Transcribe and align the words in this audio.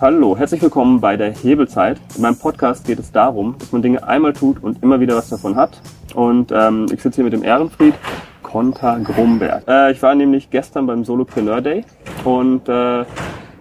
Hallo, 0.00 0.34
herzlich 0.34 0.62
willkommen 0.62 0.98
bei 0.98 1.18
der 1.18 1.30
Hebelzeit. 1.30 2.00
In 2.16 2.22
meinem 2.22 2.38
Podcast 2.38 2.86
geht 2.86 2.98
es 2.98 3.12
darum, 3.12 3.56
dass 3.58 3.70
man 3.70 3.82
Dinge 3.82 4.02
einmal 4.02 4.32
tut 4.32 4.62
und 4.62 4.82
immer 4.82 4.98
wieder 4.98 5.14
was 5.14 5.28
davon 5.28 5.56
hat. 5.56 5.78
Und 6.14 6.50
ähm, 6.52 6.86
ich 6.90 7.02
sitze 7.02 7.16
hier 7.16 7.24
mit 7.24 7.34
dem 7.34 7.44
Ehrenfried 7.44 7.92
Konter 8.42 8.98
Grumberg. 9.00 9.68
Äh, 9.68 9.92
ich 9.92 10.00
war 10.00 10.14
nämlich 10.14 10.48
gestern 10.48 10.86
beim 10.86 11.04
Solopreneur 11.04 11.60
Day 11.60 11.84
und 12.24 12.66
äh, 12.66 13.04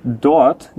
dort, 0.06 0.72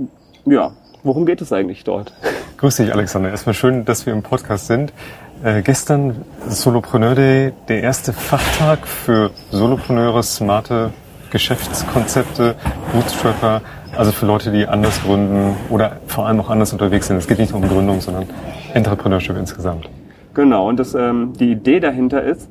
ja, 0.45 0.71
worum 1.03 1.27
geht 1.27 1.41
es 1.41 1.53
eigentlich 1.53 1.83
dort? 1.83 2.11
Grüß 2.57 2.77
dich, 2.77 2.91
Alexander. 2.91 3.29
Erstmal 3.29 3.53
schön, 3.53 3.85
dass 3.85 4.07
wir 4.07 4.13
im 4.13 4.23
Podcast 4.23 4.65
sind. 4.65 4.91
Äh, 5.43 5.61
gestern 5.61 6.25
Solopreneur 6.47 7.13
Day, 7.13 7.53
der 7.67 7.83
erste 7.83 8.13
Fachtag 8.13 8.87
für 8.87 9.29
Solopreneure, 9.51 10.23
smarte 10.23 10.91
Geschäftskonzepte, 11.29 12.55
Bootstrapper, 12.93 13.61
also 13.95 14.11
für 14.11 14.25
Leute, 14.25 14.51
die 14.51 14.67
anders 14.67 15.01
gründen 15.03 15.55
oder 15.69 15.97
vor 16.07 16.27
allem 16.27 16.39
auch 16.39 16.49
anders 16.49 16.71
unterwegs 16.73 17.07
sind. 17.07 17.17
Es 17.17 17.27
geht 17.27 17.39
nicht 17.39 17.53
um 17.53 17.61
Gründung, 17.61 18.01
sondern 18.01 18.25
Entrepreneurship 18.73 19.37
insgesamt. 19.37 19.89
Genau, 20.33 20.69
und 20.69 20.79
das, 20.79 20.95
ähm, 20.95 21.33
die 21.37 21.51
Idee 21.51 21.79
dahinter 21.79 22.23
ist, 22.23 22.49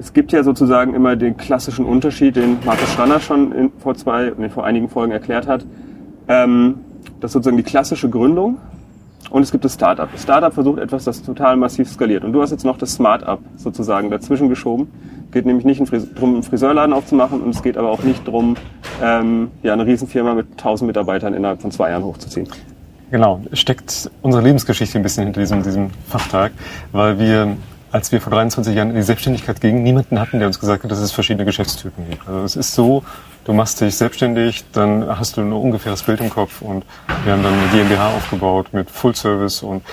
es 0.00 0.12
gibt 0.12 0.32
ja 0.32 0.42
sozusagen 0.42 0.94
immer 0.94 1.14
den 1.14 1.36
klassischen 1.36 1.84
Unterschied, 1.84 2.36
den 2.36 2.58
Markus 2.64 2.92
Schranner 2.92 3.20
schon 3.20 3.52
in, 3.52 3.72
vor 3.78 3.94
zwei, 3.94 4.32
nee, 4.36 4.48
vor 4.48 4.64
einigen 4.64 4.88
Folgen 4.88 5.12
erklärt 5.12 5.46
hat. 5.46 5.64
Ähm, 6.26 6.80
das 7.20 7.30
ist 7.30 7.32
sozusagen 7.34 7.56
die 7.56 7.62
klassische 7.62 8.10
Gründung 8.10 8.58
und 9.30 9.42
es 9.42 9.50
gibt 9.50 9.64
das 9.64 9.74
Startup. 9.74 10.10
Das 10.10 10.22
Startup 10.22 10.52
versucht 10.52 10.78
etwas, 10.78 11.04
das 11.04 11.22
total 11.22 11.56
massiv 11.56 11.88
skaliert. 11.88 12.24
Und 12.24 12.32
du 12.32 12.42
hast 12.42 12.50
jetzt 12.50 12.64
noch 12.64 12.78
das 12.78 12.94
Smart-Up 12.94 13.40
sozusagen 13.56 14.10
dazwischen 14.10 14.48
geschoben. 14.48 14.88
Geht 15.32 15.46
nämlich 15.46 15.64
nicht 15.64 15.82
darum, 16.14 16.34
einen 16.34 16.42
Friseurladen 16.42 16.92
aufzumachen 16.92 17.40
und 17.40 17.50
es 17.50 17.62
geht 17.62 17.76
aber 17.76 17.90
auch 17.90 18.02
nicht 18.02 18.26
darum, 18.26 18.56
ähm, 19.02 19.50
ja, 19.62 19.72
eine 19.72 19.86
Riesenfirma 19.86 20.34
mit 20.34 20.52
1000 20.52 20.86
Mitarbeitern 20.86 21.34
innerhalb 21.34 21.60
von 21.60 21.70
zwei 21.70 21.90
Jahren 21.90 22.04
hochzuziehen. 22.04 22.48
Genau, 23.10 23.40
steckt 23.52 24.10
unsere 24.22 24.42
Lebensgeschichte 24.42 24.98
ein 24.98 25.02
bisschen 25.02 25.24
hinter 25.24 25.40
diesem, 25.40 25.62
diesem 25.62 25.90
Fachtag, 26.08 26.52
weil 26.92 27.18
wir 27.18 27.56
als 27.94 28.10
wir 28.10 28.20
vor 28.20 28.32
23 28.32 28.74
Jahren 28.74 28.90
in 28.90 28.96
die 28.96 29.02
Selbstständigkeit 29.02 29.60
gingen, 29.60 29.84
niemanden 29.84 30.18
hatten, 30.18 30.40
der 30.40 30.48
uns 30.48 30.58
gesagt 30.58 30.82
hat, 30.82 30.90
dass 30.90 30.98
es 30.98 31.12
verschiedene 31.12 31.44
Geschäftstypen 31.44 32.10
gibt. 32.10 32.26
Also 32.26 32.40
es 32.40 32.56
ist 32.56 32.74
so, 32.74 33.04
du 33.44 33.52
machst 33.52 33.80
dich 33.80 33.94
selbstständig, 33.94 34.64
dann 34.72 35.06
hast 35.16 35.36
du 35.36 35.42
ein 35.42 35.52
ungefähres 35.52 36.02
Bild 36.02 36.20
im 36.20 36.28
Kopf 36.28 36.60
und 36.60 36.84
wir 37.22 37.32
haben 37.32 37.44
dann 37.44 37.54
eine 37.54 37.68
GmbH 37.68 38.08
aufgebaut 38.08 38.70
mit 38.72 38.90
Full 38.90 39.14
Service 39.14 39.62
und 39.62 39.84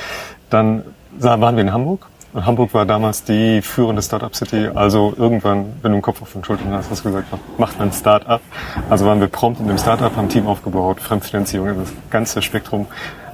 dann 0.50 0.84
waren 1.20 1.56
wir 1.56 1.62
in 1.62 1.72
Hamburg 1.72 2.08
und 2.34 2.44
Hamburg 2.44 2.74
war 2.74 2.88
damals 2.88 3.24
die 3.24 3.62
führende 3.62 4.02
Startup 4.02 4.36
City. 4.36 4.70
Also 4.74 5.14
irgendwann, 5.16 5.74
wenn 5.84 5.92
du 5.92 5.98
einen 5.98 6.02
Kopf 6.02 6.24
auf 6.24 6.34
den 6.34 6.44
Schultern 6.44 6.72
hast, 6.72 6.90
hast 6.90 7.06
du 7.06 7.10
gesagt, 7.12 7.28
macht 7.60 7.78
man 7.78 7.90
ein 7.90 7.94
Startup. 7.94 8.42
Also 8.90 9.06
waren 9.06 9.20
wir 9.20 9.28
prompt 9.28 9.60
in 9.60 9.68
dem 9.68 9.78
Startup, 9.78 10.16
haben 10.16 10.26
ein 10.26 10.30
Team 10.30 10.48
aufgebaut, 10.48 11.00
Fremdfinanzierung, 11.02 11.68
das 11.78 11.94
ganze 12.10 12.42
Spektrum. 12.42 12.88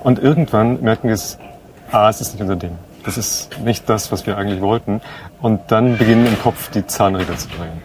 Und 0.03 0.19
irgendwann 0.19 0.81
merken 0.81 1.07
wir 1.07 1.15
es, 1.15 1.38
ah, 1.89 2.09
es 2.09 2.19
ist 2.19 2.33
nicht 2.33 2.41
unser 2.41 2.57
Ding. 2.57 2.77
Das 3.08 3.17
ist 3.17 3.58
nicht 3.63 3.88
das, 3.88 4.11
was 4.11 4.27
wir 4.27 4.38
eigentlich 4.38 4.59
wollten. 4.59 5.00
Und 5.41 5.61
dann 5.69 5.97
beginnen 5.97 6.25
im 6.27 6.38
Kopf 6.38 6.69
die 6.72 6.86
Zahnräder 6.86 7.38
zu 7.38 7.47
drehen. 7.47 7.81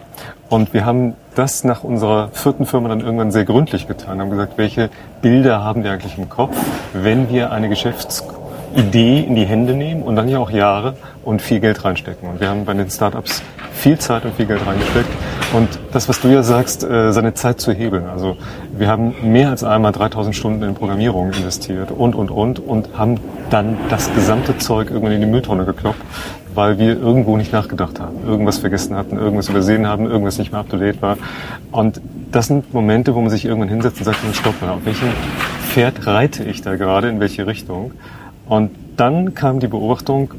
Und 0.49 0.73
wir 0.73 0.85
haben 0.85 1.15
das 1.33 1.63
nach 1.63 1.85
unserer 1.85 2.27
vierten 2.33 2.65
Firma 2.65 2.89
dann 2.89 2.99
irgendwann 2.99 3.31
sehr 3.31 3.45
gründlich 3.45 3.87
getan, 3.87 4.19
haben 4.19 4.29
gesagt, 4.29 4.57
welche 4.57 4.89
Bilder 5.21 5.63
haben 5.63 5.85
wir 5.85 5.93
eigentlich 5.93 6.17
im 6.17 6.27
Kopf, 6.27 6.57
wenn 6.91 7.29
wir 7.29 7.53
eine 7.53 7.69
Geschäftsidee 8.73 9.21
in 9.21 9.35
die 9.35 9.45
Hände 9.45 9.73
nehmen 9.73 10.03
und 10.03 10.15
dann 10.15 10.27
ja 10.29 10.39
auch 10.39 10.49
Jahre 10.49 10.95
und 11.23 11.41
viel 11.41 11.59
Geld 11.59 11.83
reinstecken. 11.83 12.29
Und 12.29 12.39
wir 12.39 12.49
haben 12.49 12.65
bei 12.65 12.73
den 12.73 12.89
Startups 12.89 13.41
viel 13.73 13.97
Zeit 13.97 14.25
und 14.25 14.35
viel 14.35 14.45
Geld 14.45 14.65
reingesteckt. 14.65 15.09
Und 15.53 15.67
das, 15.91 16.09
was 16.09 16.21
du 16.21 16.29
ja 16.29 16.43
sagst, 16.43 16.83
äh, 16.83 17.11
seine 17.11 17.33
Zeit 17.33 17.59
zu 17.59 17.71
hebeln. 17.71 18.05
Also 18.07 18.37
wir 18.75 18.87
haben 18.87 19.13
mehr 19.23 19.49
als 19.49 19.63
einmal 19.63 19.91
3000 19.91 20.35
Stunden 20.35 20.63
in 20.63 20.73
Programmierung 20.73 21.31
investiert 21.31 21.91
und, 21.91 22.15
und, 22.15 22.31
und 22.31 22.59
und 22.59 22.89
haben 22.97 23.19
dann 23.49 23.77
das 23.89 24.13
gesamte 24.13 24.57
Zeug 24.57 24.89
irgendwann 24.89 25.13
in 25.13 25.21
die 25.21 25.27
Mülltonne 25.27 25.65
gekloppt, 25.65 26.01
weil 26.55 26.79
wir 26.79 26.99
irgendwo 26.99 27.37
nicht 27.37 27.53
nachgedacht 27.53 27.99
haben, 27.99 28.17
irgendwas 28.25 28.57
vergessen 28.57 28.95
hatten, 28.95 29.17
irgendwas 29.17 29.49
übersehen 29.49 29.87
haben, 29.87 30.05
irgendwas 30.09 30.37
nicht 30.37 30.51
mehr 30.51 30.61
up-to-date 30.61 31.01
war. 31.01 31.17
Und 31.71 32.01
das 32.31 32.47
sind 32.47 32.73
Momente, 32.73 33.13
wo 33.13 33.21
man 33.21 33.29
sich 33.29 33.45
irgendwann 33.45 33.69
hinsetzt 33.69 33.99
und 33.99 34.05
sagt, 34.05 34.19
stopp 34.33 34.59
mal, 34.61 34.71
auf 34.71 34.85
welchem 34.85 35.09
Pferd 35.69 36.07
reite 36.07 36.43
ich 36.43 36.61
da 36.61 36.75
gerade, 36.75 37.09
in 37.09 37.19
welche 37.19 37.45
Richtung? 37.45 37.91
Und 38.47 38.71
dann 38.97 39.33
kam 39.33 39.59
die 39.59 39.67
Beobachtung, 39.67 40.33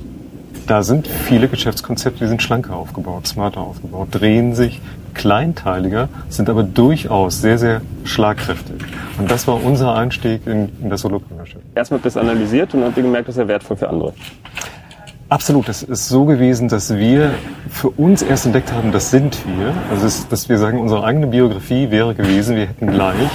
da 0.66 0.82
sind 0.82 1.06
viele 1.06 1.48
Geschäftskonzepte, 1.48 2.24
die 2.24 2.28
sind 2.28 2.42
schlanker 2.42 2.76
aufgebaut, 2.76 3.26
smarter 3.26 3.60
aufgebaut, 3.60 4.08
drehen 4.10 4.54
sich 4.54 4.80
kleinteiliger, 5.14 6.08
sind 6.28 6.50
aber 6.50 6.62
durchaus 6.62 7.40
sehr, 7.40 7.58
sehr 7.58 7.82
schlagkräftig. 8.04 8.76
Und 9.18 9.30
das 9.30 9.46
war 9.46 9.62
unser 9.62 9.94
Einstieg 9.94 10.46
in, 10.46 10.70
in 10.82 10.90
das 10.90 11.02
Solopreneurship. 11.02 11.60
Erstmal 11.74 11.98
habt 11.98 12.06
ihr 12.06 12.10
das 12.10 12.16
analysiert 12.16 12.74
und 12.74 12.84
habt 12.84 12.96
ihr 12.96 13.02
gemerkt, 13.02 13.28
das 13.28 13.36
ist 13.36 13.40
ja 13.40 13.48
wertvoll 13.48 13.76
für 13.76 13.88
andere. 13.88 14.12
Absolut, 15.28 15.68
es 15.68 15.82
ist 15.82 16.08
so 16.08 16.26
gewesen, 16.26 16.68
dass 16.68 16.94
wir 16.96 17.32
für 17.70 17.88
uns 17.88 18.22
erst 18.22 18.46
entdeckt 18.46 18.72
haben, 18.72 18.92
das 18.92 19.10
sind 19.10 19.38
wir. 19.46 19.72
Also, 19.90 20.26
dass 20.28 20.48
wir 20.48 20.58
sagen, 20.58 20.78
unsere 20.78 21.02
eigene 21.02 21.26
Biografie 21.26 21.90
wäre 21.90 22.14
gewesen, 22.14 22.56
wir 22.56 22.66
hätten 22.66 22.90
gleich 22.90 23.30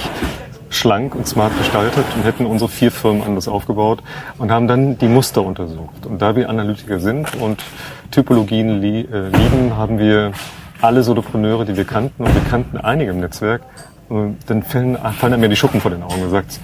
schlank 0.70 1.14
und 1.14 1.26
smart 1.26 1.56
gestaltet 1.58 2.04
und 2.16 2.24
hätten 2.24 2.46
unsere 2.46 2.70
vier 2.70 2.90
Firmen 2.90 3.22
anders 3.22 3.48
aufgebaut 3.48 4.02
und 4.38 4.50
haben 4.50 4.68
dann 4.68 4.96
die 4.98 5.08
Muster 5.08 5.42
untersucht. 5.42 6.06
Und 6.06 6.22
da 6.22 6.36
wir 6.36 6.48
Analytiker 6.48 7.00
sind 7.00 7.34
und 7.36 7.62
Typologien 8.10 8.80
li 8.80 9.00
äh, 9.00 9.28
lieben, 9.28 9.76
haben 9.76 9.98
wir 9.98 10.32
alle 10.80 11.02
Solopreneure, 11.02 11.64
die 11.64 11.76
wir 11.76 11.84
kannten, 11.84 12.24
und 12.24 12.34
wir 12.34 12.42
kannten 12.48 12.78
einige 12.78 13.10
im 13.10 13.20
Netzwerk, 13.20 13.62
äh, 14.10 14.14
dann 14.46 14.62
fallen, 14.62 14.96
fallen 15.18 15.40
mir 15.40 15.48
die 15.48 15.56
Schuppen 15.56 15.80
vor 15.80 15.90
den 15.90 16.02
Augen. 16.02 16.22
und 16.22 16.30
sagt, 16.30 16.60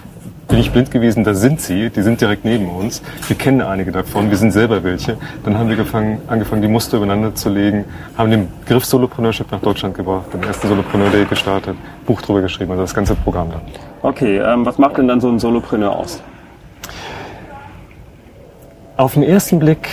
bin 0.48 0.58
ich 0.58 0.70
blind 0.70 0.90
gewesen, 0.90 1.24
da 1.24 1.34
sind 1.34 1.60
sie, 1.60 1.90
die 1.90 2.02
sind 2.02 2.20
direkt 2.20 2.44
neben 2.44 2.68
uns. 2.68 3.02
Wir 3.26 3.36
kennen 3.36 3.60
einige 3.60 3.92
davon, 3.92 4.30
wir 4.30 4.36
sind 4.36 4.52
selber 4.52 4.84
welche. 4.84 5.16
Dann 5.44 5.58
haben 5.58 5.68
wir 5.68 5.76
gefangen, 5.76 6.20
angefangen, 6.28 6.62
die 6.62 6.68
Muster 6.68 6.98
übereinander 6.98 7.34
zu 7.34 7.48
legen, 7.48 7.84
haben 8.16 8.30
den 8.30 8.48
Begriff 8.60 8.84
Solopreneurship 8.84 9.50
nach 9.50 9.60
Deutschland 9.60 9.94
gebracht, 9.94 10.32
den 10.32 10.42
ersten 10.42 10.68
Solopreneur 10.68 11.10
Day 11.10 11.24
gestartet, 11.24 11.76
Buch 12.06 12.22
drüber 12.22 12.42
geschrieben, 12.42 12.70
also 12.70 12.82
das 12.82 12.94
ganze 12.94 13.14
Programm 13.16 13.50
dann. 13.50 13.60
Okay, 14.02 14.38
ähm, 14.38 14.64
was 14.64 14.78
macht 14.78 14.98
denn 14.98 15.08
dann 15.08 15.20
so 15.20 15.28
ein 15.28 15.38
Solopreneur 15.38 15.96
aus? 15.96 16.22
Auf 18.96 19.14
den 19.14 19.24
ersten 19.24 19.58
Blick 19.58 19.88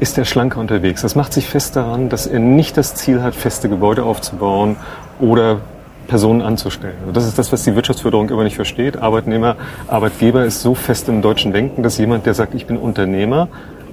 ist 0.00 0.16
er 0.16 0.24
schlanker 0.24 0.60
unterwegs. 0.60 1.02
Das 1.02 1.16
macht 1.16 1.32
sich 1.32 1.46
fest 1.46 1.76
daran, 1.76 2.08
dass 2.08 2.26
er 2.26 2.38
nicht 2.38 2.76
das 2.76 2.94
Ziel 2.94 3.22
hat, 3.22 3.34
feste 3.34 3.68
Gebäude 3.68 4.04
aufzubauen 4.04 4.76
oder 5.20 5.60
Personen 6.08 6.42
anzustellen. 6.42 6.96
Das 7.12 7.26
ist 7.26 7.38
das, 7.38 7.52
was 7.52 7.62
die 7.62 7.76
Wirtschaftsförderung 7.76 8.30
immer 8.30 8.42
nicht 8.42 8.56
versteht. 8.56 8.96
Arbeitnehmer, 8.96 9.56
Arbeitgeber 9.86 10.44
ist 10.44 10.62
so 10.62 10.74
fest 10.74 11.08
im 11.08 11.22
deutschen 11.22 11.52
Denken, 11.52 11.84
dass 11.84 11.98
jemand, 11.98 12.26
der 12.26 12.34
sagt, 12.34 12.54
ich 12.54 12.66
bin 12.66 12.78
Unternehmer, 12.78 13.48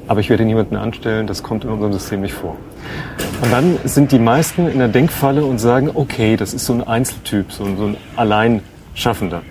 aber 0.07 0.21
ich 0.21 0.29
werde 0.29 0.45
niemanden 0.45 0.77
anstellen, 0.77 1.27
das 1.27 1.43
kommt 1.43 1.65
in 1.65 1.69
unserem 1.69 1.93
System 1.93 2.21
nicht 2.21 2.33
vor. 2.33 2.55
Und 3.43 3.51
dann 3.51 3.77
sind 3.83 4.11
die 4.11 4.19
meisten 4.19 4.67
in 4.67 4.79
der 4.79 4.87
Denkfalle 4.87 5.45
und 5.45 5.59
sagen, 5.59 5.91
okay, 5.93 6.37
das 6.37 6.53
ist 6.53 6.65
so 6.65 6.73
ein 6.73 6.87
Einzeltyp, 6.87 7.51
so 7.51 7.65
ein, 7.65 7.77
so 7.77 7.85
ein 7.85 7.97
Alleinschaffender. 8.15 9.41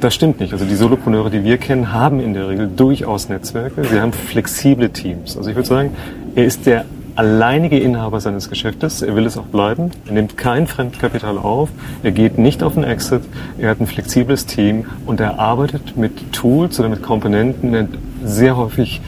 Das 0.00 0.14
stimmt 0.14 0.40
nicht. 0.40 0.52
Also 0.52 0.64
die 0.64 0.74
Solopreneure, 0.74 1.30
die 1.30 1.44
wir 1.44 1.58
kennen, 1.58 1.92
haben 1.92 2.18
in 2.18 2.34
der 2.34 2.48
Regel 2.48 2.68
durchaus 2.74 3.28
Netzwerke. 3.28 3.84
Sie 3.84 4.00
haben 4.00 4.12
flexible 4.12 4.90
Teams. 4.90 5.36
Also 5.36 5.48
ich 5.50 5.54
würde 5.54 5.68
sagen, 5.68 5.96
er 6.34 6.46
ist 6.46 6.66
der 6.66 6.84
alleinige 7.16 7.78
Inhaber 7.78 8.20
seines 8.20 8.48
Geschäftes. 8.48 9.02
Er 9.02 9.14
will 9.16 9.26
es 9.26 9.36
auch 9.36 9.46
bleiben. 9.46 9.90
Er 10.06 10.12
nimmt 10.12 10.36
kein 10.36 10.66
Fremdkapital 10.66 11.38
auf. 11.38 11.70
Er 12.02 12.12
geht 12.12 12.38
nicht 12.38 12.62
auf 12.62 12.74
den 12.74 12.84
Exit. 12.84 13.22
Er 13.58 13.70
hat 13.70 13.80
ein 13.80 13.86
flexibles 13.86 14.46
Team 14.46 14.86
und 15.06 15.20
er 15.20 15.38
arbeitet 15.38 15.96
mit 15.96 16.32
Tools 16.32 16.78
oder 16.80 16.88
mit 16.88 17.02
Komponenten 17.02 17.74
in 17.74 17.88
sehr 18.24 18.56
häufig 18.56 19.00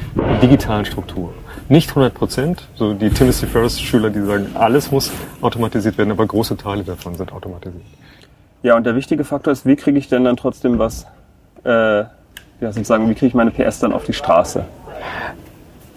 digitalen 0.43 0.85
Struktur. 0.85 1.33
Nicht 1.69 1.91
100 1.91 2.13
Prozent, 2.13 2.69
so 2.75 2.93
die 2.93 3.09
Timothy 3.09 3.47
Ferris 3.47 3.81
Schüler, 3.81 4.11
die 4.11 4.21
sagen, 4.21 4.49
alles 4.55 4.91
muss 4.91 5.11
automatisiert 5.41 5.97
werden, 5.97 6.11
aber 6.11 6.27
große 6.27 6.59
Teile 6.59 6.85
davon 6.85 7.15
sind 7.15 7.33
automatisiert. 7.33 7.83
Ja, 8.63 8.77
und 8.77 8.85
der 8.85 8.95
wichtige 8.97 9.25
Faktor 9.25 9.53
ist, 9.53 9.65
wie 9.65 9.77
kriege 9.77 9.99
ich 9.99 10.09
denn 10.09 10.25
dann 10.25 10.37
trotzdem 10.37 10.79
was, 10.79 11.07
äh, 11.65 11.71
ja, 11.71 12.09
sozusagen, 12.61 13.09
wie 13.09 13.15
kriege 13.15 13.27
ich 13.27 13.35
meine 13.35 13.51
PS 13.51 13.79
dann 13.79 13.93
auf 13.93 14.05
die 14.05 14.13
Straße? 14.13 14.67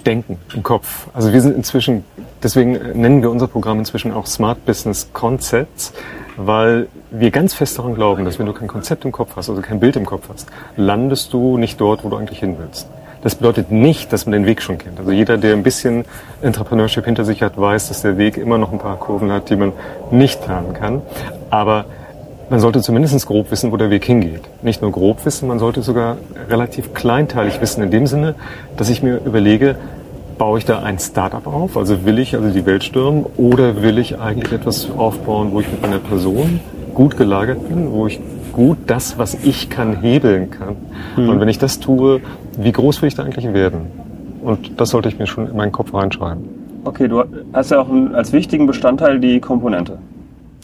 Denken 0.07 0.37
im 0.55 0.63
Kopf. 0.63 1.07
Also 1.13 1.33
wir 1.33 1.41
sind 1.41 1.57
inzwischen, 1.57 2.05
deswegen 2.41 2.71
nennen 2.93 3.21
wir 3.21 3.29
unser 3.29 3.47
Programm 3.47 3.77
inzwischen 3.79 4.13
auch 4.13 4.25
Smart 4.25 4.65
Business 4.65 5.09
Concepts, 5.11 5.91
weil 6.37 6.87
wir 7.11 7.29
ganz 7.29 7.53
fest 7.53 7.77
daran 7.77 7.93
glauben, 7.93 8.23
dass 8.23 8.39
wenn 8.39 8.45
du 8.45 8.53
kein 8.53 8.69
Konzept 8.69 9.03
im 9.03 9.11
Kopf 9.11 9.35
hast, 9.35 9.49
also 9.49 9.61
kein 9.61 9.81
Bild 9.81 9.97
im 9.97 10.05
Kopf 10.05 10.29
hast, 10.31 10.47
landest 10.77 11.33
du 11.33 11.57
nicht 11.57 11.81
dort, 11.81 12.05
wo 12.05 12.09
du 12.09 12.15
eigentlich 12.15 12.39
hin 12.39 12.55
willst. 12.57 12.87
Das 13.21 13.35
bedeutet 13.35 13.69
nicht, 13.69 14.13
dass 14.13 14.25
man 14.25 14.31
den 14.31 14.45
Weg 14.45 14.61
schon 14.61 14.77
kennt. 14.77 14.97
Also 14.97 15.11
jeder, 15.11 15.37
der 15.37 15.53
ein 15.53 15.63
bisschen 15.63 16.05
Entrepreneurship 16.41 17.03
hinter 17.03 17.25
sich 17.25 17.41
hat, 17.41 17.59
weiß, 17.59 17.89
dass 17.89 18.01
der 18.01 18.17
Weg 18.17 18.37
immer 18.37 18.57
noch 18.57 18.71
ein 18.71 18.79
paar 18.79 18.95
Kurven 18.95 19.29
hat, 19.29 19.49
die 19.49 19.57
man 19.57 19.73
nicht 20.09 20.41
planen 20.41 20.73
kann. 20.73 21.01
Aber 21.49 21.83
man 22.49 22.61
sollte 22.61 22.81
zumindest 22.81 23.25
grob 23.25 23.51
wissen, 23.51 23.73
wo 23.73 23.77
der 23.77 23.89
Weg 23.89 24.05
hingeht. 24.05 24.41
Nicht 24.61 24.81
nur 24.81 24.91
grob 24.91 25.25
wissen, 25.25 25.49
man 25.49 25.59
sollte 25.59 25.81
sogar 25.81 26.17
relativ 26.49 26.93
kleinteilig 26.93 27.59
wissen, 27.59 27.83
in 27.83 27.91
dem 27.91 28.07
Sinne, 28.07 28.35
dass 28.77 28.89
ich 28.89 29.03
mir 29.03 29.19
überlege, 29.25 29.75
baue 30.37 30.59
ich 30.59 30.65
da 30.65 30.79
ein 30.79 30.99
Startup 30.99 31.45
auf? 31.47 31.77
Also 31.77 32.05
will 32.05 32.19
ich 32.19 32.35
also 32.35 32.49
die 32.49 32.65
Welt 32.65 32.83
stürmen 32.83 33.25
oder 33.37 33.81
will 33.81 33.97
ich 33.97 34.19
eigentlich 34.19 34.51
etwas 34.51 34.89
aufbauen, 34.91 35.51
wo 35.51 35.59
ich 35.59 35.71
mit 35.71 35.81
meiner 35.81 35.99
Person 35.99 36.59
gut 36.93 37.17
gelagert 37.17 37.67
bin, 37.67 37.91
wo 37.91 38.07
ich 38.07 38.19
gut 38.53 38.77
das, 38.87 39.17
was 39.19 39.35
ich 39.43 39.69
kann, 39.69 40.01
hebeln 40.01 40.49
kann. 40.49 40.75
Mhm. 41.15 41.29
Und 41.29 41.39
wenn 41.39 41.47
ich 41.47 41.59
das 41.59 41.79
tue, 41.79 42.21
wie 42.57 42.71
groß 42.71 43.01
will 43.01 43.07
ich 43.07 43.15
da 43.15 43.23
eigentlich 43.23 43.53
werden? 43.53 43.81
Und 44.41 44.79
das 44.79 44.89
sollte 44.89 45.09
ich 45.09 45.19
mir 45.19 45.27
schon 45.27 45.47
in 45.47 45.55
meinen 45.55 45.71
Kopf 45.71 45.93
reinschreiben. 45.93 46.43
Okay, 46.83 47.07
du 47.07 47.23
hast 47.53 47.71
ja 47.71 47.81
auch 47.81 47.89
als 48.13 48.33
wichtigen 48.33 48.65
Bestandteil 48.65 49.19
die 49.19 49.39
Komponente. 49.39 49.99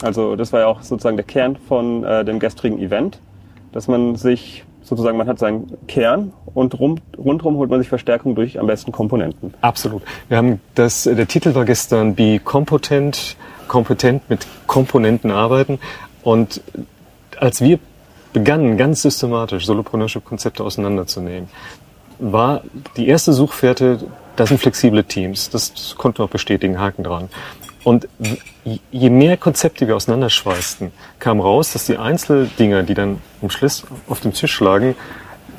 Also 0.01 0.35
das 0.35 0.53
war 0.53 0.61
ja 0.61 0.67
auch 0.67 0.81
sozusagen 0.81 1.17
der 1.17 1.25
Kern 1.25 1.55
von 1.67 2.03
äh, 2.03 2.25
dem 2.25 2.39
gestrigen 2.39 2.79
Event, 2.79 3.19
dass 3.71 3.87
man 3.87 4.15
sich 4.15 4.63
sozusagen, 4.83 5.17
man 5.17 5.27
hat 5.27 5.39
seinen 5.39 5.77
Kern 5.87 6.33
und 6.53 6.79
rum, 6.79 6.99
rundherum 7.17 7.57
holt 7.57 7.69
man 7.69 7.79
sich 7.79 7.89
Verstärkung 7.89 8.35
durch 8.35 8.59
am 8.59 8.67
besten 8.67 8.91
Komponenten. 8.91 9.53
Absolut. 9.61 10.03
Wir 10.27 10.37
haben 10.37 10.61
das, 10.75 11.03
der 11.03 11.27
Titel 11.27 11.55
war 11.55 11.65
gestern 11.65 12.15
Be 12.15 12.39
Competent, 12.39 13.37
kompetent 13.67 14.29
mit 14.29 14.45
Komponenten 14.67 15.31
arbeiten. 15.31 15.79
Und 16.21 16.61
als 17.39 17.61
wir 17.61 17.79
begannen, 18.33 18.77
ganz 18.77 19.01
systematisch 19.01 19.65
Solopreneurship-Konzepte 19.65 20.63
auseinanderzunehmen, 20.63 21.49
war 22.19 22.61
die 22.97 23.07
erste 23.07 23.33
Suchfährte, 23.33 23.99
das 24.35 24.49
sind 24.49 24.59
flexible 24.59 25.03
Teams. 25.03 25.49
Das 25.49 25.95
konnten 25.97 26.19
wir 26.19 26.25
auch 26.25 26.29
bestätigen, 26.29 26.79
Haken 26.79 27.03
dran. 27.03 27.29
Und 27.83 28.07
je 28.91 29.09
mehr 29.09 29.37
Konzepte 29.37 29.87
wir 29.87 29.95
auseinanderschweißten, 29.95 30.91
kam 31.19 31.41
raus, 31.41 31.73
dass 31.73 31.85
die 31.85 31.97
Einzeldinger, 31.97 32.83
die 32.83 32.93
dann 32.93 33.21
am 33.41 33.49
Schluss 33.49 33.83
auf 34.07 34.21
dem 34.21 34.33
Tisch 34.33 34.59
lagen, 34.59 34.95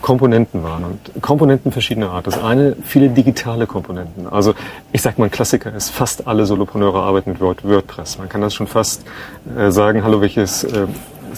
Komponenten 0.04 0.62
waren 0.62 0.84
und 0.84 1.22
Komponenten 1.22 1.72
verschiedener 1.72 2.10
Art. 2.10 2.26
Das 2.26 2.38
eine, 2.38 2.76
viele 2.84 3.08
digitale 3.08 3.66
Komponenten. 3.66 4.26
Also 4.26 4.54
ich 4.92 5.00
sag 5.00 5.18
mal, 5.18 5.26
ein 5.26 5.30
Klassiker 5.30 5.74
ist, 5.74 5.88
fast 5.88 6.26
alle 6.26 6.44
Solopreneure 6.44 7.02
arbeiten 7.02 7.30
mit 7.30 7.40
WordPress. 7.40 8.18
Man 8.18 8.28
kann 8.28 8.42
das 8.42 8.52
schon 8.52 8.66
fast 8.66 9.02
äh, 9.56 9.70
sagen, 9.70 10.04
hallo, 10.04 10.20
welches 10.20 10.64
äh, 10.64 10.86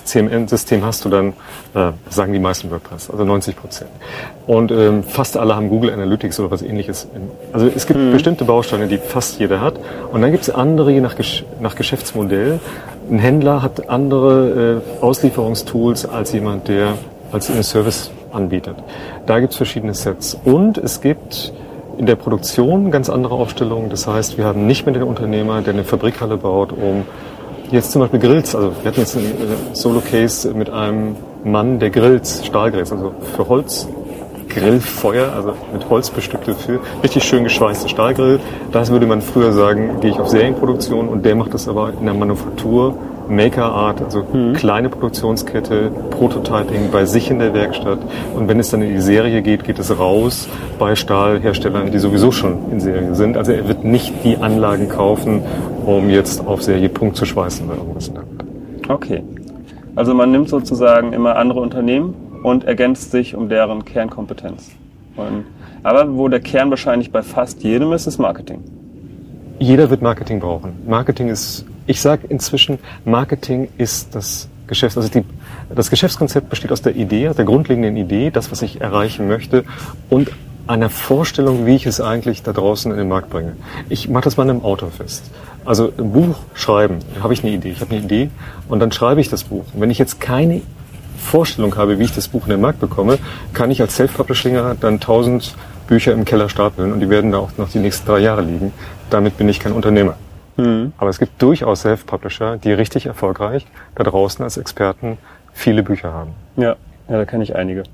CMN-System 0.04 0.84
hast 0.84 1.04
du 1.04 1.08
dann, 1.08 1.28
äh, 1.74 1.92
sagen 2.10 2.32
die 2.32 2.38
meisten 2.38 2.70
WordPress, 2.70 3.10
also 3.10 3.24
90 3.24 3.56
Prozent. 3.56 3.90
Und 4.46 4.70
ähm, 4.70 5.02
fast 5.02 5.36
alle 5.36 5.56
haben 5.56 5.68
Google 5.68 5.92
Analytics 5.92 6.38
oder 6.40 6.50
was 6.50 6.62
ähnliches. 6.62 7.08
Also 7.52 7.70
es 7.74 7.86
gibt 7.86 7.98
mhm. 7.98 8.12
bestimmte 8.12 8.44
Bausteine, 8.44 8.86
die 8.86 8.98
fast 8.98 9.38
jeder 9.38 9.60
hat. 9.60 9.74
Und 10.12 10.22
dann 10.22 10.30
gibt 10.30 10.44
es 10.44 10.50
andere, 10.50 10.92
je 10.92 11.00
nach, 11.00 11.16
Gesch 11.16 11.44
nach 11.60 11.74
Geschäftsmodell. 11.74 12.60
Ein 13.10 13.18
Händler 13.18 13.62
hat 13.62 13.88
andere 13.88 14.82
äh, 15.00 15.02
Auslieferungstools 15.02 16.06
als 16.06 16.32
jemand, 16.32 16.68
der 16.68 16.94
als 17.32 17.50
einen 17.50 17.62
Service 17.62 18.10
anbietet. 18.32 18.76
Da 19.26 19.40
gibt 19.40 19.52
es 19.52 19.56
verschiedene 19.56 19.94
Sets. 19.94 20.36
Und 20.44 20.78
es 20.78 21.00
gibt 21.00 21.52
in 21.98 22.06
der 22.06 22.16
Produktion 22.16 22.90
ganz 22.90 23.08
andere 23.08 23.34
Aufstellungen. 23.34 23.90
Das 23.90 24.06
heißt, 24.06 24.38
wir 24.38 24.44
haben 24.44 24.66
nicht 24.66 24.86
mehr 24.86 24.92
den 24.92 25.02
Unternehmer, 25.02 25.62
der 25.62 25.74
eine 25.74 25.84
Fabrikhalle 25.84 26.36
baut, 26.36 26.72
um 26.72 27.04
jetzt 27.70 27.92
zum 27.92 28.02
Beispiel 28.02 28.20
Grills. 28.20 28.54
Also 28.54 28.72
wir 28.82 28.90
hatten 28.90 29.00
jetzt 29.00 29.16
einen 29.16 29.26
äh, 29.26 29.74
Solo-Case 29.74 30.52
mit 30.54 30.70
einem 30.70 31.16
Mann, 31.44 31.78
der 31.78 31.90
Grills, 31.90 32.44
Stahlgrills, 32.44 32.92
also 32.92 33.14
für 33.36 33.48
Holz, 33.48 33.88
Grillfeuer, 34.48 35.32
also 35.34 35.52
mit 35.72 35.88
Holz 35.90 36.10
bestückte 36.10 36.54
für 36.54 36.80
richtig 37.02 37.24
schön 37.24 37.44
geschweißte 37.44 37.88
Stahlgrill. 37.88 38.40
Das 38.72 38.90
würde 38.90 39.06
man 39.06 39.20
früher 39.20 39.52
sagen, 39.52 40.00
gehe 40.00 40.10
ich 40.10 40.18
auf 40.18 40.28
Serienproduktion 40.28 41.08
und 41.08 41.24
der 41.24 41.34
macht 41.34 41.54
das 41.54 41.68
aber 41.68 41.92
in 41.98 42.06
der 42.06 42.14
Manufaktur 42.14 42.96
Maker 43.28 43.64
Art, 43.64 44.02
also 44.02 44.24
mhm. 44.32 44.54
kleine 44.54 44.88
Produktionskette, 44.88 45.90
Prototyping 46.10 46.90
bei 46.90 47.04
sich 47.04 47.30
in 47.30 47.38
der 47.38 47.54
Werkstatt. 47.54 47.98
Und 48.34 48.48
wenn 48.48 48.60
es 48.60 48.70
dann 48.70 48.82
in 48.82 48.94
die 48.94 49.00
Serie 49.00 49.42
geht, 49.42 49.64
geht 49.64 49.78
es 49.78 49.98
raus 49.98 50.48
bei 50.78 50.94
Stahlherstellern, 50.94 51.90
die 51.90 51.98
sowieso 51.98 52.32
schon 52.32 52.70
in 52.70 52.80
Serie 52.80 53.14
sind. 53.14 53.36
Also 53.36 53.52
er 53.52 53.68
wird 53.68 53.84
nicht 53.84 54.24
die 54.24 54.36
Anlagen 54.36 54.88
kaufen, 54.88 55.42
um 55.84 56.10
jetzt 56.10 56.46
auf 56.46 56.62
Serie 56.62 56.88
Punkt 56.88 57.16
zu 57.16 57.24
schweißen 57.24 57.66
oder 57.66 57.76
irgendwas. 57.76 58.10
Okay. 58.88 59.22
Also 59.94 60.14
man 60.14 60.30
nimmt 60.30 60.48
sozusagen 60.48 61.12
immer 61.12 61.36
andere 61.36 61.60
Unternehmen 61.60 62.14
und 62.42 62.64
ergänzt 62.64 63.10
sich 63.10 63.34
um 63.34 63.48
deren 63.48 63.84
Kernkompetenz. 63.84 64.70
Und, 65.16 65.44
aber 65.82 66.16
wo 66.16 66.28
der 66.28 66.40
Kern 66.40 66.70
wahrscheinlich 66.70 67.10
bei 67.10 67.22
fast 67.22 67.62
jedem 67.62 67.92
ist, 67.92 68.06
ist 68.06 68.18
Marketing. 68.18 68.62
Jeder 69.58 69.88
wird 69.88 70.02
Marketing 70.02 70.38
brauchen. 70.40 70.72
Marketing 70.86 71.28
ist 71.28 71.64
ich 71.86 72.00
sage 72.00 72.26
inzwischen, 72.28 72.78
Marketing 73.04 73.68
ist 73.78 74.14
das 74.14 74.48
Geschäft, 74.66 74.96
also 74.96 75.08
die, 75.08 75.24
das 75.74 75.90
Geschäftskonzept 75.90 76.50
besteht 76.50 76.72
aus 76.72 76.82
der 76.82 76.96
Idee, 76.96 77.30
der 77.36 77.44
grundlegenden 77.44 77.96
Idee, 77.96 78.30
das, 78.30 78.50
was 78.50 78.62
ich 78.62 78.80
erreichen 78.80 79.28
möchte 79.28 79.64
und 80.10 80.30
einer 80.66 80.90
Vorstellung, 80.90 81.64
wie 81.66 81.76
ich 81.76 81.86
es 81.86 82.00
eigentlich 82.00 82.42
da 82.42 82.52
draußen 82.52 82.90
in 82.90 82.98
den 82.98 83.08
Markt 83.08 83.30
bringe. 83.30 83.52
Ich 83.88 84.08
mache 84.08 84.24
das 84.24 84.36
mal 84.36 84.44
in 84.44 84.50
einem 84.50 84.64
Auto 84.64 84.88
fest. 84.88 85.30
Also 85.64 85.92
ein 85.96 86.12
Buch 86.12 86.36
schreiben, 86.54 86.98
da 87.14 87.22
habe 87.22 87.34
ich 87.34 87.44
eine 87.44 87.52
Idee. 87.52 87.70
Ich 87.70 87.80
habe 87.80 87.94
eine 87.94 88.04
Idee 88.04 88.30
und 88.68 88.80
dann 88.80 88.90
schreibe 88.90 89.20
ich 89.20 89.28
das 89.28 89.44
Buch. 89.44 89.64
Und 89.72 89.80
wenn 89.80 89.90
ich 89.90 89.98
jetzt 89.98 90.20
keine 90.20 90.62
Vorstellung 91.18 91.76
habe, 91.76 91.98
wie 91.98 92.04
ich 92.04 92.14
das 92.14 92.28
Buch 92.28 92.44
in 92.44 92.50
den 92.50 92.60
Markt 92.60 92.80
bekomme, 92.80 93.18
kann 93.52 93.70
ich 93.70 93.80
als 93.80 93.96
Self-Publisher 93.96 94.76
dann 94.80 94.98
tausend 94.98 95.54
Bücher 95.86 96.12
im 96.12 96.24
Keller 96.24 96.48
stapeln 96.48 96.92
und 96.92 96.98
die 96.98 97.10
werden 97.10 97.30
da 97.30 97.38
auch 97.38 97.50
noch 97.58 97.70
die 97.70 97.78
nächsten 97.78 98.06
drei 98.06 98.18
Jahre 98.18 98.42
liegen. 98.42 98.72
Damit 99.08 99.38
bin 99.38 99.48
ich 99.48 99.60
kein 99.60 99.72
Unternehmer. 99.72 100.16
Mhm. 100.56 100.92
Aber 100.98 101.10
es 101.10 101.18
gibt 101.18 101.40
durchaus 101.42 101.82
Self-Publisher, 101.82 102.56
die 102.56 102.72
richtig 102.72 103.06
erfolgreich 103.06 103.66
da 103.94 104.04
draußen 104.04 104.42
als 104.42 104.56
Experten 104.56 105.18
viele 105.52 105.82
Bücher 105.82 106.12
haben. 106.12 106.32
Ja, 106.56 106.76
ja 107.08 107.16
da 107.18 107.24
kenne 107.24 107.44
ich 107.44 107.54
einige. 107.54 107.84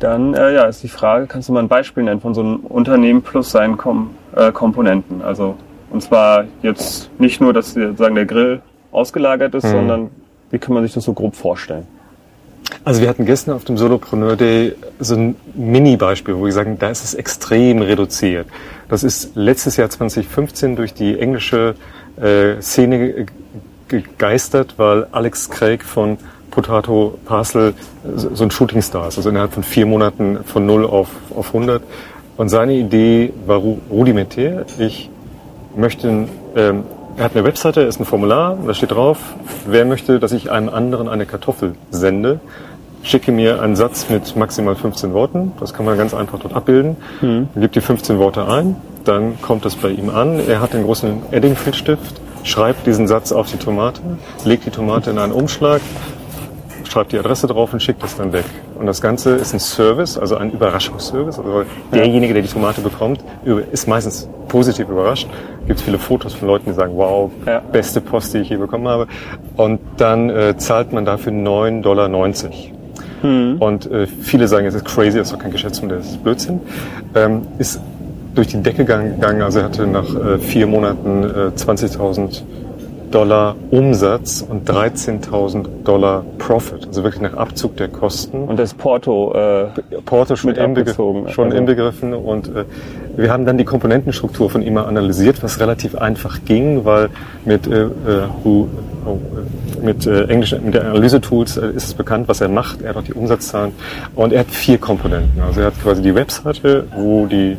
Dann 0.00 0.34
äh, 0.34 0.54
ja, 0.54 0.64
ist 0.64 0.82
die 0.82 0.88
Frage, 0.88 1.26
kannst 1.26 1.48
du 1.48 1.52
mal 1.52 1.60
ein 1.60 1.68
Beispiel 1.68 2.02
nennen 2.04 2.20
von 2.20 2.34
so 2.34 2.40
einem 2.40 2.56
Unternehmen 2.56 3.22
plus 3.22 3.50
seinen 3.50 3.76
Kom 3.76 4.10
äh, 4.34 4.50
Komponenten? 4.50 5.22
Also 5.22 5.56
und 5.90 6.02
zwar 6.02 6.44
jetzt 6.62 7.10
nicht 7.20 7.40
nur, 7.40 7.52
dass 7.52 7.72
sagen 7.74 8.14
der 8.14 8.26
Grill 8.26 8.62
ausgelagert 8.90 9.54
ist, 9.54 9.64
mhm. 9.64 9.70
sondern 9.70 10.10
wie 10.50 10.58
kann 10.58 10.74
man 10.74 10.82
sich 10.82 10.92
das 10.92 11.04
so 11.04 11.12
grob 11.12 11.36
vorstellen? 11.36 11.86
Also 12.82 13.00
wir 13.00 13.08
hatten 13.08 13.24
gestern 13.24 13.54
auf 13.54 13.64
dem 13.64 13.78
Solopreneur 13.78 14.36
Day 14.36 14.74
so 14.98 15.14
ein 15.14 15.36
Mini-Beispiel, 15.54 16.36
wo 16.36 16.44
wir 16.44 16.52
sagen, 16.52 16.76
da 16.78 16.90
ist 16.90 17.04
es 17.04 17.14
extrem 17.14 17.80
reduziert. 17.82 18.46
Das 18.88 19.04
ist 19.04 19.36
letztes 19.36 19.76
Jahr 19.76 19.88
2015 19.88 20.76
durch 20.76 20.94
die 20.94 21.18
englische 21.18 21.76
äh, 22.20 22.60
Szene 22.60 23.26
gegeistert, 23.88 24.74
weil 24.76 25.06
Alex 25.12 25.50
Craig 25.50 25.84
von 25.84 26.18
Potato 26.50 27.18
Parcel 27.24 27.74
so 28.16 28.44
ein 28.44 28.50
Shootingstar 28.50 29.08
ist, 29.08 29.16
also 29.16 29.28
innerhalb 29.28 29.52
von 29.52 29.64
vier 29.64 29.86
Monaten 29.86 30.38
von 30.44 30.66
0 30.66 30.86
auf, 30.86 31.08
auf 31.34 31.48
100. 31.48 31.82
Und 32.36 32.48
seine 32.48 32.74
Idee 32.74 33.32
war 33.46 33.58
rudimentär. 33.58 34.64
Ich 34.78 35.10
möchte, 35.76 36.28
ähm, 36.56 36.84
er 37.16 37.24
hat 37.24 37.36
eine 37.36 37.44
Webseite, 37.44 37.82
ist 37.82 38.00
ein 38.00 38.04
Formular, 38.04 38.58
da 38.66 38.74
steht 38.74 38.90
drauf, 38.90 39.18
wer 39.66 39.84
möchte, 39.84 40.18
dass 40.18 40.32
ich 40.32 40.50
einem 40.50 40.68
anderen 40.68 41.08
eine 41.08 41.26
Kartoffel 41.26 41.74
sende, 41.90 42.40
schicke 43.02 43.32
mir 43.32 43.60
einen 43.60 43.76
Satz 43.76 44.08
mit 44.08 44.34
maximal 44.34 44.74
15 44.74 45.12
Worten. 45.12 45.52
Das 45.60 45.74
kann 45.74 45.84
man 45.84 45.96
ganz 45.96 46.14
einfach 46.14 46.38
dort 46.38 46.54
abbilden. 46.54 46.96
Mhm. 47.20 47.48
Gibt 47.54 47.76
die 47.76 47.80
15 47.80 48.18
Worte 48.18 48.48
ein, 48.48 48.76
dann 49.04 49.40
kommt 49.42 49.64
das 49.64 49.76
bei 49.76 49.90
ihm 49.90 50.10
an. 50.10 50.40
Er 50.48 50.60
hat 50.60 50.72
den 50.72 50.84
großen 50.84 51.22
Edding-Filzstift, 51.30 52.20
schreibt 52.42 52.86
diesen 52.86 53.06
Satz 53.06 53.30
auf 53.32 53.50
die 53.50 53.58
Tomate, 53.58 54.00
legt 54.44 54.66
die 54.66 54.70
Tomate 54.70 55.10
in 55.10 55.18
einen 55.18 55.32
Umschlag, 55.32 55.82
schreibt 56.94 57.10
die 57.10 57.18
Adresse 57.18 57.48
drauf 57.48 57.72
und 57.72 57.82
schickt 57.82 58.02
das 58.04 58.16
dann 58.16 58.32
weg. 58.32 58.44
Und 58.78 58.86
das 58.86 59.00
Ganze 59.00 59.34
ist 59.34 59.52
ein 59.52 59.58
Service, 59.58 60.16
also 60.16 60.36
ein 60.36 60.52
Überraschungsservice. 60.52 61.40
Also 61.40 61.64
derjenige, 61.92 62.34
der 62.34 62.42
die 62.42 62.48
Tomate 62.48 62.82
bekommt, 62.82 63.24
ist 63.72 63.88
meistens 63.88 64.28
positiv 64.46 64.88
überrascht. 64.88 65.28
Gibt 65.66 65.80
viele 65.80 65.98
Fotos 65.98 66.34
von 66.34 66.46
Leuten, 66.46 66.66
die 66.66 66.72
sagen, 66.72 66.92
wow, 66.94 67.32
ja. 67.46 67.58
beste 67.58 68.00
Post, 68.00 68.34
die 68.34 68.38
ich 68.38 68.50
je 68.50 68.58
bekommen 68.58 68.86
habe. 68.86 69.08
Und 69.56 69.80
dann 69.96 70.30
äh, 70.30 70.56
zahlt 70.56 70.92
man 70.92 71.04
dafür 71.04 71.32
9,90 71.32 71.82
Dollar. 71.82 72.08
Mhm. 73.22 73.56
Und 73.58 73.90
äh, 73.90 74.06
viele 74.06 74.46
sagen, 74.46 74.66
es 74.66 74.74
ist 74.74 74.84
crazy, 74.84 75.18
das 75.18 75.28
ist 75.28 75.34
doch 75.34 75.40
kein 75.40 75.50
Geschäftsmodell, 75.50 75.98
das 75.98 76.10
ist 76.10 76.22
Blödsinn. 76.22 76.60
Ähm, 77.16 77.42
ist 77.58 77.80
durch 78.36 78.48
die 78.48 78.62
Decke 78.62 78.84
gegangen, 78.84 79.42
also 79.42 79.58
er 79.58 79.64
hatte 79.64 79.86
nach 79.88 80.14
äh, 80.14 80.38
vier 80.38 80.68
Monaten 80.68 81.24
äh, 81.24 81.50
20.000 81.56 82.42
Dollar 83.14 83.54
Umsatz 83.70 84.44
und 84.46 84.68
13.000 84.68 85.84
Dollar 85.84 86.24
Profit, 86.38 86.88
also 86.88 87.04
wirklich 87.04 87.22
nach 87.22 87.34
Abzug 87.34 87.76
der 87.76 87.86
Kosten. 87.86 88.42
Und 88.48 88.58
das 88.58 88.74
Porto, 88.74 89.32
äh, 89.34 89.66
Porto 90.04 90.34
schon, 90.34 90.56
inbegriffen, 90.56 91.28
schon 91.28 91.44
also. 91.46 91.56
inbegriffen 91.56 92.12
und 92.12 92.48
äh, 92.48 92.64
wir 93.16 93.30
haben 93.30 93.46
dann 93.46 93.56
die 93.56 93.64
Komponentenstruktur 93.64 94.50
von 94.50 94.62
ihm 94.62 94.76
analysiert, 94.78 95.44
was 95.44 95.60
relativ 95.60 95.94
einfach 95.94 96.40
ging, 96.44 96.84
weil 96.84 97.08
mit, 97.44 97.68
äh, 97.68 97.86
uh, 98.44 98.66
oh, 99.06 99.18
mit 99.80 100.04
äh, 100.06 100.24
englischen, 100.24 100.64
mit 100.64 100.74
den 100.74 100.82
Analyse-Tools 100.82 101.56
äh, 101.58 101.68
ist 101.68 101.84
es 101.84 101.94
bekannt, 101.94 102.26
was 102.26 102.40
er 102.40 102.48
macht. 102.48 102.82
Er 102.82 102.90
hat 102.90 102.96
auch 102.96 103.02
die 103.04 103.14
Umsatzzahlen 103.14 103.72
und 104.16 104.32
er 104.32 104.40
hat 104.40 104.50
vier 104.50 104.78
Komponenten. 104.78 105.40
Also 105.40 105.60
er 105.60 105.66
hat 105.66 105.80
quasi 105.80 106.02
die 106.02 106.16
Webseite, 106.16 106.86
wo 106.96 107.26
die 107.26 107.56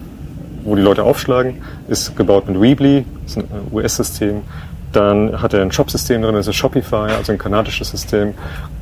wo 0.66 0.76
die 0.76 0.82
Leute 0.82 1.04
aufschlagen, 1.04 1.62
ist 1.88 2.16
gebaut 2.16 2.50
mit 2.50 2.60
Weebly, 2.60 3.06
das 3.24 3.38
ist 3.38 3.38
ein 3.38 3.46
US-System. 3.72 4.42
Dann 4.96 5.42
hat 5.42 5.54
er 5.54 5.62
ein 5.62 5.72
Shop-System 5.72 6.22
drin, 6.22 6.36
das 6.36 6.48
ist 6.48 6.56
Shopify, 6.56 7.12
also 7.18 7.32
ein 7.32 7.38
kanadisches 7.38 7.90
System. 7.90 8.34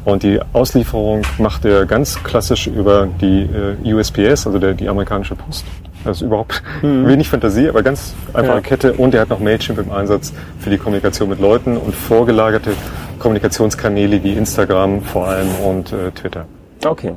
Und 0.06 0.22
die 0.22 0.40
Auslieferung 0.54 1.24
macht 1.40 1.66
er 1.66 1.86
ganz 1.86 2.24
klassisch 2.24 2.68
über 2.68 3.08
die 3.20 3.50
äh, 3.84 3.94
USPS, 3.94 4.46
also 4.46 4.60
der, 4.60 4.74
die 4.74 4.88
amerikanische 4.88 5.36
Post. 5.36 5.66
Das 6.04 6.18
ist 6.18 6.22
überhaupt 6.22 6.62
mhm. 6.82 7.08
wenig 7.08 7.30
Fantasie, 7.30 7.70
aber 7.70 7.82
ganz 7.82 8.14
einfache 8.34 8.58
ja. 8.58 8.62
Kette. 8.62 8.94
Und 8.94 9.16
er 9.16 9.22
hat 9.22 9.30
noch 9.30 9.40
Mailchimp 9.40 9.80
im 9.80 9.92
Einsatz 9.92 10.34
für 10.60 10.70
die 10.70 10.78
Kommunikation 10.78 11.30
mit 11.30 11.40
Leuten 11.40 11.78
und 11.78 11.96
vorgelagerte 11.96 12.74
Kommunikationskanäle 13.20 14.24
wie 14.24 14.34
Instagram 14.34 15.02
vor 15.02 15.28
allem 15.28 15.50
und 15.66 15.94
äh, 15.94 16.12
Twitter. 16.12 16.46
Okay. 16.86 17.14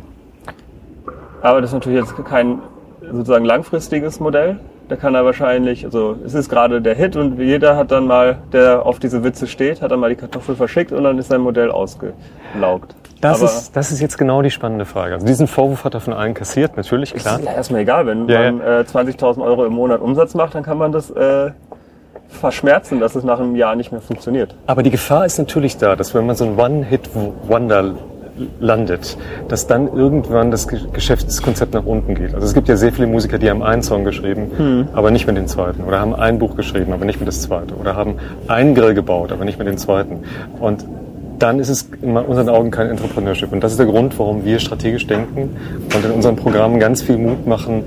Aber 1.42 1.60
das 1.60 1.70
ist 1.70 1.74
natürlich 1.74 2.00
jetzt 2.00 2.14
kein 2.24 2.60
sozusagen 3.12 3.44
langfristiges 3.44 4.20
Modell. 4.20 4.58
Da 4.88 4.94
kann 4.94 5.14
er 5.16 5.24
wahrscheinlich, 5.24 5.84
also 5.84 6.16
es 6.24 6.34
ist 6.34 6.48
gerade 6.48 6.80
der 6.80 6.94
Hit 6.94 7.16
und 7.16 7.40
jeder 7.40 7.76
hat 7.76 7.90
dann 7.90 8.06
mal, 8.06 8.38
der 8.52 8.86
auf 8.86 9.00
diese 9.00 9.24
Witze 9.24 9.48
steht, 9.48 9.82
hat 9.82 9.90
dann 9.90 9.98
mal 9.98 10.10
die 10.10 10.16
Kartoffel 10.16 10.54
verschickt 10.54 10.92
und 10.92 11.02
dann 11.02 11.18
ist 11.18 11.28
sein 11.28 11.40
Modell 11.40 11.72
ausgelaugt. 11.72 12.94
Das 13.20 13.40
Aber 13.40 13.50
ist, 13.50 13.74
das 13.74 13.90
ist 13.90 14.00
jetzt 14.00 14.16
genau 14.16 14.42
die 14.42 14.50
spannende 14.50 14.84
Frage. 14.84 15.14
Also 15.14 15.26
diesen 15.26 15.48
Vorwurf 15.48 15.84
hat 15.84 15.94
er 15.94 16.00
von 16.00 16.12
allen 16.12 16.34
kassiert, 16.34 16.76
natürlich, 16.76 17.14
klar. 17.14 17.40
ist 17.40 17.46
ja 17.46 17.52
erstmal 17.52 17.80
egal, 17.80 18.06
wenn 18.06 18.28
Ja, 18.28 18.52
man 18.52 18.60
äh, 18.60 18.84
20.000 18.86 19.42
Euro 19.42 19.64
im 19.64 19.72
Monat 19.72 20.00
Umsatz 20.00 20.34
macht, 20.34 20.54
dann 20.54 20.62
kann 20.62 20.78
man 20.78 20.92
das 20.92 21.10
äh, 21.10 21.50
verschmerzen, 22.28 23.00
dass 23.00 23.14
es 23.16 23.24
nach 23.24 23.40
einem 23.40 23.56
Jahr 23.56 23.74
nicht 23.74 23.90
mehr 23.90 24.00
funktioniert. 24.00 24.54
Aber 24.66 24.82
die 24.82 24.90
Gefahr 24.90 25.26
ist 25.26 25.38
natürlich 25.38 25.78
da, 25.78 25.96
dass 25.96 26.14
wenn 26.14 26.26
man 26.26 26.36
so 26.36 26.44
ein 26.44 26.56
One-Hit-Wonder 26.58 27.94
landet, 28.60 29.16
dass 29.48 29.66
dann 29.66 29.88
irgendwann 29.94 30.50
das 30.50 30.68
Ge- 30.68 30.80
Geschäftskonzept 30.92 31.74
nach 31.74 31.84
unten 31.86 32.14
geht. 32.14 32.34
Also 32.34 32.46
es 32.46 32.54
gibt 32.54 32.68
ja 32.68 32.76
sehr 32.76 32.92
viele 32.92 33.06
Musiker, 33.06 33.38
die 33.38 33.48
haben 33.48 33.62
einen 33.62 33.82
Song 33.82 34.04
geschrieben, 34.04 34.88
aber 34.92 35.10
nicht 35.10 35.26
mit 35.26 35.36
den 35.36 35.46
zweiten. 35.48 35.82
Oder 35.84 36.00
haben 36.00 36.14
ein 36.14 36.38
Buch 36.38 36.56
geschrieben, 36.56 36.92
aber 36.92 37.04
nicht 37.04 37.18
mit 37.18 37.28
das 37.28 37.42
zweite. 37.42 37.74
Oder 37.74 37.96
haben 37.96 38.16
einen 38.48 38.74
Grill 38.74 38.94
gebaut, 38.94 39.32
aber 39.32 39.44
nicht 39.44 39.58
mit 39.58 39.66
den 39.66 39.78
zweiten. 39.78 40.24
Und 40.60 40.84
dann 41.38 41.58
ist 41.58 41.68
es 41.68 41.88
in 42.00 42.16
unseren 42.16 42.48
Augen 42.48 42.70
kein 42.70 42.88
Entrepreneurship. 42.88 43.52
Und 43.52 43.62
das 43.62 43.72
ist 43.72 43.78
der 43.78 43.86
Grund, 43.86 44.18
warum 44.18 44.44
wir 44.44 44.58
strategisch 44.58 45.06
denken 45.06 45.56
und 45.94 46.04
in 46.04 46.10
unseren 46.10 46.36
Programmen 46.36 46.78
ganz 46.80 47.02
viel 47.02 47.18
Mut 47.18 47.46
machen, 47.46 47.84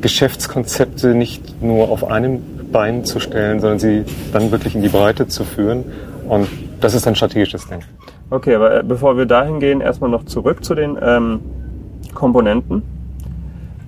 Geschäftskonzepte 0.00 1.14
nicht 1.14 1.62
nur 1.62 1.90
auf 1.90 2.10
einem 2.10 2.40
Bein 2.72 3.04
zu 3.04 3.20
stellen, 3.20 3.60
sondern 3.60 3.78
sie 3.78 4.04
dann 4.32 4.50
wirklich 4.50 4.74
in 4.74 4.82
die 4.82 4.88
Breite 4.88 5.28
zu 5.28 5.44
führen. 5.44 5.84
Und 6.28 6.46
das 6.80 6.94
ist 6.94 7.06
ein 7.06 7.14
strategisches 7.14 7.66
Denken. 7.68 7.86
Okay, 8.30 8.54
aber 8.54 8.80
äh, 8.80 8.82
bevor 8.82 9.16
wir 9.16 9.24
dahin 9.24 9.58
gehen, 9.58 9.80
erstmal 9.80 10.10
noch 10.10 10.24
zurück 10.24 10.62
zu 10.62 10.74
den 10.74 10.98
ähm, 11.00 11.40
Komponenten. 12.14 12.82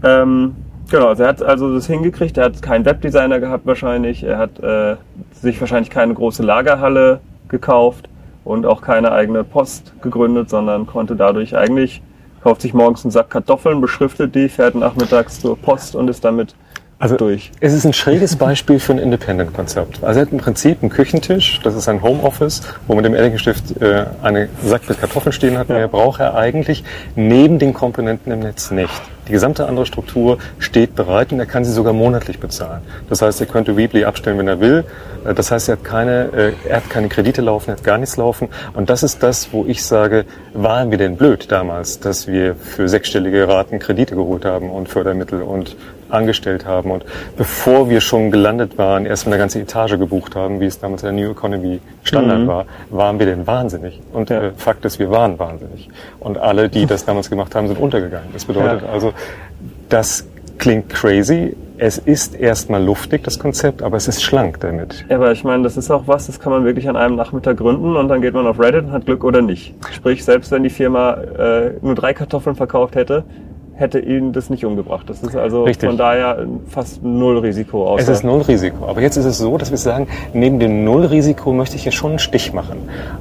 Ähm, 0.03 0.57
genau, 0.91 1.09
also 1.09 1.25
er 1.25 1.29
hat 1.29 1.43
also 1.43 1.75
das 1.75 1.87
hingekriegt, 1.87 2.39
er 2.39 2.47
hat 2.47 2.63
keinen 2.63 2.87
Webdesigner 2.87 3.39
gehabt 3.39 3.67
wahrscheinlich, 3.67 4.23
er 4.23 4.39
hat 4.39 4.59
äh, 4.61 4.97
sich 5.33 5.61
wahrscheinlich 5.61 5.91
keine 5.91 6.15
große 6.15 6.43
Lagerhalle 6.43 7.21
gekauft 7.49 8.09
und 8.45 8.65
auch 8.65 8.81
keine 8.81 9.13
eigene 9.13 9.45
Post 9.45 9.93
gegründet, 10.01 10.49
sondern 10.49 10.87
konnte 10.87 11.17
dadurch 11.17 11.55
eigentlich, 11.55 12.01
kauft 12.43 12.63
sich 12.63 12.73
morgens 12.73 13.05
einen 13.05 13.11
Sack 13.11 13.29
Kartoffeln, 13.29 13.83
beschriftet 13.83 14.35
die, 14.35 14.49
fährt 14.49 14.75
nachmittags 14.75 15.41
zur 15.41 15.59
Post 15.59 15.95
und 15.95 16.09
ist 16.09 16.25
damit 16.25 16.55
Also 17.01 17.17
durch. 17.17 17.51
Es 17.61 17.73
ist 17.73 17.87
ein 17.87 17.95
schräges 17.95 18.37
Beispiel 18.37 18.79
für 18.79 18.93
ein 18.93 18.99
Independent-Konzept. 18.99 20.05
Also 20.05 20.21
er 20.21 20.27
hat 20.27 20.33
im 20.33 20.39
Prinzip 20.39 20.83
einen 20.83 20.91
Küchentisch, 20.91 21.59
das 21.65 21.75
ist 21.75 21.89
ein 21.89 22.03
Homeoffice, 22.03 22.61
wo 22.87 22.95
mit 22.95 23.07
dem 23.07 23.15
Ehrlichstift 23.15 23.81
äh, 23.81 24.05
eine 24.23 24.51
Sack 24.63 24.87
mit 24.87 25.01
Kartoffeln 25.01 25.33
stehen 25.33 25.57
hat. 25.57 25.71
Mehr 25.71 25.89
braucht 25.89 26.21
er 26.21 26.35
eigentlich 26.35 26.85
neben 27.17 27.59
den 27.59 27.73
Komponenten 27.73 28.31
im 28.31 28.41
Netz 28.41 28.71
nicht. 28.71 28.93
Die 29.29 29.33
gesamte 29.33 29.67
andere 29.67 29.87
Struktur 29.87 30.37
steht 30.59 30.95
bereit 30.95 31.33
und 31.33 31.41
er 31.41 31.47
kann 31.47 31.65
sie 31.65 31.73
sogar 31.73 31.95
monatlich 31.95 32.39
bezahlen. 32.39 32.83
Das 33.09 33.23
heißt, 33.23 33.41
er 33.41 33.47
könnte 33.47 33.79
Weebly 33.79 34.05
abstellen, 34.05 34.37
wenn 34.37 34.49
er 34.49 34.61
will. 34.61 34.85
Äh, 35.25 35.33
Das 35.33 35.51
heißt, 35.51 35.71
er 35.71 35.77
hat 35.79 35.85
keine, 35.85 36.29
äh, 36.37 36.53
er 36.69 36.77
hat 36.77 36.91
keine 36.91 37.09
Kredite 37.09 37.41
laufen, 37.41 37.71
er 37.71 37.77
hat 37.79 37.85
gar 37.85 37.97
nichts 37.97 38.19
laufen. 38.19 38.49
Und 38.75 38.91
das 38.91 39.03
ist 39.03 39.23
das, 39.23 39.55
wo 39.55 39.65
ich 39.65 39.83
sage, 39.87 40.27
waren 40.53 40.91
wir 40.91 40.99
denn 40.99 41.17
blöd 41.17 41.51
damals, 41.51 41.99
dass 41.99 42.27
wir 42.27 42.57
für 42.57 42.91
sechsstellige 42.91 43.49
Raten 43.49 43.79
Kredite 43.79 44.17
geholt 44.17 44.45
haben 44.45 44.69
und 44.69 44.91
Fördermittel 44.91 45.41
und 45.41 45.77
angestellt 46.11 46.67
haben 46.67 46.91
und 46.91 47.05
bevor 47.37 47.89
wir 47.91 48.01
schon 48.01 48.31
gelandet 48.31 48.79
waren, 48.79 49.07
erst 49.07 49.27
eine 49.27 49.39
ganze 49.39 49.61
Etage 49.61 49.99
gebucht 49.99 50.37
haben, 50.37 50.61
wie 50.61 50.67
es 50.67 50.79
damals 50.79 51.03
in 51.03 51.17
der 51.17 51.25
New 51.25 51.31
Economy 51.33 51.81
Standard 52.03 52.47
war, 52.47 52.65
waren 52.91 53.19
wir 53.19 53.27
denn 53.27 53.47
wahnsinnig. 53.47 54.01
Und 54.13 54.31
Ja. 54.31 54.43
äh, 54.43 54.51
Fakt 54.57 54.85
ist, 54.85 54.99
wir 54.99 55.11
waren 55.11 55.39
wahnsinnig. 55.39 55.89
Und 56.19 56.39
alle, 56.39 56.69
die 56.69 56.87
das 56.87 57.05
damals 57.05 57.31
gemacht 57.31 57.55
haben, 57.55 57.69
sind 57.69 57.79
untergegangen. 57.79 58.29
Das 58.33 58.45
bedeutet 58.45 58.83
Ja. 58.83 58.89
also, 58.89 59.13
das 59.89 60.27
klingt 60.59 60.91
crazy. 60.91 61.57
Es 61.83 61.97
ist 61.97 62.35
erstmal 62.35 62.85
luftig, 62.85 63.25
das 63.25 63.39
Konzept, 63.39 63.83
aber 63.83 63.97
es 63.97 64.07
ist 64.07 64.23
schlank 64.23 64.61
damit. 64.61 65.07
Ja, 65.09 65.17
aber 65.17 65.33
ich 65.33 65.45
meine, 65.45 65.63
das 65.63 65.79
ist 65.79 65.91
auch 65.91 66.03
was, 66.07 66.27
das 66.27 66.39
kann 66.39 66.53
man 66.53 66.65
wirklich 66.67 66.87
an 66.91 66.97
einem 66.97 67.17
Nachmittag 67.17 67.57
gründen 67.57 67.97
und 67.97 68.09
dann 68.09 68.21
geht 68.21 68.35
man 68.35 68.47
auf 68.47 68.61
Reddit 68.61 68.85
und 68.85 68.93
hat 68.93 69.07
Glück 69.07 69.25
oder 69.25 69.41
nicht. 69.41 69.75
Sprich, 69.91 70.23
selbst 70.23 70.51
wenn 70.51 70.63
die 70.63 70.69
Firma 70.69 71.15
äh, 71.15 71.71
nur 71.81 71.95
drei 71.95 72.13
Kartoffeln 72.13 72.55
verkauft 72.55 72.97
hätte, 72.97 73.25
hätte 73.81 73.99
ihn 73.99 74.33
das 74.33 74.51
nicht 74.51 74.65
umgebracht. 74.65 75.09
Das 75.09 75.23
ist 75.23 75.35
also 75.35 75.65
Richtig. 75.65 75.89
von 75.89 75.97
daher 75.97 76.47
fast 76.69 77.03
null 77.03 77.39
Risiko. 77.39 77.89
Außer 77.89 78.03
Es 78.03 78.09
ist 78.09 78.25
null 78.25 78.43
Risiko. 78.43 78.87
Aber 78.87 79.01
jetzt 79.01 79.17
ist 79.17 79.25
es 79.25 79.39
so, 79.39 79.57
dass 79.57 79.71
wir 79.71 79.79
sagen, 79.79 80.07
neben 80.35 80.61
dem 80.61 80.85
Null-Risiko 80.85 81.53
möchte 81.53 81.77
ich 81.77 81.83
hier 81.85 81.93
schon 81.93 82.11
einen 82.11 82.19
Stich 82.19 82.53
machen. 82.53 82.79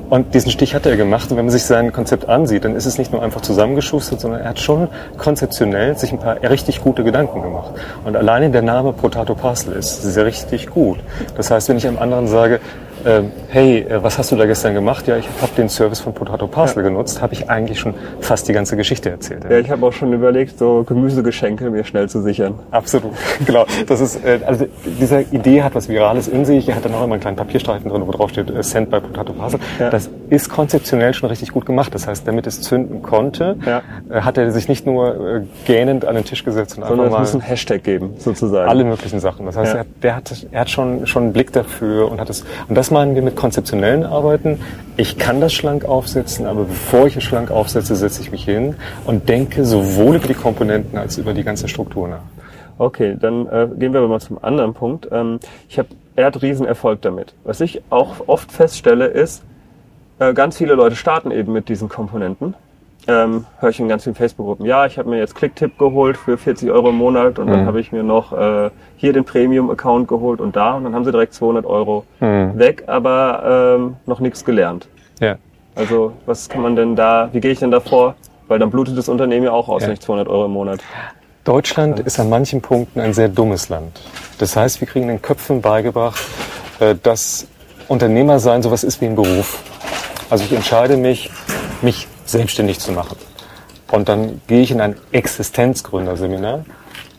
Und 0.10 0.34
diesen 0.34 0.52
Stich 0.52 0.76
hat 0.76 0.86
er 0.86 0.98
gemacht. 0.98 1.32
Und 1.32 1.38
wenn 1.38 1.46
man 1.46 1.52
sich 1.52 1.64
sein 1.64 1.94
Konzept 1.94 2.28
ansieht, 2.28 2.66
dann 2.66 2.76
ist 2.76 2.86
es 2.86 2.98
nicht 2.98 3.12
nur 3.12 3.24
einfach 3.24 3.42
zusammengeschustert, 3.42 4.20
sondern 4.20 4.42
er 4.42 4.50
hat 4.50 4.60
schon 4.60 4.90
konzeptionell 5.18 5.98
sich 5.98 6.12
ein 6.12 6.20
paar 6.20 6.42
richtig 6.44 6.82
gute 6.82 7.04
Gedanken 7.04 7.42
gemacht. 7.42 7.72
Und 8.04 8.16
alleine 8.18 8.50
der 8.50 8.62
Name 8.62 8.92
Potato 8.92 9.36
Parcel 9.36 9.74
ist 9.74 10.04
sehr 10.04 10.26
richtig 10.26 10.70
gut. 10.70 11.00
Das 11.38 11.50
heißt, 11.50 11.70
wenn 11.70 11.78
ich 11.78 11.88
einem 11.88 12.00
anderen 12.00 12.28
sage, 12.28 12.60
ähm, 13.06 13.32
hey, 13.50 13.80
äh, 13.82 14.04
was 14.04 14.18
hast 14.18 14.32
du 14.32 14.36
da 14.36 14.46
gestern 14.46 14.74
gemacht? 14.74 15.08
Ja, 15.08 15.18
ich 15.18 15.28
habe 15.42 15.52
den 15.58 15.70
Service 15.70 16.00
von 16.00 16.14
Potato 16.14 16.48
Parcel 16.48 16.84
genutzt, 16.84 17.22
habe 17.22 17.34
ich 17.34 17.50
eigentlich 17.50 17.80
schon 17.80 17.94
fast 18.20 18.48
die 18.48 18.54
ganze 18.54 18.76
Geschichte 18.78 19.10
erzählt. 19.10 19.44
ja, 19.50 19.58
ich 19.60 19.70
habe 19.70 19.86
auch 19.86 19.94
schon 19.94 20.12
überlegt, 20.14 20.58
so 20.60 20.84
Gemüsegeschenke 20.84 21.70
mir 21.70 21.84
schnell 21.84 22.10
zu 22.10 22.22
sichern. 22.22 22.56
Absolut, 22.72 23.14
genau. 23.46 23.66
Das 23.88 24.02
ist, 24.02 24.24
äh, 24.24 24.40
also 24.46 24.68
diese 25.00 25.22
Idee 25.32 25.64
hat 25.64 25.76
was 25.76 25.90
Virales 25.90 26.28
in 26.28 26.46
sich. 26.46 26.68
Er 26.70 26.76
hat 26.76 26.86
dann 26.86 26.94
auch 26.94 27.04
immer 27.04 27.14
einen 27.14 27.22
kleinen 27.22 27.38
Papierstreifen 27.38 27.90
drin, 27.90 28.04
wo 28.06 28.12
drauf 28.12 28.30
steht 28.32 28.50
äh, 28.50 28.62
Send 28.64 28.90
by 28.92 29.00
Potato 29.00 29.34
Parcel. 29.34 29.60
Ja. 29.80 29.90
Das 29.90 30.10
ist 30.30 30.50
konzeptionell 30.50 31.14
schon 31.14 31.30
richtig 31.30 31.52
gut 31.52 31.66
gemacht. 31.66 31.94
Das 31.96 32.08
heißt, 32.08 32.28
damit 32.28 32.48
es 32.48 32.62
zünden 32.62 33.02
konnte, 33.02 33.58
Ja. 33.66 33.82
äh, 34.10 34.22
hat 34.22 34.38
er 34.38 34.52
sich 34.52 34.68
nicht 34.68 34.86
nur 34.86 35.38
äh, 35.38 35.42
gähnend 35.66 36.06
an 36.06 36.16
den 36.16 36.26
Tisch 36.26 36.44
gesetzt 36.44 36.78
und 36.78 36.86
Sondern 36.86 37.08
es 37.08 37.14
einfach 37.14 37.20
muss 37.20 37.34
mal 37.34 37.40
einen 37.42 37.50
Hashtag 37.50 37.84
geben, 37.84 38.14
sozusagen. 38.18 38.70
alle 38.70 38.84
möglichen 38.84 39.20
Sachen. 39.20 39.46
Das 39.46 39.56
heißt, 39.58 39.74
Ja. 39.74 39.78
er, 39.78 39.80
hat, 39.82 39.88
der 40.04 40.16
hat, 40.16 40.48
er 40.52 40.60
hat 40.62 40.70
schon, 40.70 41.08
schon 41.08 41.24
einen 41.24 41.34
Blick 41.34 41.52
dafür 41.54 42.12
und 42.12 42.20
hat 42.20 42.30
es, 42.30 42.44
und 42.68 42.76
das 42.76 42.89
meinen 42.92 43.16
wir 43.16 43.22
mit 43.22 43.36
konzeptionellen 43.36 44.04
Arbeiten. 44.04 44.60
Ich 44.98 45.18
kann 45.18 45.42
das 45.42 45.54
schlank 45.54 45.86
aufsetzen, 45.86 46.46
aber 46.46 46.66
bevor 46.66 47.08
ich 47.08 47.16
es 47.16 47.24
schlank 47.24 47.52
aufsetze, 47.52 47.96
setze 47.96 48.22
ich 48.22 48.32
mich 48.32 48.44
hin 48.44 48.76
und 49.06 49.30
denke 49.30 49.66
sowohl 49.66 50.18
über 50.18 50.28
die 50.28 50.34
Komponenten 50.34 50.98
als 50.98 51.18
über 51.18 51.34
die 51.34 51.44
ganze 51.44 51.68
Struktur 51.68 52.08
nach. 52.08 52.22
Okay, 52.78 53.18
dann 53.20 53.46
äh, 53.48 53.68
gehen 53.78 53.94
wir 53.94 54.00
aber 54.00 54.08
mal 54.08 54.22
zum 54.22 54.44
anderen 54.44 54.74
Punkt. 54.74 55.08
Ähm, 55.12 55.40
ich 55.68 55.78
hab, 55.80 55.88
er 56.16 56.28
hat 56.28 56.42
Riesenerfolg 56.42 57.02
damit. 57.02 57.34
Was 57.44 57.60
ich 57.62 57.82
auch 57.90 58.28
oft 58.28 58.52
feststelle, 58.52 59.06
ist, 59.08 59.44
äh, 60.20 60.34
ganz 60.34 60.58
viele 60.58 60.76
Leute 60.76 60.96
starten 60.96 61.32
eben 61.32 61.52
mit 61.52 61.70
diesen 61.70 61.90
Komponenten. 61.90 62.56
Ähm, 63.10 63.46
höre 63.60 63.70
ich 63.72 63.80
in 63.80 63.88
ganz 63.90 64.04
vielen 64.04 64.16
Facebook-Gruppen. 64.16 64.66
Ja, 64.66 64.86
ich 64.86 65.00
habe 65.00 65.10
mir 65.10 65.18
jetzt 65.18 65.34
Clicktip 65.36 65.80
geholt 65.80 66.16
für 66.16 66.38
40 66.38 66.70
Euro 66.70 66.90
im 66.90 66.96
Monat 66.96 67.40
und 67.40 67.48
dann 67.48 67.66
habe 67.66 67.80
ich 67.80 67.92
mir 67.92 68.04
noch 68.04 68.34
äh, 68.34 68.70
hier 68.98 69.14
den 69.14 69.26
Premium-Account 69.26 70.08
geholt 70.08 70.40
und 70.40 70.56
da 70.56 70.76
und 70.76 70.84
dann 70.84 70.94
haben 70.94 71.06
sie 71.06 71.12
direkt 71.12 71.34
200 71.34 71.66
Euro 71.66 72.04
weg, 72.20 72.84
aber 72.88 73.78
ähm, 73.80 73.96
noch 74.06 74.20
nichts 74.20 74.46
gelernt. 74.46 74.88
Ja. 75.20 75.38
Also 75.76 76.12
was 76.28 76.50
kann 76.50 76.62
man 76.62 76.76
denn 76.76 76.96
da, 76.96 77.30
wie 77.32 77.40
gehe 77.40 77.52
ich 77.52 77.60
denn 77.60 77.72
da 77.72 77.80
vor? 77.80 78.16
Weil 78.48 78.60
dann 78.60 78.70
blutet 78.70 78.98
das 78.98 79.10
Unternehmen 79.10 79.46
ja 79.46 79.52
auch 79.54 79.70
aus, 79.70 79.84
Ja. 79.84 79.90
nicht 79.90 80.04
200 80.04 80.28
Euro 80.28 80.46
im 80.46 80.52
Monat. 80.52 80.82
Deutschland 81.46 82.00
ist 82.02 82.20
an 82.20 82.30
manchen 82.30 82.62
Punkten 82.62 83.00
ein 83.00 83.14
sehr 83.14 83.30
dummes 83.30 83.70
Land. 83.70 84.02
Das 84.40 84.56
heißt, 84.56 84.82
wir 84.82 84.88
kriegen 84.88 85.08
den 85.08 85.22
Köpfen 85.22 85.62
beigebracht, 85.62 86.22
äh, 86.80 86.96
dass 87.02 87.48
Unternehmer 87.88 88.40
sein 88.40 88.62
sowas 88.62 88.84
ist 88.84 89.02
wie 89.02 89.06
ein 89.06 89.16
Beruf. 89.16 89.64
Also 90.30 90.44
ich 90.44 90.52
entscheide 90.52 90.96
mich, 90.98 91.32
mich 91.82 92.08
selbstständig 92.32 92.80
zu 92.80 92.92
machen. 92.92 93.18
Und 93.92 94.10
dann 94.10 94.42
gehe 94.48 94.62
ich 94.62 94.72
in 94.72 94.82
ein 94.82 94.96
Existenzgründerseminar. 95.12 96.66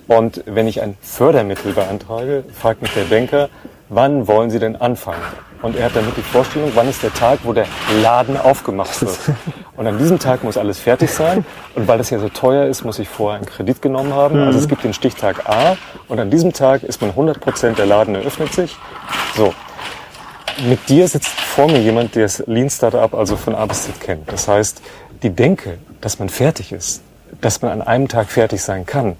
Und 0.06 0.42
wenn 0.46 0.66
ich 0.66 0.82
ein 0.82 0.96
Fördermittel 1.00 1.72
beantrage, 1.72 2.44
fragt 2.52 2.82
mich 2.82 2.92
der 2.94 3.04
Banker, 3.04 3.48
wann 3.88 4.26
wollen 4.26 4.50
Sie 4.50 4.58
denn 4.58 4.76
anfangen? 4.76 5.22
Und 5.62 5.76
er 5.76 5.86
hat 5.86 5.96
damit 5.96 6.16
die 6.16 6.22
Vorstellung, 6.22 6.72
wann 6.74 6.88
ist 6.88 7.02
der 7.02 7.12
Tag, 7.12 7.40
wo 7.42 7.52
der 7.52 7.66
Laden 8.02 8.36
aufgemacht 8.36 9.00
wird. 9.02 9.18
Und 9.76 9.86
an 9.86 9.98
diesem 9.98 10.18
Tag 10.18 10.42
muss 10.42 10.56
alles 10.56 10.78
fertig 10.78 11.10
sein. 11.10 11.44
Und 11.74 11.86
weil 11.86 11.98
das 11.98 12.10
ja 12.10 12.18
so 12.18 12.28
teuer 12.28 12.66
ist, 12.66 12.84
muss 12.84 12.98
ich 12.98 13.08
vorher 13.08 13.38
einen 13.38 13.46
Kredit 13.46 13.82
genommen 13.82 14.14
haben. 14.14 14.38
Also 14.38 14.58
es 14.58 14.68
gibt 14.68 14.84
den 14.84 14.94
Stichtag 14.94 15.48
A. 15.48 15.76
Und 16.08 16.18
an 16.18 16.30
diesem 16.30 16.52
Tag 16.52 16.82
ist 16.82 17.00
man 17.02 17.10
100 17.10 17.40
Prozent, 17.40 17.78
der 17.78 17.86
Laden 17.86 18.14
eröffnet 18.14 18.52
sich. 18.52 18.76
So. 19.36 19.52
Mit 20.58 20.88
dir 20.88 21.08
sitzt 21.08 21.28
vor 21.28 21.68
mir 21.68 21.80
jemand, 21.80 22.14
der 22.14 22.24
das 22.24 22.42
Lean 22.46 22.68
Startup 22.68 23.14
also 23.14 23.36
von 23.36 23.54
A 23.54 23.64
bis 23.66 23.84
Z 23.84 24.00
kennt. 24.00 24.30
Das 24.30 24.48
heißt, 24.48 24.82
die 25.22 25.30
Denke, 25.30 25.78
dass 26.00 26.18
man 26.18 26.28
fertig 26.28 26.72
ist, 26.72 27.02
dass 27.40 27.62
man 27.62 27.70
an 27.72 27.82
einem 27.82 28.08
Tag 28.08 28.30
fertig 28.30 28.62
sein 28.62 28.84
kann, 28.84 29.16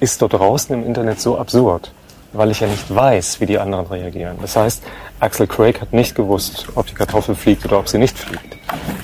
ist 0.00 0.22
dort 0.22 0.34
draußen 0.34 0.74
im 0.74 0.86
Internet 0.86 1.20
so 1.20 1.38
absurd, 1.38 1.92
weil 2.32 2.50
ich 2.50 2.60
ja 2.60 2.68
nicht 2.68 2.94
weiß, 2.94 3.40
wie 3.40 3.46
die 3.46 3.58
anderen 3.58 3.86
reagieren. 3.86 4.36
Das 4.40 4.56
heißt, 4.56 4.82
Axel 5.20 5.46
Craig 5.46 5.80
hat 5.80 5.92
nicht 5.92 6.14
gewusst, 6.14 6.66
ob 6.74 6.86
die 6.86 6.94
Kartoffel 6.94 7.34
fliegt 7.34 7.64
oder 7.64 7.78
ob 7.78 7.88
sie 7.88 7.98
nicht 7.98 8.18
fliegt. 8.18 8.56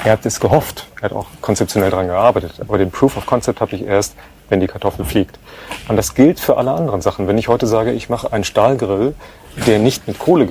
Er 0.04 0.12
hat 0.12 0.26
es 0.26 0.40
gehofft, 0.40 0.86
er 1.00 1.10
hat 1.10 1.12
auch 1.12 1.26
konzeptionell 1.40 1.90
daran 1.90 2.06
gearbeitet, 2.06 2.54
aber 2.60 2.78
den 2.78 2.90
Proof 2.90 3.16
of 3.16 3.26
Concept 3.26 3.60
habe 3.60 3.74
ich 3.74 3.82
erst, 3.84 4.14
wenn 4.48 4.60
die 4.60 4.66
Kartoffel 4.66 5.04
fliegt. 5.04 5.38
Und 5.88 5.96
das 5.96 6.14
gilt 6.14 6.40
für 6.40 6.56
alle 6.56 6.72
anderen 6.72 7.00
Sachen. 7.00 7.28
Wenn 7.28 7.38
ich 7.38 7.48
heute 7.48 7.66
sage, 7.66 7.92
ich 7.92 8.08
mache 8.08 8.32
einen 8.32 8.44
Stahlgrill, 8.44 9.14
der 9.66 9.78
nicht 9.78 10.06
mit 10.06 10.18
Kohle 10.18 10.46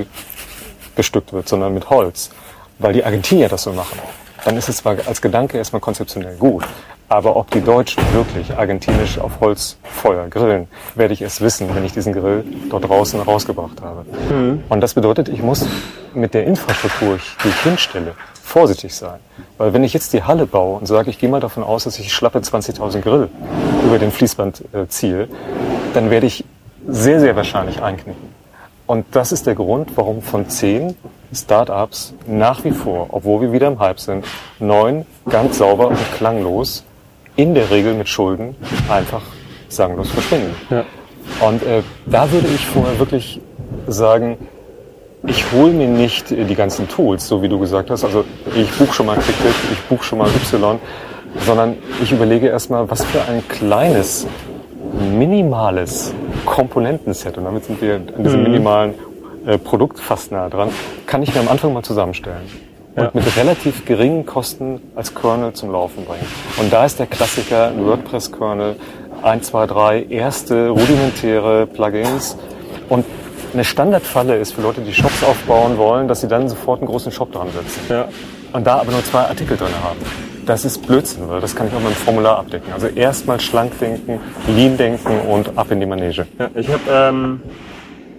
bestückt 0.96 1.34
wird, 1.34 1.48
sondern 1.48 1.74
mit 1.74 1.90
Holz. 1.90 2.30
weil 2.82 2.94
die 2.94 3.04
Argentinier 3.04 3.50
das 3.50 3.64
so 3.64 3.74
machen, 3.74 4.00
dann 4.46 4.56
ist 4.56 4.70
es 4.70 4.78
zwar 4.78 4.96
als 5.06 5.22
Gedanke 5.22 5.58
erstmal 5.58 5.82
konzeptionell 5.82 6.38
gut, 6.38 6.64
aber 7.10 7.36
ob 7.36 7.50
die 7.50 7.62
Deutschen 7.62 8.04
wirklich 8.14 8.56
argentinisch 8.56 9.18
auf 9.18 9.40
Holzfeuer 9.40 10.28
grillen, 10.28 10.68
werde 10.94 11.14
ich 11.14 11.22
erst 11.24 11.42
wissen, 11.42 11.74
wenn 11.76 11.84
ich 11.84 11.92
diesen 11.92 12.14
Grill 12.14 12.44
dort 12.70 12.88
draußen 12.88 13.20
rausgebracht 13.20 13.82
habe. 13.82 14.06
Mhm. 14.32 14.64
Und 14.70 14.82
das 14.82 14.94
bedeutet, 14.94 15.28
ich 15.28 15.42
muss 15.42 15.66
mit 16.14 16.36
der 16.36 16.46
Infrastruktur, 16.46 17.18
die 17.44 17.50
ich 17.50 17.62
hinstelle, 17.64 18.14
vorsichtig 18.44 18.94
sein. 18.96 19.20
Weil 19.58 19.74
wenn 19.74 19.84
ich 19.84 19.94
jetzt 19.94 20.14
die 20.14 20.24
Halle 20.24 20.46
baue 20.46 20.78
und 20.80 20.86
sage, 20.86 21.10
ich 21.10 21.18
gehe 21.18 21.30
mal 21.30 21.40
davon 21.40 21.64
aus, 21.64 21.86
dass 21.86 21.98
ich 21.98 22.14
schlappe 22.14 22.40
20.000 22.40 23.02
Grill 23.02 23.30
über 23.86 23.98
den 23.98 24.12
Fließband 24.12 24.64
äh, 24.74 24.88
ziehe, 24.88 25.28
dann 25.96 26.12
werde 26.12 26.28
ich 26.28 26.46
sehr, 26.88 27.20
sehr 27.20 27.36
wahrscheinlich 27.36 27.82
einknicken. 27.82 28.29
Und 28.90 29.06
das 29.12 29.32
ist 29.32 29.46
der 29.46 29.54
Grund, 29.54 29.92
warum 29.98 30.24
von 30.24 30.50
zehn 30.50 30.96
Startups 31.32 32.16
nach 32.26 32.64
wie 32.64 32.72
vor, 32.72 33.10
obwohl 33.12 33.42
wir 33.42 33.52
wieder 33.52 33.68
im 33.68 33.78
Hype 33.78 34.00
sind, 34.00 34.26
neun 34.58 35.06
ganz 35.30 35.60
sauber 35.60 35.90
und 35.90 35.98
klanglos, 36.18 36.84
in 37.36 37.54
der 37.54 37.70
Regel 37.70 37.94
mit 37.94 38.10
Schulden, 38.10 38.56
einfach 38.90 39.22
sanglos 39.68 40.10
verschwinden. 40.10 40.56
Ja. 40.72 40.86
Und 41.48 41.62
äh, 41.62 41.84
da 42.08 42.32
würde 42.32 42.48
ich 42.48 42.66
vorher 42.66 42.98
wirklich 42.98 43.40
sagen, 43.86 44.40
ich 45.28 45.52
hole 45.52 45.72
mir 45.72 45.88
nicht 45.88 46.32
die 46.32 46.56
ganzen 46.56 46.90
Tools, 46.90 47.28
so 47.28 47.44
wie 47.44 47.48
du 47.48 47.60
gesagt 47.60 47.92
hast. 47.92 48.04
Also 48.04 48.26
ich 48.56 48.72
buche 48.72 48.92
schon 48.92 49.06
mal 49.06 49.18
ClickTip, 49.18 49.54
ich 49.72 49.82
buche 49.84 50.04
schon 50.04 50.18
mal 50.18 50.30
Y, 50.30 50.80
sondern 51.46 51.78
ich 52.02 52.12
überlege 52.12 52.48
erstmal, 52.48 52.90
was 52.90 53.06
für 53.06 53.22
ein 53.26 53.48
kleines, 53.50 54.26
minimales 55.12 56.12
Komponentenset, 56.46 57.38
und 57.38 57.46
damit 57.46 57.66
sind 57.66 57.82
wir 57.82 57.96
an 57.96 58.24
diesem 58.24 58.40
mhm. 58.40 58.52
minimalen 58.52 58.94
äh, 59.46 59.58
Produkt 59.58 60.00
fast 60.00 60.32
nah 60.32 60.50
dran, 60.50 60.70
kann 61.06 61.24
ich 61.24 61.34
mir 61.34 61.42
am 61.42 61.48
Anfang 61.48 61.74
mal 61.74 61.84
zusammenstellen. 61.84 62.50
Und 62.96 63.04
ja. 63.04 63.12
mit 63.14 63.38
relativ 63.38 63.86
geringen 63.86 64.26
Kosten 64.26 64.82
als 64.96 65.14
Kernel 65.14 65.54
zum 65.54 65.72
Laufen 65.72 66.06
bringen. 66.06 66.26
Und 66.60 66.74
da 66.74 66.86
ist 66.86 67.00
der 67.00 67.06
Klassiker 67.06 67.68
ein 67.68 67.86
WordPress-Kernel, 67.86 68.76
1, 69.22 69.48
2, 69.48 69.68
3, 69.68 70.04
erste 70.10 70.70
rudimentäre 70.70 71.68
Plugins. 71.68 72.36
Und 72.90 73.06
eine 73.54 73.64
Standardfalle 73.64 74.38
ist 74.38 74.54
für 74.54 74.62
Leute, 74.62 74.82
die 74.82 74.94
Shops 74.94 75.24
aufbauen 75.24 75.78
wollen, 75.78 76.08
dass 76.08 76.22
sie 76.22 76.28
dann 76.28 76.50
sofort 76.50 76.82
einen 76.82 76.88
großen 76.88 77.12
Shop 77.12 77.32
dran 77.32 77.48
setzen. 77.52 77.82
Ja. 77.90 78.08
Und 78.54 78.66
da 78.66 78.80
aber 78.80 78.92
nur 78.92 79.04
zwei 79.04 79.22
Artikel 79.22 79.58
drin 79.58 79.74
haben. 79.84 80.00
Das 80.50 80.66
ist 80.66 80.88
Blödsinn, 80.88 81.30
weil 81.30 81.42
das 81.42 81.56
kann 81.56 81.68
ich 81.68 81.74
auch 81.76 81.80
mit 81.80 81.92
dem 81.92 81.96
Formular 81.96 82.40
abdecken. 82.40 82.74
Also 82.74 82.88
erstmal 82.88 83.40
schlank 83.40 83.78
denken, 83.78 84.20
lean 84.48 84.78
denken 84.78 85.20
und 85.30 85.56
ab 85.56 85.70
in 85.70 85.80
die 85.80 85.86
Manege. 85.86 86.26
Ja, 86.40 86.50
ich 86.56 86.68
habe 86.72 86.82
ähm, 86.92 87.42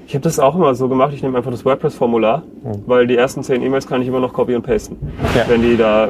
ich 0.07 0.15
hab 0.15 0.23
das 0.23 0.39
auch 0.39 0.55
immer 0.55 0.73
so 0.77 0.89
gemacht. 0.89 1.13
Ich 1.13 1.25
nehme 1.25 1.37
einfach 1.37 1.51
das 1.51 1.65
WordPress-Formular, 1.65 2.45
mhm. 2.63 2.85
weil 2.87 3.09
die 3.09 3.17
ersten 3.17 3.43
zehn 3.43 3.63
E-Mails 3.63 3.89
kann 3.89 4.01
ich 4.01 4.07
immer 4.07 4.21
noch 4.21 4.33
copy 4.33 4.55
und 4.55 4.63
pasten, 4.63 4.97
ja. 5.35 5.43
wenn 5.49 5.61
die 5.63 5.77
da 5.77 6.09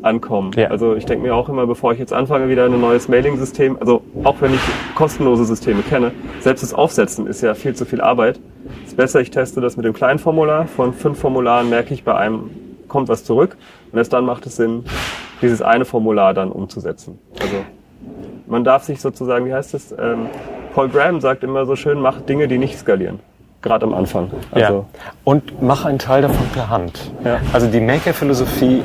ankommen. 0.00 0.50
Ja. 0.56 0.68
Also 0.68 0.94
ich 0.94 1.04
denke 1.04 1.26
mir 1.26 1.34
auch 1.34 1.50
immer, 1.50 1.66
bevor 1.66 1.92
ich 1.92 1.98
jetzt 1.98 2.14
anfange, 2.14 2.48
wieder 2.48 2.64
ein 2.64 2.80
neues 2.80 3.08
Mailing-System, 3.08 3.76
also 3.80 4.00
auch 4.24 4.36
wenn 4.40 4.54
ich 4.54 4.60
kostenlose 4.94 5.44
Systeme 5.44 5.82
kenne, 5.82 6.12
selbst 6.40 6.62
das 6.62 6.72
Aufsetzen 6.72 7.26
ist 7.26 7.42
ja 7.42 7.52
viel 7.52 7.74
zu 7.74 7.84
viel 7.84 8.00
Arbeit. 8.00 8.40
Es 8.84 8.92
ist 8.92 8.96
besser, 8.96 9.20
ich 9.20 9.30
teste 9.30 9.60
das 9.60 9.76
mit 9.76 9.84
dem 9.84 9.92
kleinen 9.92 10.20
Formular. 10.20 10.66
Von 10.68 10.94
fünf 10.94 11.18
Formularen 11.18 11.68
merke 11.68 11.92
ich, 11.92 12.02
bei 12.02 12.14
einem 12.14 12.48
kommt 12.88 13.10
was 13.10 13.24
zurück. 13.24 13.58
Und 13.92 13.98
erst 13.98 14.14
dann 14.14 14.24
macht 14.24 14.46
es 14.46 14.56
Sinn, 14.56 14.84
dieses 15.42 15.62
eine 15.62 15.84
Formular 15.84 16.34
dann 16.34 16.50
umzusetzen. 16.52 17.18
Also 17.40 17.56
man 18.46 18.64
darf 18.64 18.84
sich 18.84 19.00
sozusagen, 19.00 19.46
wie 19.46 19.54
heißt 19.54 19.74
es, 19.74 19.92
ähm, 19.92 20.26
Paul 20.74 20.88
Graham 20.88 21.20
sagt 21.20 21.42
immer 21.42 21.66
so 21.66 21.76
schön, 21.76 22.00
mach 22.00 22.20
Dinge, 22.20 22.48
die 22.48 22.58
nicht 22.58 22.78
skalieren 22.78 23.20
gerade 23.62 23.84
am 23.84 23.94
Anfang. 23.94 24.30
Also 24.52 24.74
ja. 24.74 24.84
Und 25.24 25.62
mach 25.62 25.84
einen 25.84 25.98
Teil 25.98 26.22
davon 26.22 26.46
per 26.52 26.70
Hand. 26.70 27.12
Ja. 27.24 27.40
Also 27.52 27.66
die 27.66 27.80
Maker-Philosophie 27.80 28.82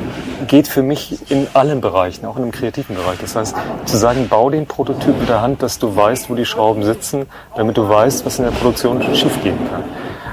geht 0.48 0.68
für 0.68 0.82
mich 0.82 1.32
in 1.32 1.48
allen 1.54 1.82
Bereichen, 1.82 2.26
auch 2.26 2.36
in 2.36 2.44
dem 2.44 2.52
kreativen 2.52 2.96
Bereich. 2.96 3.18
Das 3.20 3.36
heißt, 3.36 3.56
zu 3.86 3.98
sagen, 3.98 4.28
bau 4.30 4.50
den 4.50 4.66
Prototyp 4.66 5.18
mit 5.20 5.30
der 5.30 5.42
Hand, 5.42 5.64
dass 5.64 5.80
du 5.80 5.96
weißt, 5.96 6.30
wo 6.30 6.36
die 6.36 6.46
Schrauben 6.46 6.84
sitzen, 6.84 7.26
damit 7.56 7.78
du 7.78 7.88
weißt, 7.88 8.26
was 8.26 8.40
in 8.40 8.46
der 8.46 8.52
Produktion 8.52 9.02
schiefgehen 9.16 9.58
kann. 9.72 9.84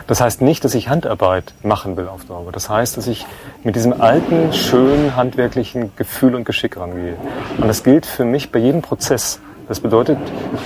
Das 0.07 0.21
heißt 0.21 0.43
nicht, 0.43 0.65
dass 0.65 0.75
ich 0.75 0.89
Handarbeit 0.89 1.55
machen 1.63 1.97
will 1.97 2.09
auf 2.09 2.25
Dauer. 2.25 2.53
Das 2.53 2.69
heißt, 2.69 2.97
dass 2.97 3.07
ich 3.07 3.27
mit 3.63 3.77
diesem 3.77 4.01
alten, 4.01 4.53
schönen, 4.53 5.17
handwerklichen 5.17 5.95
Gefühl 5.97 6.35
und 6.35 6.45
Geschick 6.45 6.77
rangehe. 6.77 7.17
Und 7.59 7.69
das 7.69 7.83
gilt 7.83 8.07
für 8.07 8.25
mich 8.25 8.51
bei 8.51 8.59
jedem 8.59 8.83
Prozess. 8.83 9.41
Das 9.69 9.81
bedeutet, 9.81 10.19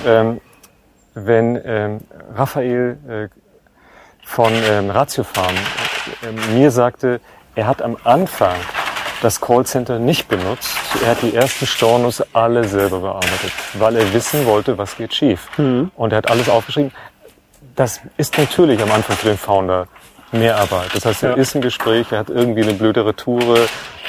ähm, 0.05 0.41
wenn 1.13 1.59
ähm, 1.63 1.99
Raphael 2.35 2.97
äh, 3.07 3.27
von 4.23 4.51
ähm, 4.53 4.89
Ratiofarm 4.89 5.55
äh, 6.23 6.53
mir 6.53 6.71
sagte, 6.71 7.21
er 7.55 7.67
hat 7.67 7.81
am 7.81 7.97
Anfang 8.03 8.55
das 9.21 9.41
Callcenter 9.41 9.99
nicht 9.99 10.27
benutzt. 10.27 10.77
Er 11.03 11.11
hat 11.11 11.21
die 11.21 11.33
ersten 11.33 11.65
Stornos 11.65 12.23
alle 12.33 12.65
selber 12.65 12.99
bearbeitet, 12.99 13.51
weil 13.73 13.95
er 13.95 14.13
wissen 14.13 14.45
wollte, 14.45 14.77
was 14.77 14.95
geht 14.95 15.13
schief. 15.13 15.49
Mhm. 15.57 15.91
Und 15.95 16.11
er 16.11 16.17
hat 16.17 16.29
alles 16.29 16.49
aufgeschrieben. 16.49 16.91
Das 17.77 18.01
ist 18.17 18.35
natürlich 18.39 18.81
am 18.81 18.91
Anfang 18.91 19.15
für 19.15 19.27
den 19.27 19.37
Founder 19.37 19.87
mehr 20.31 20.57
Arbeit. 20.57 20.89
Das 20.95 21.05
heißt, 21.05 21.23
er 21.23 21.29
ja. 21.31 21.35
ist 21.35 21.53
im 21.53 21.61
Gespräch, 21.61 22.11
er 22.11 22.17
hat 22.19 22.29
irgendwie 22.29 22.63
eine 22.63 22.73
blöde 22.73 23.05
Retoure, 23.05 23.59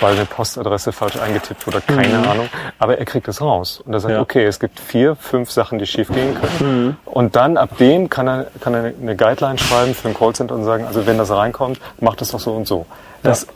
weil 0.01 0.15
eine 0.15 0.25
Postadresse 0.25 0.91
falsch 0.91 1.17
eingetippt 1.17 1.67
wurde, 1.67 1.83
keine 1.83 2.17
mhm. 2.17 2.29
Ahnung. 2.29 2.49
Aber 2.79 2.99
er 2.99 3.05
kriegt 3.05 3.29
es 3.29 3.43
raus. 3.43 3.83
Und 3.85 3.93
er 3.93 4.01
sagt, 4.01 4.15
ja. 4.15 4.21
okay, 4.21 4.47
es 4.47 4.59
gibt 4.59 4.81
vier, 4.81 5.17
fünf 5.17 5.51
Sachen, 5.51 5.79
die 5.79 5.87
schief 5.87 6.09
gehen 6.09 6.35
können. 6.35 6.87
Mhm. 6.87 6.97
Und 7.05 7.37
dann 7.37 7.59
ab 7.59 7.77
dem 7.79 8.09
kann 8.09 8.27
er, 8.27 8.47
kann 8.59 8.73
er 8.73 8.93
eine 9.01 9.17
Guideline 9.17 9.59
schreiben 9.59 9.95
für 9.95 10.09
ein 10.09 10.15
Callcenter 10.15 10.55
und 10.55 10.65
sagen, 10.65 10.87
also 10.87 11.07
wenn 11.07 11.19
das 11.19 11.31
reinkommt, 11.31 11.79
macht 12.01 12.23
es 12.23 12.31
doch 12.31 12.41
so 12.41 12.53
und 12.53 12.67
so. 12.67 12.87
Das 13.23 13.43
ja. 13.43 13.49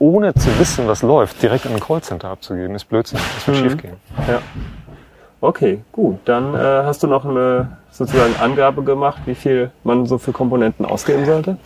ohne 0.00 0.34
zu 0.34 0.58
wissen, 0.58 0.88
was 0.88 1.02
läuft, 1.02 1.40
direkt 1.42 1.64
an 1.66 1.74
ein 1.74 1.80
Callcenter 1.80 2.28
abzugeben, 2.28 2.74
ist 2.74 2.88
Blödsinn. 2.88 3.20
Das 3.36 3.46
wird 3.46 3.56
mhm. 3.56 3.70
schief 3.70 3.82
gehen. 3.82 3.96
Ja. 4.26 4.42
Okay, 5.40 5.84
gut. 5.92 6.18
Dann 6.24 6.54
äh, 6.56 6.58
hast 6.58 7.04
du 7.04 7.06
noch 7.06 7.24
eine 7.24 7.78
sozusagen 8.00 8.34
Angabe 8.40 8.82
gemacht, 8.82 9.20
wie 9.26 9.34
viel 9.34 9.70
man 9.84 10.06
so 10.06 10.16
für 10.16 10.32
Komponenten 10.32 10.86
ausgeben 10.86 11.26
sollte? 11.26 11.58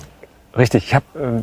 Richtig, 0.59 0.87
ich 0.87 0.95
habe, 0.95 1.05
äh, 1.15 1.43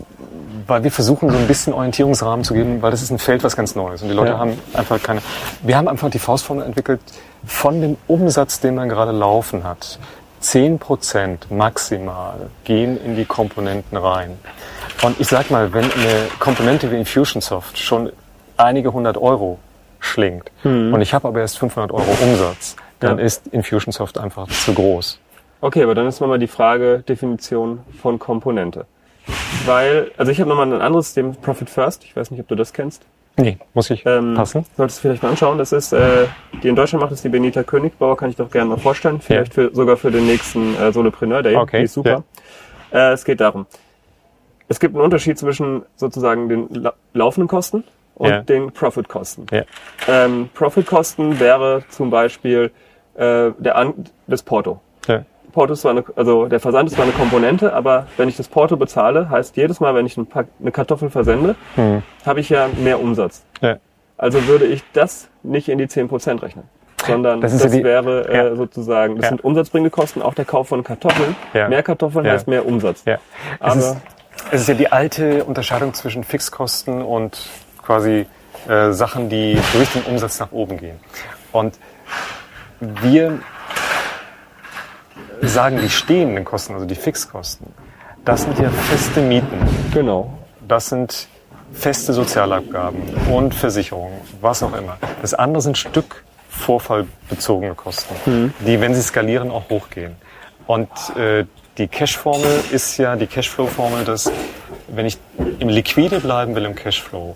weil 0.67 0.83
wir 0.83 0.91
versuchen 0.91 1.29
so 1.29 1.37
ein 1.37 1.47
bisschen 1.47 1.73
Orientierungsrahmen 1.73 2.43
zu 2.43 2.53
geben, 2.53 2.81
weil 2.81 2.91
das 2.91 3.01
ist 3.01 3.09
ein 3.09 3.17
Feld, 3.17 3.41
was 3.45 3.55
ganz 3.55 3.73
neu 3.73 3.93
ist 3.93 4.01
und 4.01 4.09
die 4.09 4.13
Leute 4.13 4.31
ja. 4.31 4.37
haben 4.37 4.59
einfach 4.73 5.01
keine. 5.01 5.21
Wir 5.63 5.77
haben 5.77 5.87
einfach 5.87 6.09
die 6.09 6.19
Faustformel 6.19 6.65
entwickelt 6.65 6.99
von 7.45 7.79
dem 7.79 7.95
Umsatz, 8.07 8.59
den 8.59 8.75
man 8.75 8.89
gerade 8.89 9.11
laufen 9.11 9.63
hat. 9.63 9.97
Zehn 10.41 10.77
Prozent 10.77 11.49
maximal 11.49 12.49
gehen 12.65 12.99
in 13.01 13.15
die 13.15 13.25
Komponenten 13.25 13.97
rein. 13.97 14.37
Und 15.03 15.19
ich 15.21 15.27
sag 15.27 15.51
mal, 15.51 15.71
wenn 15.73 15.85
eine 15.85 16.27
Komponente 16.39 16.91
wie 16.91 16.97
Infusionsoft 16.97 17.77
schon 17.77 18.11
einige 18.57 18.91
hundert 18.91 19.17
Euro 19.17 19.57
schlingt 19.99 20.51
mhm. 20.63 20.93
und 20.93 21.01
ich 21.01 21.13
habe 21.13 21.29
aber 21.29 21.39
erst 21.39 21.59
500 21.59 21.91
Euro 21.91 22.11
Umsatz, 22.23 22.75
dann 23.01 23.19
ja. 23.19 23.25
ist 23.25 23.47
Infusionsoft 23.47 24.17
einfach 24.17 24.47
zu 24.47 24.73
groß. 24.73 25.19
Okay, 25.59 25.83
aber 25.83 25.93
dann 25.93 26.07
ist 26.07 26.21
nochmal 26.21 26.39
die 26.39 26.47
Frage 26.47 27.03
Definition 27.07 27.79
von 28.01 28.17
Komponente. 28.17 28.85
Weil, 29.65 30.11
also 30.17 30.31
ich 30.31 30.39
habe 30.39 30.49
nochmal 30.49 30.71
ein 30.71 30.81
anderes 30.81 31.07
System, 31.07 31.35
Profit 31.35 31.69
First. 31.69 32.03
Ich 32.03 32.15
weiß 32.15 32.31
nicht, 32.31 32.39
ob 32.39 32.47
du 32.47 32.55
das 32.55 32.73
kennst. 32.73 33.03
Nee, 33.37 33.57
muss 33.73 33.89
ich 33.89 34.05
ähm, 34.05 34.33
passen. 34.35 34.65
Solltest 34.75 34.99
du 34.99 35.01
vielleicht 35.03 35.23
mal 35.23 35.29
anschauen. 35.29 35.57
Das 35.57 35.71
ist, 35.71 35.93
äh, 35.93 36.27
die 36.63 36.67
in 36.67 36.75
Deutschland 36.75 37.01
macht 37.01 37.13
es 37.13 37.21
die 37.21 37.29
Benita 37.29 37.63
Königbauer, 37.63 38.17
kann 38.17 38.29
ich 38.29 38.35
doch 38.35 38.49
gerne 38.49 38.71
mal 38.71 38.77
vorstellen. 38.77 39.21
Vielleicht 39.21 39.55
ja. 39.55 39.69
für, 39.69 39.75
sogar 39.75 39.97
für 39.97 40.11
den 40.11 40.25
nächsten 40.25 40.75
äh, 40.75 40.91
Solopreneur 40.91 41.41
Day. 41.41 41.55
Okay. 41.55 41.79
Die 41.79 41.83
ist 41.85 41.93
super. 41.93 42.23
Ja. 42.91 43.11
Äh, 43.11 43.13
es 43.13 43.23
geht 43.23 43.39
darum. 43.39 43.67
Es 44.67 44.79
gibt 44.79 44.95
einen 44.95 45.03
Unterschied 45.03 45.37
zwischen 45.37 45.83
sozusagen 45.95 46.49
den 46.49 46.67
la 46.69 46.93
laufenden 47.13 47.47
Kosten 47.47 47.83
und 48.15 48.29
ja. 48.29 48.41
den 48.41 48.71
Profit-Kosten. 48.71 49.47
Ja. 49.51 49.63
Ähm, 50.07 50.49
Profit-Kosten 50.53 51.39
wäre 51.39 51.83
zum 51.89 52.09
Beispiel 52.09 52.71
äh, 53.15 53.51
der 53.57 53.75
An 53.75 53.93
das 54.27 54.43
Porto. 54.43 54.79
Ja. 55.07 55.23
Porto 55.51 55.73
ist 55.73 55.81
zwar 55.81 55.91
eine, 55.91 56.03
also 56.15 56.47
der 56.47 56.59
Versand 56.59 56.89
ist 56.89 56.95
zwar 56.95 57.05
eine 57.05 57.13
Komponente, 57.13 57.73
aber 57.73 58.07
wenn 58.17 58.29
ich 58.29 58.37
das 58.37 58.47
Porto 58.47 58.77
bezahle, 58.77 59.29
heißt 59.29 59.57
jedes 59.57 59.79
Mal, 59.79 59.93
wenn 59.95 60.05
ich 60.05 60.17
ein 60.17 60.25
Pack, 60.25 60.47
eine 60.59 60.71
Kartoffel 60.71 61.09
versende, 61.09 61.55
hm. 61.75 62.03
habe 62.25 62.39
ich 62.39 62.49
ja 62.49 62.69
mehr 62.81 63.01
Umsatz. 63.01 63.43
Ja. 63.61 63.77
Also 64.17 64.47
würde 64.47 64.65
ich 64.65 64.83
das 64.93 65.29
nicht 65.43 65.67
in 65.67 65.77
die 65.77 65.87
10% 65.87 66.41
rechnen. 66.41 66.65
Sondern 67.05 67.41
das, 67.41 67.53
das 67.53 67.63
ja 67.63 67.69
die, 67.69 67.83
wäre 67.83 68.29
äh, 68.29 68.35
ja. 68.35 68.55
sozusagen, 68.55 69.15
das 69.15 69.23
ja. 69.23 69.29
sind 69.29 69.43
umsatzbringende 69.43 69.89
Kosten, 69.89 70.21
auch 70.21 70.35
der 70.35 70.45
Kauf 70.45 70.67
von 70.67 70.83
Kartoffeln. 70.83 71.35
Mehr 71.53 71.81
Kartoffeln 71.81 72.27
heißt 72.27 72.47
mehr 72.47 72.65
Umsatz. 72.65 73.03
Ja. 73.05 73.17
Es 73.59 73.75
ist, 73.75 73.97
es 74.51 74.61
ist 74.61 74.69
ja 74.69 74.75
die 74.75 74.91
alte 74.91 75.43
Unterscheidung 75.43 75.95
zwischen 75.95 76.23
Fixkosten 76.23 77.01
und 77.01 77.49
quasi 77.83 78.27
äh, 78.67 78.91
Sachen, 78.91 79.29
die 79.29 79.57
durch 79.73 79.91
den 79.93 80.03
Umsatz 80.03 80.39
nach 80.39 80.51
oben 80.51 80.77
gehen. 80.77 80.99
Und 81.51 81.79
wir 82.81 83.39
sagen, 85.41 85.79
die 85.81 85.89
stehenden 85.89 86.43
Kosten, 86.43 86.73
also 86.73 86.85
die 86.85 86.95
Fixkosten, 86.95 87.67
das 88.25 88.43
sind 88.43 88.59
ja 88.59 88.69
feste 88.69 89.21
Mieten. 89.21 89.57
Genau. 89.93 90.33
Das 90.67 90.89
sind 90.89 91.27
feste 91.73 92.13
Sozialabgaben 92.13 93.01
und 93.31 93.55
Versicherungen, 93.55 94.19
was 94.41 94.61
auch 94.61 94.73
immer. 94.73 94.97
Das 95.21 95.33
andere 95.33 95.61
sind 95.61 95.77
Stück 95.77 96.23
vorfallbezogene 96.49 97.75
Kosten, 97.75 98.15
mhm. 98.25 98.53
die, 98.65 98.81
wenn 98.81 98.93
sie 98.93 99.01
skalieren, 99.01 99.51
auch 99.51 99.69
hochgehen. 99.69 100.15
Und 100.67 100.89
äh, 101.17 101.45
die 101.77 101.87
Cash-Formel 101.87 102.63
ist 102.71 102.97
ja 102.97 103.15
die 103.15 103.27
Cashflow-Formel, 103.27 104.03
dass 104.05 104.31
wenn 104.87 105.05
ich 105.05 105.17
im 105.59 105.69
Liquide 105.69 106.19
bleiben 106.19 106.55
will 106.55 106.65
im 106.65 106.75
Cashflow, 106.75 107.35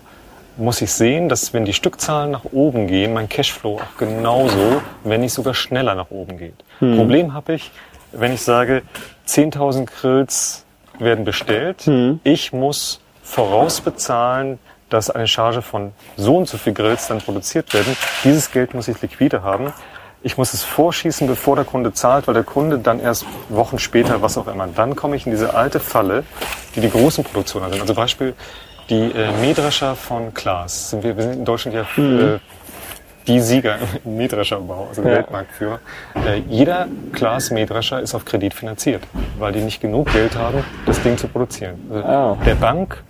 muss 0.56 0.80
ich 0.82 0.92
sehen, 0.92 1.28
dass 1.28 1.52
wenn 1.52 1.64
die 1.64 1.72
Stückzahlen 1.72 2.30
nach 2.30 2.44
oben 2.52 2.86
gehen, 2.86 3.12
mein 3.12 3.28
Cashflow 3.28 3.76
auch 3.76 3.98
genauso, 3.98 4.82
wenn 5.04 5.20
nicht 5.20 5.32
sogar 5.32 5.54
schneller 5.54 5.94
nach 5.94 6.10
oben 6.10 6.38
geht. 6.38 6.54
Hm. 6.78 6.96
Problem 6.96 7.34
habe 7.34 7.54
ich, 7.54 7.70
wenn 8.12 8.32
ich 8.32 8.42
sage, 8.42 8.82
10.000 9.28 9.86
Grills 9.86 10.64
werden 10.98 11.24
bestellt, 11.24 11.82
Hm. 11.82 12.20
ich 12.24 12.52
muss 12.52 13.00
vorausbezahlen, 13.22 14.58
dass 14.88 15.10
eine 15.10 15.26
Charge 15.26 15.62
von 15.62 15.92
so 16.16 16.36
und 16.36 16.48
so 16.48 16.58
viel 16.58 16.72
Grills 16.72 17.08
dann 17.08 17.18
produziert 17.18 17.74
werden. 17.74 17.96
Dieses 18.24 18.52
Geld 18.52 18.72
muss 18.72 18.88
ich 18.88 19.00
liquide 19.02 19.42
haben. 19.42 19.72
Ich 20.22 20.38
muss 20.38 20.54
es 20.54 20.62
vorschießen, 20.62 21.26
bevor 21.26 21.56
der 21.56 21.64
Kunde 21.64 21.92
zahlt, 21.92 22.26
weil 22.26 22.34
der 22.34 22.44
Kunde 22.44 22.78
dann 22.78 23.00
erst 23.00 23.26
Wochen 23.48 23.78
später, 23.78 24.22
was 24.22 24.38
auch 24.38 24.46
immer, 24.46 24.66
dann 24.66 24.96
komme 24.96 25.16
ich 25.16 25.26
in 25.26 25.32
diese 25.32 25.54
alte 25.54 25.80
Falle, 25.80 26.24
die 26.74 26.80
die 26.80 26.90
großen 26.90 27.24
Produktionen 27.24 27.70
sind. 27.70 27.80
Also 27.80 27.94
Beispiel 27.94 28.34
die 28.90 29.10
äh, 29.12 29.32
Mähdrescher 29.40 29.94
von 29.96 30.32
Klaas. 30.34 30.90
Sind 30.90 31.02
wir, 31.02 31.16
wir 31.16 31.24
sind 31.24 31.32
in 31.34 31.44
Deutschland 31.44 31.74
ja 31.76 32.02
äh, 32.02 32.38
die 33.26 33.40
Sieger 33.40 33.76
im 34.04 34.16
Mähdrescherbau, 34.16 34.86
also 34.88 35.02
Ja. 35.02 35.08
Weltmarktführer. 35.08 35.80
Äh, 36.14 36.42
jeder 36.48 36.86
Klaas 37.12 37.50
Mähdrescher 37.50 38.00
ist 38.00 38.14
auf 38.14 38.24
Kredit 38.24 38.54
finanziert, 38.54 39.02
weil 39.38 39.52
die 39.52 39.60
nicht 39.60 39.80
genug 39.80 40.12
Geld 40.12 40.36
haben, 40.36 40.62
das 40.86 41.02
Ding 41.02 41.16
zu 41.18 41.26
produzieren. 41.28 41.74
Also 41.90 42.04
Ah. 42.06 42.38
Der 42.46 42.54
Bank 42.54 43.02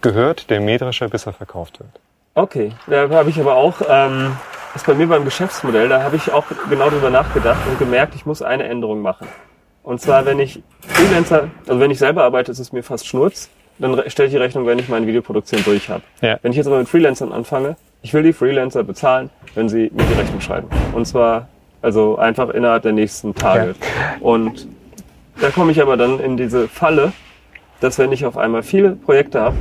gehört 0.00 0.48
der 0.50 0.60
Mähdrescher, 0.60 1.08
bis 1.08 1.26
er 1.26 1.32
verkauft 1.32 1.80
wird. 1.80 1.90
Okay, 2.34 2.72
da 2.86 3.08
habe 3.10 3.30
ich 3.30 3.40
aber 3.40 3.56
auch, 3.56 3.74
ähm, 3.88 4.36
ist 4.74 4.86
bei 4.86 4.94
mir 4.94 5.08
beim 5.08 5.24
Geschäftsmodell, 5.24 5.88
da 5.88 6.02
habe 6.02 6.16
ich 6.16 6.32
auch 6.32 6.44
genau 6.70 6.88
drüber 6.88 7.10
nachgedacht 7.10 7.58
und 7.68 7.78
gemerkt, 7.78 8.14
ich 8.14 8.24
muss 8.26 8.42
eine 8.42 8.64
Änderung 8.64 9.00
machen. 9.02 9.26
Und 9.82 10.00
zwar, 10.00 10.24
wenn 10.24 10.38
ich 10.38 10.62
Freelancer, 10.86 11.48
also 11.66 11.80
wenn 11.80 11.90
ich 11.90 11.98
selber 11.98 12.22
arbeite, 12.22 12.52
ist 12.52 12.58
es 12.58 12.72
mir 12.72 12.82
fast 12.82 13.06
Schnurz, 13.08 13.50
dann 13.78 14.02
ich 14.04 14.14
die 14.14 14.36
Rechnung, 14.36 14.66
wenn 14.66 14.78
ich 14.78 14.88
meine 14.88 15.06
Videoproduktion 15.06 15.62
durch 15.64 15.88
habe. 15.88 16.02
Ja. 16.20 16.38
Wenn 16.42 16.52
ich 16.52 16.56
jetzt 16.56 16.66
aber 16.66 16.78
mit 16.78 16.88
Freelancern 16.88 17.32
anfange, 17.32 17.76
ich 18.02 18.14
will 18.14 18.22
die 18.22 18.32
Freelancer 18.32 18.84
bezahlen, 18.84 19.30
wenn 19.54 19.68
sie 19.68 19.90
mir 19.94 20.04
die 20.04 20.18
Rechnung 20.18 20.40
schreiben. 20.40 20.68
Und 20.92 21.06
zwar, 21.06 21.48
also 21.82 22.16
einfach 22.16 22.50
innerhalb 22.50 22.82
der 22.82 22.92
nächsten 22.92 23.34
Tage. 23.34 23.74
Und 24.20 24.68
da 25.40 25.50
komme 25.50 25.72
ich 25.72 25.82
aber 25.82 25.96
dann 25.96 26.20
in 26.20 26.36
diese 26.36 26.68
Falle, 26.68 27.12
dass 27.80 27.98
wenn 27.98 28.12
ich 28.12 28.24
auf 28.24 28.36
einmal 28.36 28.62
viele 28.62 28.90
Projekte 28.90 29.40
habe, 29.40 29.56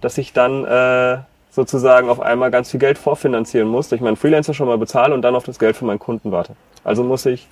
dass 0.00 0.18
ich 0.18 0.32
dann 0.32 0.64
äh, 0.64 1.18
sozusagen 1.50 2.08
auf 2.08 2.20
einmal 2.20 2.50
ganz 2.50 2.70
viel 2.70 2.80
Geld 2.80 2.98
vorfinanzieren 2.98 3.68
muss, 3.68 3.88
dass 3.88 3.96
ich 3.96 4.02
meinen 4.02 4.16
Freelancer 4.16 4.54
schon 4.54 4.68
mal 4.68 4.78
bezahle 4.78 5.14
und 5.14 5.22
dann 5.22 5.34
auf 5.34 5.44
das 5.44 5.58
Geld 5.58 5.76
für 5.76 5.84
meinen 5.84 5.98
Kunden 5.98 6.32
warte. 6.32 6.56
Also 6.82 7.04
muss 7.04 7.24
ich 7.26 7.48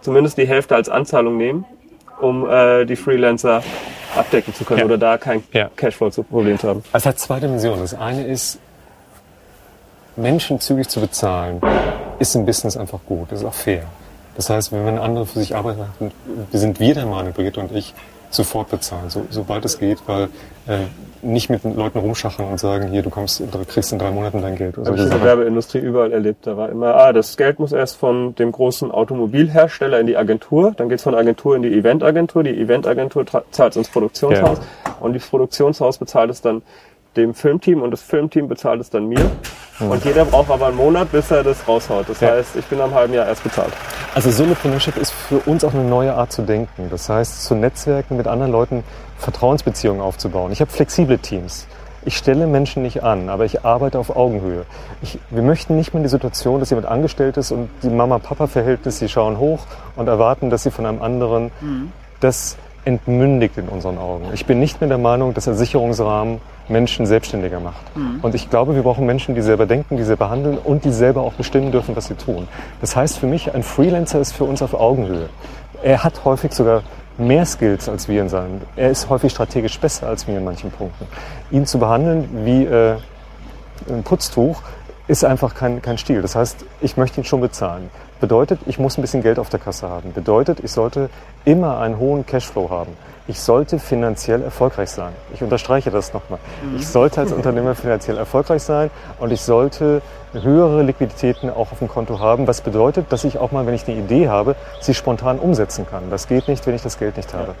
zumindest 0.00 0.38
die 0.38 0.46
Hälfte 0.46 0.76
als 0.76 0.88
Anzahlung 0.88 1.36
nehmen, 1.36 1.64
um 2.20 2.48
äh, 2.48 2.84
die 2.84 2.96
Freelancer 2.96 3.62
abdecken 4.16 4.54
zu 4.54 4.64
können 4.64 4.80
Ja. 4.80 4.84
oder 4.86 4.98
da 4.98 5.18
kein 5.18 5.42
Ja. 5.52 5.70
Cashflow-Problem 5.76 6.58
zu 6.58 6.68
haben. 6.68 6.82
Es 6.92 7.06
hat 7.06 7.18
zwei 7.18 7.38
Dimensionen. 7.40 7.80
Das 7.80 7.94
eine 7.94 8.24
ist, 8.26 8.58
Menschen 10.16 10.60
zügig 10.60 10.88
zu 10.88 11.00
bezahlen, 11.00 11.60
ist 12.18 12.34
im 12.34 12.44
Business 12.44 12.76
einfach 12.76 12.98
gut. 13.06 13.30
Das 13.30 13.40
ist 13.40 13.44
auch 13.46 13.54
fair. 13.54 13.84
Das 14.36 14.50
heißt, 14.50 14.72
wenn 14.72 14.86
eine 14.86 15.00
andere 15.00 15.26
für 15.26 15.38
sich 15.38 15.54
arbeiten, 15.54 15.80
dann 15.98 16.10
sind 16.52 16.80
wir 16.80 16.94
der 16.94 17.06
Meinung, 17.06 17.32
Brigitte 17.32 17.60
und 17.60 17.72
ich, 17.72 17.94
sofort 18.30 18.70
bezahlen, 18.70 19.10
so, 19.10 19.26
sobald 19.30 19.64
es 19.64 19.78
geht, 19.78 19.98
weil 20.06 20.28
äh, 20.66 20.86
nicht 21.22 21.50
mit 21.50 21.64
den 21.64 21.76
Leuten 21.76 21.98
rumschachern 21.98 22.46
und 22.46 22.58
sagen, 22.58 22.88
hier, 22.88 23.02
du 23.02 23.10
kommst, 23.10 23.40
du 23.40 23.64
kriegst 23.66 23.92
in 23.92 23.98
drei 23.98 24.10
Monaten 24.10 24.40
dein 24.40 24.56
Geld. 24.56 24.76
Habe 24.76 24.96
ich 24.96 25.02
in 25.02 25.10
der 25.10 25.22
Werbeindustrie 25.22 25.78
überall 25.78 26.12
erlebt. 26.12 26.46
Da 26.46 26.56
war 26.56 26.70
immer, 26.70 26.94
ah, 26.94 27.12
das 27.12 27.36
Geld 27.36 27.58
muss 27.58 27.72
erst 27.72 27.96
von 27.96 28.34
dem 28.36 28.52
großen 28.52 28.90
Automobilhersteller 28.90 30.00
in 30.00 30.06
die 30.06 30.16
Agentur, 30.16 30.72
dann 30.76 30.88
geht's 30.88 31.02
von 31.02 31.12
der 31.12 31.20
Agentur 31.20 31.56
in 31.56 31.62
die 31.62 31.72
Eventagentur, 31.72 32.42
die 32.42 32.58
Eventagentur 32.58 33.24
zahlt 33.50 33.76
ins 33.76 33.88
Produktionshaus 33.88 34.60
und 35.00 35.14
das 35.14 35.26
Produktionshaus 35.26 35.98
bezahlt 35.98 36.30
es 36.30 36.40
dann 36.40 36.62
dem 37.16 37.34
Filmteam 37.34 37.82
und 37.82 37.90
das 37.90 38.02
Filmteam 38.02 38.48
bezahlt 38.48 38.80
es 38.80 38.90
dann 38.90 39.06
mir. 39.08 39.30
Und 39.80 40.04
jeder 40.04 40.24
braucht 40.26 40.50
aber 40.50 40.66
einen 40.66 40.76
Monat, 40.76 41.10
bis 41.10 41.30
er 41.30 41.42
das 41.42 41.66
raushaut. 41.66 42.08
Das 42.08 42.20
Ja. 42.20 42.32
heißt, 42.32 42.54
ich 42.56 42.66
bin 42.66 42.80
am 42.80 42.92
halben 42.94 43.14
Jahr 43.14 43.26
erst 43.26 43.42
bezahlt. 43.42 43.72
Also 44.14 44.30
Solopreneurship 44.30 44.96
ist 44.98 45.10
für 45.12 45.38
uns 45.38 45.64
auch 45.64 45.72
eine 45.72 45.84
neue 45.84 46.14
Art 46.14 46.32
zu 46.32 46.42
denken. 46.42 46.88
Das 46.90 47.08
heißt, 47.08 47.44
zu 47.44 47.54
Netzwerken 47.54 48.16
mit 48.16 48.26
anderen 48.26 48.52
Leuten 48.52 48.84
Vertrauensbeziehungen 49.18 50.02
aufzubauen. 50.02 50.52
Ich 50.52 50.60
habe 50.60 50.70
flexible 50.70 51.18
Teams. 51.18 51.66
Ich 52.04 52.16
stelle 52.16 52.46
Menschen 52.46 52.82
nicht 52.82 53.02
an, 53.02 53.28
aber 53.28 53.44
ich 53.44 53.64
arbeite 53.64 53.98
auf 53.98 54.14
Augenhöhe. 54.16 54.64
Ich, 55.02 55.18
wir 55.30 55.42
möchten 55.42 55.76
nicht 55.76 55.92
mehr 55.92 55.98
in 55.98 56.04
die 56.04 56.08
Situation, 56.10 56.58
dass 56.60 56.70
jemand 56.70 56.86
angestellt 56.88 57.36
ist 57.36 57.50
und 57.50 57.68
die 57.82 57.90
Mama-Papa-Verhältnis, 57.90 58.98
sie 58.98 59.08
schauen 59.08 59.38
hoch 59.38 59.60
und 59.96 60.08
erwarten, 60.08 60.48
dass 60.50 60.62
sie 60.62 60.70
von 60.70 60.86
einem 60.86 61.02
anderen 61.02 61.50
das 62.20 62.56
entmündigt 62.86 63.58
in 63.58 63.68
unseren 63.68 63.98
Augen. 63.98 64.24
Ich 64.32 64.46
bin 64.46 64.60
nicht 64.60 64.80
mehr 64.80 64.88
der 64.88 64.98
Meinung, 64.98 65.34
dass 65.34 65.44
der 65.44 65.54
Sicherungsrahmen 65.54 66.40
Menschen 66.70 67.06
selbstständiger 67.06 67.60
macht. 67.60 67.84
Und 68.22 68.34
ich 68.34 68.48
glaube, 68.48 68.74
wir 68.74 68.82
brauchen 68.82 69.04
Menschen, 69.04 69.34
die 69.34 69.42
selber 69.42 69.66
denken, 69.66 69.96
die 69.96 70.02
selber 70.04 70.30
handeln 70.30 70.58
und 70.58 70.84
die 70.84 70.92
selber 70.92 71.22
auch 71.22 71.34
bestimmen 71.34 71.72
dürfen, 71.72 71.96
was 71.96 72.06
sie 72.06 72.14
tun. 72.14 72.48
Das 72.80 72.96
heißt 72.96 73.18
für 73.18 73.26
mich, 73.26 73.54
ein 73.54 73.62
Freelancer 73.62 74.20
ist 74.20 74.32
für 74.32 74.44
uns 74.44 74.62
auf 74.62 74.74
Augenhöhe. 74.74 75.28
Er 75.82 76.04
hat 76.04 76.24
häufig 76.24 76.52
sogar 76.52 76.82
mehr 77.18 77.44
Skills 77.44 77.88
als 77.88 78.08
wir 78.08 78.22
in 78.22 78.28
seinem. 78.28 78.60
Er 78.76 78.90
ist 78.90 79.08
häufig 79.08 79.32
strategisch 79.32 79.78
besser 79.78 80.08
als 80.08 80.26
wir 80.26 80.36
in 80.36 80.44
manchen 80.44 80.70
Punkten. 80.70 81.06
Ihn 81.50 81.66
zu 81.66 81.78
behandeln 81.78 82.28
wie 82.44 82.64
äh, 82.64 82.96
ein 83.88 84.02
Putztuch 84.02 84.62
ist 85.06 85.24
einfach 85.24 85.54
kein, 85.54 85.82
kein 85.82 85.98
Stil. 85.98 86.22
Das 86.22 86.36
heißt, 86.36 86.64
ich 86.80 86.96
möchte 86.96 87.20
ihn 87.20 87.24
schon 87.24 87.40
bezahlen. 87.40 87.90
Bedeutet, 88.20 88.60
ich 88.66 88.78
muss 88.78 88.98
ein 88.98 89.00
bisschen 89.00 89.22
Geld 89.22 89.38
auf 89.38 89.48
der 89.48 89.60
Kasse 89.60 89.88
haben. 89.88 90.12
Bedeutet, 90.12 90.60
ich 90.62 90.72
sollte 90.72 91.08
immer 91.44 91.78
einen 91.78 91.98
hohen 91.98 92.26
Cashflow 92.26 92.68
haben. 92.68 92.96
Ich 93.26 93.40
sollte 93.40 93.78
finanziell 93.78 94.42
erfolgreich 94.42 94.90
sein. 94.90 95.12
Ich 95.32 95.42
unterstreiche 95.42 95.90
das 95.90 96.12
nochmal. 96.12 96.38
Ich 96.76 96.86
sollte 96.88 97.20
als 97.20 97.32
Unternehmer 97.32 97.74
finanziell 97.74 98.18
erfolgreich 98.18 98.62
sein 98.62 98.90
und 99.20 99.30
ich 99.30 99.40
sollte 99.42 100.02
höhere 100.32 100.82
Liquiditäten 100.82 101.48
auch 101.48 101.72
auf 101.72 101.78
dem 101.78 101.88
Konto 101.88 102.18
haben, 102.18 102.46
was 102.46 102.60
bedeutet, 102.60 103.06
dass 103.10 103.24
ich 103.24 103.38
auch 103.38 103.52
mal, 103.52 103.66
wenn 103.66 103.74
ich 103.74 103.86
eine 103.88 103.98
Idee 103.98 104.28
habe, 104.28 104.56
sie 104.80 104.94
spontan 104.94 105.38
umsetzen 105.38 105.86
kann. 105.88 106.10
Das 106.10 106.28
geht 106.28 106.48
nicht, 106.48 106.66
wenn 106.66 106.74
ich 106.74 106.82
das 106.82 106.98
Geld 106.98 107.16
nicht 107.16 107.32
habe. 107.32 107.54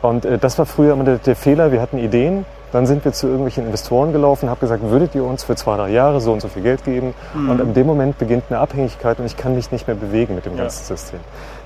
Und 0.00 0.24
äh, 0.24 0.38
das 0.38 0.58
war 0.58 0.66
früher 0.66 0.94
immer 0.94 1.04
der, 1.04 1.18
der 1.18 1.36
Fehler. 1.36 1.72
Wir 1.72 1.80
hatten 1.80 1.98
Ideen, 1.98 2.44
dann 2.72 2.86
sind 2.86 3.04
wir 3.04 3.12
zu 3.12 3.26
irgendwelchen 3.26 3.66
Investoren 3.66 4.12
gelaufen, 4.12 4.48
habe 4.48 4.60
gesagt, 4.60 4.82
würdet 4.82 5.14
ihr 5.14 5.24
uns 5.24 5.44
für 5.44 5.54
zwei, 5.54 5.76
drei 5.76 5.90
Jahre 5.90 6.20
so 6.20 6.32
und 6.32 6.40
so 6.40 6.48
viel 6.48 6.62
Geld 6.62 6.84
geben? 6.84 7.14
Und 7.34 7.60
in 7.60 7.74
dem 7.74 7.86
Moment 7.86 8.18
beginnt 8.18 8.44
eine 8.48 8.58
Abhängigkeit 8.58 9.18
und 9.18 9.26
ich 9.26 9.36
kann 9.36 9.54
mich 9.54 9.70
nicht 9.70 9.86
mehr 9.86 9.96
bewegen 9.96 10.34
mit 10.34 10.46
dem 10.46 10.56
ganzen 10.56 10.84
System. 10.84 11.20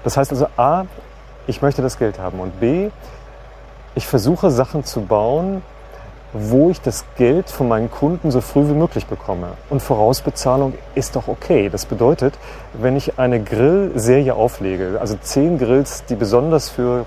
Das 0.04 0.16
heißt 0.16 0.32
also 0.32 0.48
A, 0.56 0.84
ich 1.46 1.62
möchte 1.62 1.80
das 1.80 1.98
Geld 1.98 2.18
haben 2.18 2.40
und 2.40 2.58
B, 2.58 2.90
ich 3.94 4.06
versuche 4.06 4.50
Sachen 4.50 4.84
zu 4.84 5.02
bauen, 5.02 5.62
wo 6.32 6.70
ich 6.70 6.80
das 6.80 7.04
Geld 7.16 7.50
von 7.50 7.68
meinen 7.68 7.90
Kunden 7.90 8.30
so 8.30 8.40
früh 8.40 8.68
wie 8.68 8.74
möglich 8.74 9.06
bekomme. 9.06 9.48
Und 9.70 9.80
Vorausbezahlung 9.80 10.74
ist 10.94 11.16
doch 11.16 11.28
okay. 11.28 11.68
Das 11.70 11.86
bedeutet, 11.86 12.34
wenn 12.74 12.96
ich 12.96 13.18
eine 13.18 13.42
Grillserie 13.42 14.34
auflege, 14.34 14.98
also 15.00 15.16
zehn 15.20 15.58
Grills, 15.58 16.04
die 16.04 16.14
besonders 16.14 16.68
für 16.68 17.06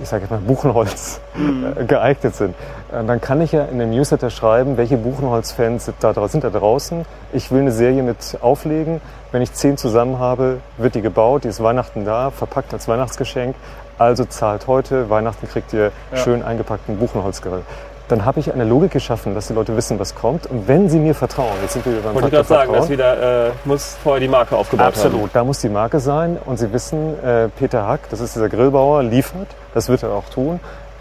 ich 0.00 0.08
sage 0.08 0.22
jetzt 0.22 0.30
mal 0.30 0.40
Buchenholz 0.40 1.20
äh, 1.34 1.84
geeignet 1.84 2.34
sind, 2.34 2.54
äh, 2.90 3.04
dann 3.04 3.20
kann 3.20 3.40
ich 3.40 3.52
ja 3.52 3.64
in 3.64 3.78
dem 3.78 3.90
Newsletter 3.90 4.30
schreiben, 4.30 4.76
welche 4.76 4.96
Buchenholz-Fans 4.96 5.86
sind 5.86 5.96
da, 6.00 6.28
sind 6.28 6.44
da 6.44 6.50
draußen. 6.50 7.04
Ich 7.32 7.50
will 7.50 7.60
eine 7.60 7.72
Serie 7.72 8.02
mit 8.02 8.38
auflegen. 8.40 9.00
Wenn 9.30 9.42
ich 9.42 9.52
zehn 9.52 9.76
zusammen 9.76 10.18
habe, 10.18 10.58
wird 10.76 10.94
die 10.94 11.02
gebaut, 11.02 11.44
die 11.44 11.48
ist 11.48 11.62
Weihnachten 11.62 12.04
da, 12.04 12.30
verpackt 12.30 12.72
als 12.72 12.88
Weihnachtsgeschenk. 12.88 13.56
Also 13.98 14.24
zahlt 14.24 14.66
heute, 14.66 15.10
Weihnachten 15.10 15.48
kriegt 15.48 15.72
ihr 15.72 15.92
schön 16.14 16.42
eingepackten 16.42 16.98
Buchenholzgrill. 16.98 17.62
Dann 18.08 18.24
habe 18.24 18.40
ich 18.40 18.52
eine 18.52 18.64
Logik 18.64 18.90
geschaffen, 18.90 19.34
dass 19.34 19.46
die 19.46 19.54
Leute 19.54 19.76
wissen, 19.76 19.98
was 19.98 20.14
kommt. 20.14 20.46
Und 20.46 20.68
wenn 20.68 20.88
sie 20.88 20.98
mir 20.98 21.14
vertrauen, 21.14 21.52
jetzt 21.62 21.74
sind 21.74 21.86
wir 21.86 21.92
wieder 21.92 22.02
beim 22.02 22.14
Wollte 22.14 22.28
ich 22.28 22.34
gerade 22.34 22.48
sagen, 22.48 22.72
das 22.72 22.88
wieder, 22.90 23.46
äh, 23.46 23.50
muss 23.64 23.96
vorher 24.02 24.20
die 24.20 24.28
Marke 24.28 24.56
aufgebaut 24.56 24.86
haben. 24.86 24.94
Absolut, 24.94 25.30
da 25.32 25.44
muss 25.44 25.60
die 25.60 25.68
Marke 25.68 26.00
sein 26.00 26.38
und 26.44 26.58
Sie 26.58 26.72
wissen, 26.72 27.22
äh, 27.24 27.48
Peter 27.48 27.86
Hack, 27.86 28.00
das 28.10 28.20
ist 28.20 28.34
dieser 28.34 28.48
Grillbauer, 28.48 29.02
liefert, 29.02 29.48
das 29.72 29.88
wird 29.88 30.02
er 30.02 30.10
auch 30.10 30.28
tun. 30.28 30.60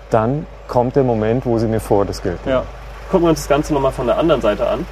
Dann 0.09 0.45
kommt 0.67 0.95
der 0.95 1.03
Moment, 1.03 1.45
wo 1.45 1.57
Sie 1.57 1.67
mir 1.67 1.79
vorher 1.79 2.05
das 2.05 2.21
Geld 2.21 2.41
geben. 2.43 2.51
Ja. 2.51 2.63
Gucken 3.09 3.25
wir 3.25 3.31
uns 3.31 3.39
das 3.39 3.49
Ganze 3.49 3.73
nochmal 3.73 3.91
von 3.91 4.07
der 4.07 4.17
anderen 4.17 4.41
Seite 4.41 4.67
an. 4.67 4.85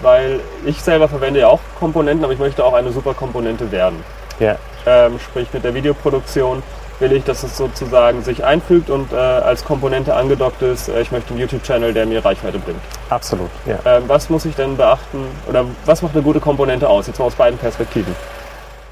Weil 0.00 0.40
ich 0.64 0.82
selber 0.82 1.08
verwende 1.08 1.40
ja 1.40 1.48
auch 1.48 1.60
Komponenten, 1.78 2.24
aber 2.24 2.32
ich 2.32 2.38
möchte 2.40 2.64
auch 2.64 2.72
eine 2.72 2.90
super 2.90 3.14
Komponente 3.14 3.70
werden. 3.70 4.02
Ja. 4.40 4.56
Ähm, 4.84 5.18
sprich 5.20 5.46
mit 5.52 5.62
der 5.62 5.74
Videoproduktion 5.74 6.62
will 7.02 7.12
ich, 7.12 7.24
dass 7.24 7.42
es 7.42 7.58
sozusagen 7.58 8.22
sich 8.22 8.44
einfügt 8.44 8.88
und 8.88 9.12
äh, 9.12 9.16
als 9.16 9.64
Komponente 9.64 10.14
angedockt 10.14 10.62
ist. 10.62 10.88
Äh, 10.88 11.02
ich 11.02 11.12
möchte 11.12 11.30
einen 11.30 11.40
YouTube-Channel, 11.40 11.92
der 11.92 12.06
mir 12.06 12.24
Reichweite 12.24 12.58
bringt. 12.58 12.80
Absolut, 13.10 13.50
ja. 13.66 13.78
Ähm, 13.84 14.04
was 14.06 14.30
muss 14.30 14.46
ich 14.46 14.54
denn 14.54 14.78
beachten 14.78 15.26
oder 15.46 15.66
was 15.84 16.00
macht 16.00 16.14
eine 16.14 16.22
gute 16.22 16.40
Komponente 16.40 16.88
aus? 16.88 17.08
Jetzt 17.08 17.18
mal 17.18 17.26
aus 17.26 17.34
beiden 17.34 17.58
Perspektiven. 17.58 18.14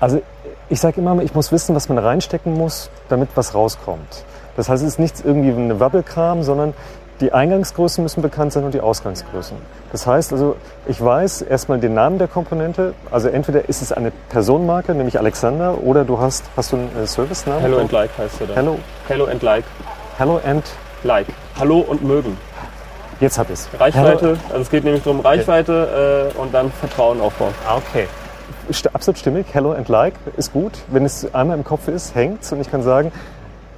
Also 0.01 0.20
ich 0.68 0.81
sage 0.81 1.01
immer, 1.01 1.23
ich 1.23 1.35
muss 1.35 1.51
wissen, 1.53 1.75
was 1.75 1.88
man 1.88 1.99
reinstecken 1.99 2.53
muss, 2.53 2.90
damit 3.09 3.31
was 3.35 3.55
rauskommt. 3.55 4.25
Das 4.57 4.68
heißt, 4.68 4.83
es 4.83 4.90
ist 4.90 4.99
nichts 4.99 5.23
irgendwie 5.23 5.51
eine 5.51 5.81
Wabbelkram, 5.81 6.42
sondern 6.42 6.75
die 7.20 7.33
Eingangsgrößen 7.33 8.02
müssen 8.02 8.22
bekannt 8.22 8.52
sein 8.52 8.64
und 8.64 8.72
die 8.72 8.80
Ausgangsgrößen. 8.80 9.56
Das 9.92 10.06
heißt 10.06 10.33
also, 10.33 10.56
ich 10.87 11.02
weiß 11.02 11.42
erstmal 11.42 11.78
den 11.78 11.94
Namen 11.94 12.18
der 12.18 12.28
Komponente. 12.28 12.94
Also 13.11 13.28
entweder 13.28 13.68
ist 13.68 13.83
es 13.83 13.92
eine 13.92 14.11
Personenmarke, 14.30 14.94
nämlich 14.94 15.18
Alexander, 15.18 15.83
oder 15.83 16.04
du 16.04 16.18
hast, 16.18 16.44
hast 16.56 16.72
du 16.72 16.76
einen 16.76 16.90
äh, 16.96 17.06
Servicenamen? 17.06 17.62
Hello 17.62 17.78
and 17.78 17.92
Like 17.92 18.11
heißt 18.16 18.40
er 18.40 18.46
da. 18.46 18.54
Hello, 18.54 18.78
Hello 19.09 19.26
and 19.26 19.42
Like. 19.42 19.64
Hello 20.18 20.40
and 20.44 20.64
Like. 21.02 21.26
Hallo 21.59 21.80
und 21.80 22.02
mögen. 22.02 22.37
Jetzt 23.20 23.38
hab 23.38 23.50
ich's. 23.50 23.68
Reichweite, 23.78 24.38
also 24.48 24.62
es 24.62 24.70
geht 24.70 24.85
nämlich 24.85 25.02
darum, 25.02 25.20
Reichweite 25.20 26.33
äh, 26.35 26.38
und 26.38 26.54
dann 26.54 26.72
Vertrauen 26.72 27.20
aufbauen. 27.20 27.52
Ah, 27.68 27.76
okay. 27.76 28.06
Absolut 28.92 29.18
stimmig. 29.18 29.46
Hello 29.52 29.72
and 29.72 29.88
like 29.88 30.14
ist 30.37 30.52
gut. 30.52 30.72
Wenn 30.88 31.04
es 31.04 31.35
einmal 31.35 31.59
im 31.59 31.64
Kopf 31.64 31.88
ist, 31.88 32.14
hängt's. 32.14 32.52
Und 32.52 32.61
ich 32.61 32.70
kann 32.70 32.83
sagen, 32.83 33.12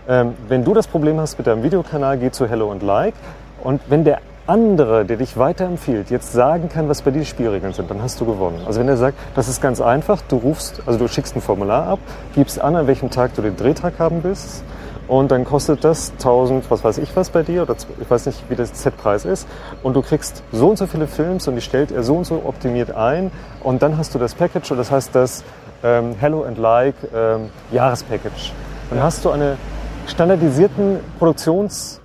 ähm, 0.08 0.34
wenn 0.48 0.64
du 0.64 0.74
das 0.74 0.86
Problem 0.86 1.18
hast 1.20 1.38
mit 1.38 1.46
deinem 1.46 1.62
Videokanal, 1.62 2.18
geh 2.18 2.30
zu 2.30 2.48
Hello 2.48 2.70
and 2.70 2.82
like. 2.82 3.14
Und 3.62 3.80
wenn 3.88 4.04
der 4.04 4.18
andere, 4.46 5.04
der 5.04 5.16
dich 5.16 5.36
weiterempfiehlt, 5.36 6.10
jetzt 6.10 6.32
sagen 6.32 6.68
kann, 6.68 6.88
was 6.88 7.02
bei 7.02 7.10
dir 7.12 7.20
die 7.20 7.26
Spielregeln 7.26 7.72
sind, 7.72 7.90
dann 7.90 8.02
hast 8.02 8.20
du 8.20 8.26
gewonnen. 8.26 8.60
Also 8.66 8.80
wenn 8.80 8.88
er 8.88 8.96
sagt, 8.96 9.16
das 9.36 9.48
ist 9.48 9.62
ganz 9.62 9.80
einfach, 9.80 10.20
du 10.28 10.36
rufst, 10.36 10.82
also 10.84 10.98
du 10.98 11.06
schickst 11.06 11.36
ein 11.36 11.40
Formular 11.40 11.86
ab, 11.86 11.98
gibst 12.34 12.60
an, 12.60 12.74
an 12.74 12.86
welchem 12.86 13.10
Tag 13.10 13.34
du 13.34 13.42
den 13.42 13.56
Drehtag 13.56 13.98
haben 13.98 14.24
willst, 14.24 14.64
und 15.08 15.30
dann 15.30 15.44
kostet 15.44 15.84
das 15.84 16.12
1000, 16.12 16.70
was 16.70 16.84
weiß 16.84 16.98
ich 16.98 17.14
was 17.16 17.30
bei 17.30 17.42
dir, 17.42 17.62
oder 17.62 17.76
ich 18.00 18.10
weiß 18.10 18.26
nicht, 18.26 18.44
wie 18.48 18.54
der 18.54 18.72
Z-Preis 18.72 19.24
ist. 19.24 19.46
Und 19.82 19.94
du 19.94 20.00
kriegst 20.00 20.42
so 20.52 20.70
und 20.70 20.78
so 20.78 20.86
viele 20.86 21.06
Films 21.06 21.48
und 21.48 21.56
die 21.56 21.60
stellt 21.60 21.90
er 21.90 22.02
so 22.02 22.14
und 22.16 22.24
so 22.24 22.42
optimiert 22.46 22.92
ein. 22.92 23.30
Und 23.62 23.82
dann 23.82 23.98
hast 23.98 24.14
du 24.14 24.18
das 24.18 24.34
Package, 24.34 24.70
und 24.70 24.78
das 24.78 24.90
heißt 24.90 25.14
das 25.14 25.44
ähm, 25.82 26.14
Hello 26.18 26.44
and 26.44 26.56
Like 26.56 26.94
ähm, 27.14 27.50
Jahrespackage. 27.72 28.52
Dann 28.90 29.02
hast 29.02 29.24
du 29.24 29.30
einen 29.30 29.58
standardisierten 30.06 31.00
Produktionskernel 31.18 32.00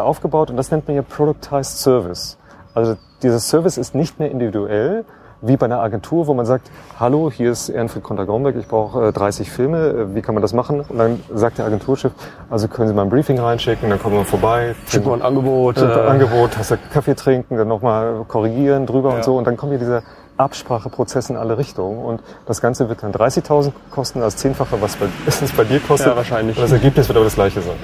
aufgebaut 0.00 0.50
und 0.50 0.56
das 0.56 0.70
nennt 0.70 0.86
man 0.88 0.96
ja 0.96 1.02
Productized 1.02 1.78
Service. 1.78 2.38
Also 2.74 2.96
dieser 3.22 3.38
Service 3.40 3.78
ist 3.78 3.94
nicht 3.94 4.18
mehr 4.18 4.30
individuell, 4.30 5.04
wie 5.40 5.56
bei 5.56 5.66
einer 5.66 5.78
Agentur, 5.80 6.26
wo 6.26 6.34
man 6.34 6.46
sagt, 6.46 6.68
hallo, 6.98 7.30
hier 7.30 7.52
ist 7.52 7.68
Ehrenfried 7.68 8.02
Konter-Grombeck, 8.02 8.56
ich 8.56 8.66
brauche 8.66 9.08
äh, 9.08 9.12
30 9.12 9.50
Filme, 9.50 9.78
äh, 9.88 10.14
wie 10.14 10.20
kann 10.20 10.34
man 10.34 10.42
das 10.42 10.52
machen? 10.52 10.80
Und 10.88 10.98
dann 10.98 11.20
sagt 11.32 11.58
der 11.58 11.66
Agenturchef, 11.66 12.10
also 12.50 12.66
können 12.66 12.88
Sie 12.88 12.94
mal 12.94 13.02
ein 13.02 13.08
Briefing 13.08 13.38
reinschicken, 13.38 13.88
dann 13.88 14.00
kommen 14.00 14.16
wir 14.16 14.24
vorbei. 14.24 14.74
Schicken 14.88 15.06
wir 15.06 15.12
ein 15.14 15.22
Angebot. 15.22 15.76
Äh, 15.78 15.84
Angebot, 15.84 16.58
hast 16.58 16.72
du 16.72 16.76
Kaffee 16.92 17.14
trinken, 17.14 17.56
dann 17.56 17.68
nochmal 17.68 18.24
korrigieren 18.26 18.84
drüber 18.86 19.10
Ja. 19.10 19.16
und 19.16 19.24
so. 19.24 19.36
Und 19.36 19.46
dann 19.46 19.56
kommt 19.56 19.70
hier 19.70 19.78
dieser 19.78 20.02
Abspracheprozess 20.38 21.30
in 21.30 21.36
alle 21.36 21.58
Richtungen. 21.58 22.02
Und 22.02 22.22
das 22.46 22.60
Ganze 22.60 22.88
wird 22.88 23.02
dann 23.02 23.12
30.000 23.12 23.72
kosten, 23.90 24.22
als 24.22 24.36
Zehnfache, 24.36 24.80
was 24.80 24.96
bei, 24.96 25.06
es 25.26 25.52
bei 25.52 25.64
dir 25.64 25.80
kostet. 25.80 26.08
Ja, 26.08 26.16
wahrscheinlich. 26.16 26.56
Und 26.56 26.62
das 26.62 26.72
Ergebnis 26.72 27.08
wird 27.08 27.16
aber 27.16 27.24
das 27.24 27.34
gleiche 27.34 27.60
sein. 27.60 27.76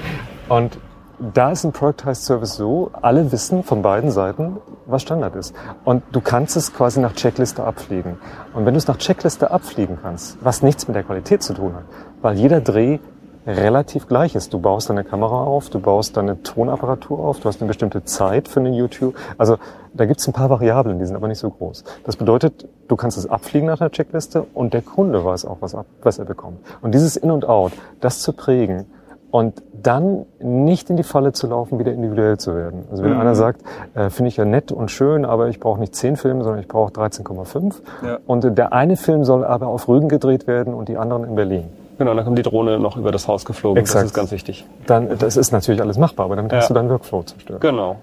Und 0.49 0.79
da 1.19 1.51
ist 1.51 1.63
ein 1.63 1.71
Productized 1.71 2.25
Service 2.25 2.55
so, 2.55 2.91
alle 3.01 3.31
wissen 3.31 3.63
von 3.63 3.81
beiden 3.81 4.11
Seiten, 4.11 4.57
was 4.85 5.01
Standard 5.01 5.35
ist. 5.35 5.55
Und 5.83 6.03
du 6.11 6.19
kannst 6.21 6.57
es 6.57 6.73
quasi 6.73 6.99
nach 6.99 7.13
Checkliste 7.13 7.63
abfliegen. 7.63 8.17
Und 8.53 8.65
wenn 8.65 8.73
du 8.73 8.77
es 8.77 8.87
nach 8.87 8.97
Checkliste 8.97 9.51
abfliegen 9.51 9.97
kannst, 10.01 10.37
was 10.41 10.61
nichts 10.61 10.87
mit 10.87 10.95
der 10.95 11.03
Qualität 11.03 11.41
zu 11.41 11.53
tun 11.53 11.73
hat, 11.75 11.83
weil 12.21 12.35
jeder 12.35 12.59
Dreh 12.59 12.99
relativ 13.47 14.07
gleich 14.07 14.35
ist. 14.35 14.53
Du 14.53 14.59
baust 14.59 14.89
deine 14.89 15.03
Kamera 15.03 15.43
auf, 15.43 15.69
du 15.69 15.79
baust 15.79 16.17
deine 16.17 16.41
Tonapparatur 16.43 17.19
auf, 17.19 17.39
du 17.39 17.47
hast 17.47 17.61
eine 17.61 17.67
bestimmte 17.67 18.03
Zeit 18.03 18.47
für 18.47 18.61
den 18.61 18.73
YouTube. 18.73 19.15
Also 19.37 19.57
da 19.93 20.05
gibt 20.05 20.19
es 20.19 20.27
ein 20.27 20.33
paar 20.33 20.49
Variablen, 20.49 20.99
die 20.99 21.05
sind 21.05 21.15
aber 21.15 21.27
nicht 21.27 21.39
so 21.39 21.49
groß. 21.49 21.83
Das 22.03 22.15
bedeutet, 22.17 22.67
du 22.87 22.95
kannst 22.95 23.17
es 23.17 23.29
abfliegen 23.29 23.67
nach 23.67 23.79
einer 23.81 23.91
Checkliste 23.91 24.45
und 24.53 24.73
der 24.73 24.81
Kunde 24.81 25.23
weiß 25.23 25.45
auch, 25.45 25.57
was, 25.61 25.75
ab, 25.75 25.85
was 26.01 26.19
er 26.19 26.25
bekommt. 26.25 26.59
Und 26.81 26.93
dieses 26.93 27.15
In 27.17 27.31
und 27.31 27.47
Out, 27.47 27.73
das 28.01 28.21
zu 28.21 28.33
prägen 28.33 28.85
und 29.31 29.61
dann 29.83 30.25
nicht 30.39 30.89
in 30.89 30.97
die 30.97 31.03
Falle 31.03 31.33
zu 31.33 31.47
laufen, 31.47 31.77
wieder 31.77 31.91
individuell 31.91 32.37
zu 32.37 32.55
werden. 32.55 32.85
Also 32.89 33.03
wenn 33.03 33.13
Mhm. 33.13 33.19
einer 33.19 33.35
sagt, 33.35 33.61
äh, 33.93 34.09
finde 34.09 34.29
ich 34.29 34.37
ja 34.37 34.45
nett 34.45 34.71
und 34.71 34.89
schön, 34.91 35.25
aber 35.25 35.49
ich 35.49 35.59
brauche 35.59 35.79
nicht 35.79 35.93
10 35.95 36.15
Filme, 36.15 36.43
sondern 36.43 36.61
ich 36.61 36.67
brauche 36.67 36.91
13,5. 36.91 37.81
Ja. 38.03 38.17
Und 38.25 38.57
der 38.57 38.73
eine 38.73 38.95
Film 38.97 39.23
soll 39.23 39.43
aber 39.43 39.67
auf 39.67 39.87
Rügen 39.87 40.09
gedreht 40.09 40.47
werden 40.47 40.73
und 40.73 40.89
die 40.89 40.97
anderen 40.97 41.25
in 41.25 41.35
Berlin. 41.35 41.65
Genau, 41.97 42.13
dann 42.13 42.25
kommt 42.25 42.37
die 42.37 42.43
Drohne 42.43 42.77
noch 42.79 42.97
über 42.97 43.11
das 43.11 43.27
Haus 43.27 43.45
geflogen. 43.45 43.77
Exakt. 43.77 44.03
Das 44.03 44.11
ist 44.11 44.13
ganz 44.15 44.31
wichtig. 44.31 44.65
Dann, 44.85 45.17
das 45.17 45.37
ist 45.37 45.51
natürlich 45.51 45.81
alles 45.81 45.97
machbar, 45.97 46.25
aber 46.25 46.35
damit 46.35 46.51
Ja. 46.51 46.57
hast 46.59 46.69
du 46.69 46.73
deinen 46.73 46.89
Workflow 46.89 47.23
zerstört. 47.23 47.61
Genau. 47.61 47.97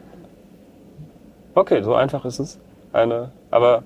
Okay, 1.54 1.82
so 1.82 1.94
einfach 1.94 2.24
ist 2.24 2.38
es. 2.38 2.58
Eine, 2.92 3.30
aber 3.50 3.82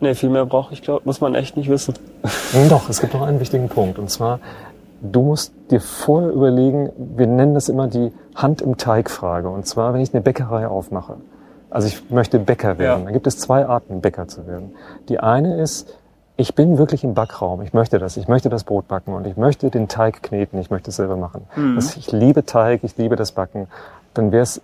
nee, 0.00 0.14
viel 0.14 0.30
mehr 0.30 0.46
braucht 0.46 0.72
ich 0.72 0.82
glaube, 0.82 1.02
muss 1.04 1.20
man 1.20 1.34
echt 1.34 1.56
nicht 1.56 1.68
wissen. 1.68 1.94
Doch, 2.68 2.88
es 2.88 3.00
gibt 3.00 3.14
noch 3.14 3.22
einen 3.22 3.40
wichtigen 3.40 3.68
Punkt. 3.68 3.98
Und 3.98 4.10
zwar, 4.10 4.38
du 5.00 5.22
musst 5.22 5.52
dir 5.70 5.80
vorher 5.80 6.30
überlegen, 6.30 6.90
wir 6.96 7.26
nennen 7.26 7.54
das 7.54 7.68
immer 7.68 7.88
die 7.88 8.12
Hand 8.34 8.62
im 8.62 8.76
Teig 8.76 9.10
Frage. 9.10 9.48
Und 9.48 9.66
zwar, 9.66 9.94
wenn 9.94 10.00
ich 10.00 10.12
eine 10.14 10.22
Bäckerei 10.22 10.68
aufmache. 10.68 11.16
Also 11.70 11.88
ich 11.88 12.10
möchte 12.10 12.38
Bäcker 12.38 12.78
werden. 12.78 13.00
Ja. 13.00 13.04
Dann 13.04 13.12
gibt 13.12 13.26
es 13.26 13.38
zwei 13.38 13.66
Arten, 13.66 14.00
Bäcker 14.00 14.28
zu 14.28 14.46
werden. 14.46 14.72
Die 15.08 15.18
eine 15.18 15.60
ist, 15.60 15.98
ich 16.36 16.54
bin 16.54 16.78
wirklich 16.78 17.02
im 17.02 17.14
Backraum. 17.14 17.62
Ich 17.62 17.72
möchte 17.72 17.98
das. 17.98 18.16
Ich 18.16 18.28
möchte 18.28 18.48
das 18.48 18.64
Brot 18.64 18.88
backen 18.88 19.14
und 19.14 19.26
ich 19.26 19.36
möchte 19.36 19.70
den 19.70 19.88
Teig 19.88 20.22
kneten. 20.22 20.58
Ich 20.60 20.70
möchte 20.70 20.90
es 20.90 20.96
selber 20.96 21.16
machen. 21.16 21.46
Das, 21.74 21.96
ich 21.96 22.12
liebe 22.12 22.44
Teig. 22.44 22.84
Ich 22.84 22.96
liebe 22.96 23.16
das 23.16 23.32
Backen. 23.32 23.68
Dann 24.12 24.32
wäre 24.32 24.42
es 24.42 24.60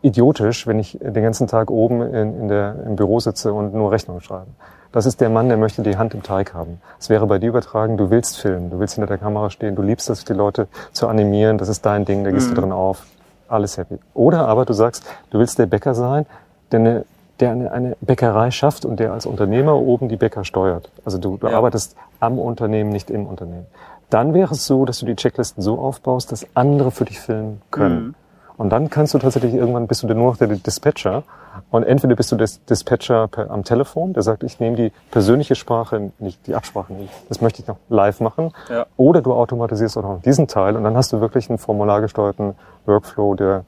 idiotisch, 0.00 0.66
wenn 0.66 0.78
ich 0.78 0.98
den 1.00 1.22
ganzen 1.22 1.46
Tag 1.46 1.70
oben 1.70 2.02
in, 2.02 2.40
in 2.40 2.48
der, 2.48 2.76
im 2.86 2.96
Büro 2.96 3.20
sitze 3.20 3.52
und 3.52 3.74
nur 3.74 3.90
Rechnungen 3.90 4.22
schreibe. 4.22 4.48
Das 4.92 5.06
ist 5.06 5.20
der 5.20 5.28
Mann, 5.28 5.48
der 5.48 5.56
möchte 5.56 5.82
die 5.82 5.96
Hand 5.96 6.14
im 6.14 6.22
Teig 6.22 6.54
haben. 6.54 6.80
Es 7.00 7.08
wäre 7.08 7.26
bei 7.26 7.38
dir 7.38 7.48
übertragen, 7.48 7.96
du 7.96 8.10
willst 8.10 8.38
filmen, 8.38 8.70
du 8.70 8.78
willst 8.78 8.94
hinter 8.94 9.08
der 9.08 9.18
Kamera 9.18 9.50
stehen, 9.50 9.74
du 9.74 9.82
liebst 9.82 10.08
es, 10.08 10.24
die 10.24 10.34
Leute 10.34 10.68
zu 10.92 11.08
animieren, 11.08 11.58
das 11.58 11.68
ist 11.68 11.84
dein 11.84 12.04
Ding, 12.04 12.22
da 12.22 12.30
gehst 12.30 12.50
du 12.50 12.54
drin 12.54 12.70
auf, 12.70 13.04
alles 13.48 13.76
happy. 13.76 13.98
Oder 14.12 14.46
aber 14.46 14.64
du 14.64 14.72
sagst, 14.72 15.04
du 15.30 15.38
willst 15.40 15.58
der 15.58 15.66
Bäcker 15.66 15.94
sein, 15.94 16.26
der 16.70 16.80
eine, 16.80 17.04
der 17.40 17.50
eine, 17.50 17.72
eine 17.72 17.96
Bäckerei 18.00 18.50
schafft 18.50 18.84
und 18.84 19.00
der 19.00 19.12
als 19.12 19.26
Unternehmer 19.26 19.74
oben 19.76 20.08
die 20.08 20.16
Bäcker 20.16 20.44
steuert. 20.44 20.90
Also 21.04 21.18
du, 21.18 21.36
du 21.36 21.48
Ja. 21.48 21.56
arbeitest 21.56 21.96
am 22.20 22.38
Unternehmen, 22.38 22.90
nicht 22.90 23.10
im 23.10 23.26
Unternehmen. 23.26 23.66
Dann 24.10 24.34
wäre 24.34 24.52
es 24.54 24.66
so, 24.66 24.84
dass 24.84 25.00
du 25.00 25.06
die 25.06 25.16
Checklisten 25.16 25.62
so 25.62 25.78
aufbaust, 25.78 26.30
dass 26.30 26.46
andere 26.54 26.90
für 26.90 27.04
dich 27.04 27.18
filmen 27.20 27.60
können. 27.70 28.14
Und 28.56 28.70
dann 28.70 28.88
kannst 28.88 29.14
du 29.14 29.18
tatsächlich 29.18 29.52
irgendwann 29.54 29.88
bist 29.88 30.04
du 30.04 30.06
nur 30.06 30.14
noch 30.30 30.36
der 30.36 30.46
Dispatcher. 30.46 31.24
Und 31.70 31.82
entweder 31.84 32.14
bist 32.14 32.30
du 32.30 32.36
der 32.36 32.48
Dispatcher 32.70 33.26
per, 33.28 33.50
am 33.50 33.64
Telefon, 33.64 34.12
der 34.12 34.22
sagt, 34.22 34.44
ich 34.44 34.60
nehme 34.60 34.76
die 34.76 34.92
persönliche 35.10 35.54
Sprache, 35.56 36.12
nicht 36.20 36.46
die 36.46 36.54
Absprache 36.54 36.92
nicht. 36.92 37.12
Das 37.28 37.40
möchte 37.40 37.62
ich 37.62 37.68
noch 37.68 37.76
live 37.88 38.20
machen. 38.20 38.52
Ja. 38.70 38.86
Oder 38.96 39.22
du 39.22 39.32
automatisierst 39.32 39.96
auch 39.98 40.02
noch 40.02 40.22
diesen 40.22 40.46
Teil 40.46 40.76
und 40.76 40.84
dann 40.84 40.96
hast 40.96 41.12
du 41.12 41.20
wirklich 41.20 41.48
einen 41.48 41.58
formulargesteuerten 41.58 42.54
Workflow, 42.86 43.34
der 43.34 43.64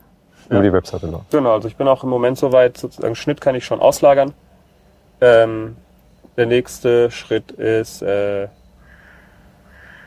über 0.48 0.62
die 0.62 0.72
Webseite 0.72 1.06
läuft. 1.06 1.30
Genau, 1.30 1.52
also 1.54 1.68
ich 1.68 1.76
bin 1.76 1.88
auch 1.88 2.02
im 2.04 2.10
Moment 2.10 2.38
soweit, 2.38 2.76
sozusagen 2.78 3.14
Schnitt 3.14 3.40
kann 3.40 3.54
ich 3.54 3.64
schon 3.64 3.80
auslagern. 3.80 4.32
Ähm, 5.20 5.76
der 6.36 6.46
nächste 6.46 7.10
Schritt 7.10 7.50
ist, 7.52 8.02
äh, 8.02 8.48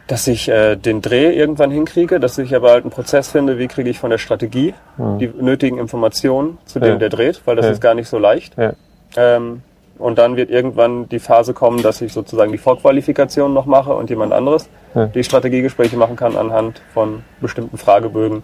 dass 0.08 0.28
ich 0.28 0.50
äh, 0.50 0.76
den 0.76 1.02
Dreh 1.02 1.34
irgendwann 1.34 1.70
hinkriege, 1.72 2.20
dass 2.20 2.38
ich 2.38 2.56
aber 2.56 2.72
halt 2.72 2.84
einen 2.84 2.92
Prozess 2.92 3.30
finde, 3.30 3.60
wie 3.60 3.68
kriege 3.68 3.90
ich 3.90 4.00
von 4.00 4.10
der 4.10 4.18
Strategie 4.18 4.74
die 4.98 5.28
nötigen 5.28 5.78
Informationen 5.78 6.58
zu 6.66 6.80
dem. 6.80 6.94
Ja. 6.94 6.96
der 6.96 7.10
dreht, 7.10 7.42
weil 7.46 7.56
das 7.56 7.66
Ja. 7.68 7.72
ist 7.74 7.82
gar 7.82 7.94
nicht 7.94 8.10
so 8.10 8.18
leicht. 8.18 8.58
Ja. 8.58 8.74
Ähm, 9.16 9.62
und 10.00 10.18
dann 10.18 10.36
wird 10.38 10.50
irgendwann 10.50 11.10
die 11.10 11.20
Phase 11.20 11.54
kommen, 11.54 11.82
dass 11.84 12.02
ich 12.02 12.14
sozusagen 12.14 12.52
die 12.52 12.58
Vorqualifikation 12.58 13.54
noch 13.54 13.66
mache 13.66 13.94
und 13.94 14.10
jemand 14.10 14.34
anderes 14.34 14.70
die 15.14 15.24
Strategiegespräche 15.24 15.98
machen 15.98 16.16
kann 16.16 16.36
anhand 16.36 16.82
von 16.96 17.22
bestimmten 17.42 17.78
Fragebögen. 17.78 18.42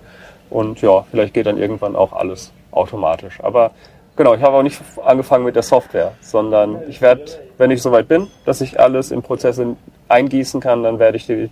Und 0.56 0.82
ja, 0.82 1.04
vielleicht 1.12 1.34
geht 1.34 1.48
dann 1.48 1.58
irgendwann 1.58 1.96
auch 1.98 2.14
alles 2.14 2.54
automatisch. 2.72 3.40
Aber 3.44 3.72
genau, 4.16 4.34
ich 4.36 4.42
habe 4.42 4.56
auch 4.56 4.64
nicht 4.64 4.82
angefangen 5.04 5.44
mit 5.44 5.56
der 5.56 5.64
Software, 5.64 6.14
sondern 6.22 6.78
ich 6.88 7.02
werde, 7.02 7.26
wenn 7.58 7.72
ich 7.72 7.82
soweit 7.82 8.08
bin, 8.08 8.28
dass 8.46 8.62
ich 8.62 8.80
alles 8.80 9.12
in 9.12 9.22
Prozesse 9.22 9.76
eingießen 10.08 10.62
kann, 10.62 10.82
dann 10.84 10.98
werde 10.98 11.18
ich 11.18 11.26
die 11.28 11.50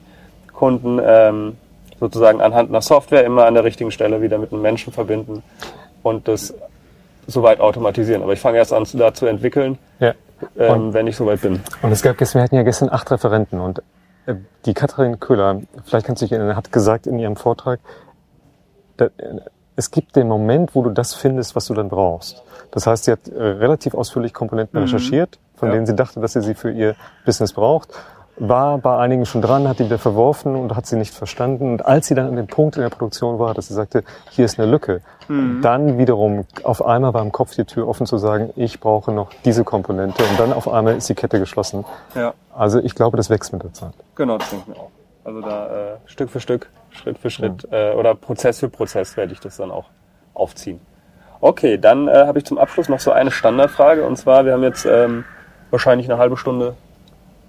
Kunden 0.53 1.01
ähm, 1.03 1.57
sozusagen 1.99 2.39
anhand 2.41 2.69
einer 2.69 2.81
Software 2.81 3.25
immer 3.25 3.45
an 3.45 3.55
der 3.55 3.65
richtigen 3.65 3.91
Stelle 3.91 4.21
wieder 4.21 4.37
mit 4.37 4.53
einem 4.53 4.61
Menschen 4.61 4.93
verbinden 4.93 5.43
und 6.01 6.27
das 6.29 6.53
soweit 7.27 7.59
automatisieren. 7.59 8.23
Aber 8.23 8.31
ich 8.33 8.39
fange 8.39 8.57
erst 8.57 8.71
an, 8.71 8.85
da 8.93 9.13
zu 9.13 9.25
entwickeln, 9.25 9.77
Ja. 9.99 10.13
ähm, 10.57 10.93
wenn 10.93 11.07
ich 11.07 11.17
soweit 11.17 11.41
bin. 11.41 11.61
Und 11.81 11.91
es 11.91 12.01
gab 12.01 12.17
gestern, 12.17 12.39
wir 12.39 12.43
hatten 12.43 12.55
ja 12.55 12.63
gestern 12.63 12.89
acht 12.89 13.11
Referenten 13.11 13.59
und 13.59 13.79
äh, 14.27 14.35
die 14.65 14.73
Katharin 14.73 15.19
Köhler, 15.19 15.61
vielleicht 15.85 16.05
kannst 16.05 16.21
du 16.21 16.25
dich 16.25 16.31
erinnern, 16.31 16.55
hat 16.55 16.71
gesagt 16.71 17.05
in 17.07 17.19
ihrem 17.19 17.35
Vortrag, 17.35 17.79
es 19.75 19.91
gibt 19.91 20.15
den 20.15 20.27
Moment, 20.27 20.75
wo 20.75 20.83
du 20.83 20.91
das 20.91 21.13
findest, 21.15 21.55
was 21.55 21.65
du 21.65 21.73
dann 21.73 21.89
brauchst. 21.89 22.43
Das 22.71 22.85
heißt, 22.87 23.05
sie 23.05 23.11
hat 23.11 23.27
äh, 23.27 23.41
relativ 23.41 23.93
ausführlich 23.95 24.33
Komponenten 24.33 24.79
recherchiert, 24.79 25.39
von 25.55 25.69
Ja. 25.69 25.75
denen 25.75 25.85
sie 25.85 25.95
dachte, 25.95 26.19
dass 26.19 26.33
sie 26.33 26.41
sie 26.41 26.53
für 26.53 26.71
ihr 26.71 26.95
Business 27.25 27.53
braucht. 27.53 27.89
War 28.37 28.79
bei 28.79 28.97
einigen 28.97 29.27
schon 29.27 29.43
dran, 29.43 29.67
hat 29.67 29.77
die 29.77 29.85
wieder 29.85 29.99
verworfen 29.99 30.55
und 30.55 30.75
hat 30.75 30.87
sie 30.87 30.95
nicht 30.95 31.13
verstanden. 31.13 31.71
Und 31.73 31.85
als 31.85 32.07
sie 32.07 32.15
dann 32.15 32.27
an 32.27 32.35
dem 32.35 32.47
Punkt 32.47 32.75
in 32.77 32.81
der 32.81 32.89
Produktion 32.89 33.37
war, 33.37 33.53
dass 33.53 33.67
sie 33.67 33.75
sagte, 33.75 34.03
hier 34.31 34.45
ist 34.45 34.59
eine 34.59 34.69
Lücke, 34.71 35.01
dann 35.61 35.99
wiederum 35.99 36.45
auf 36.63 36.83
einmal 36.83 37.13
war 37.13 37.21
im 37.21 37.31
Kopf 37.31 37.53
die 37.55 37.63
Tür 37.63 37.87
offen 37.87 38.07
zu 38.07 38.17
sagen, 38.17 38.49
ich 38.55 38.79
brauche 38.79 39.11
noch 39.11 39.29
diese 39.45 39.63
Komponente 39.63 40.23
und 40.23 40.39
dann 40.39 40.51
auf 40.51 40.67
einmal 40.67 40.95
ist 40.97 41.07
die 41.09 41.13
Kette 41.15 41.39
geschlossen. 41.39 41.85
Ja. 42.15 42.33
Also 42.55 42.79
ich 42.79 42.95
glaube, 42.95 43.17
das 43.17 43.29
wächst 43.29 43.53
mit 43.53 43.61
der 43.63 43.73
Zeit. 43.73 43.93
Genau, 44.15 44.39
das 44.39 44.49
denke 44.49 44.65
ich 44.67 44.75
mir 44.75 44.81
auch. 44.81 44.89
Also 45.25 45.41
da 45.41 45.67
äh, 45.67 45.97
Stück 46.07 46.31
für 46.31 46.39
Stück, 46.39 46.69
Schritt 46.93 47.17
für 47.17 47.29
Schritt 47.29 47.67
äh, 47.71 47.91
oder 47.91 48.15
Prozess 48.15 48.59
für 48.59 48.69
Prozess 48.69 49.17
werde 49.17 49.33
ich 49.33 49.39
das 49.39 49.57
dann 49.57 49.71
auch 49.71 49.85
aufziehen. 50.33 50.79
Okay, 51.41 51.77
dann 51.77 52.07
äh, 52.07 52.25
habe 52.25 52.39
ich 52.39 52.45
zum 52.45 52.57
Abschluss 52.57 52.89
noch 52.89 52.99
so 52.99 53.11
eine 53.11 53.31
Standardfrage 53.31 54.05
und 54.05 54.17
zwar, 54.17 54.45
wir 54.45 54.53
haben 54.53 54.63
jetzt 54.63 54.85
ähm, 54.85 55.25
wahrscheinlich 55.71 56.09
eine 56.09 56.19
halbe 56.19 56.37
Stunde 56.37 56.75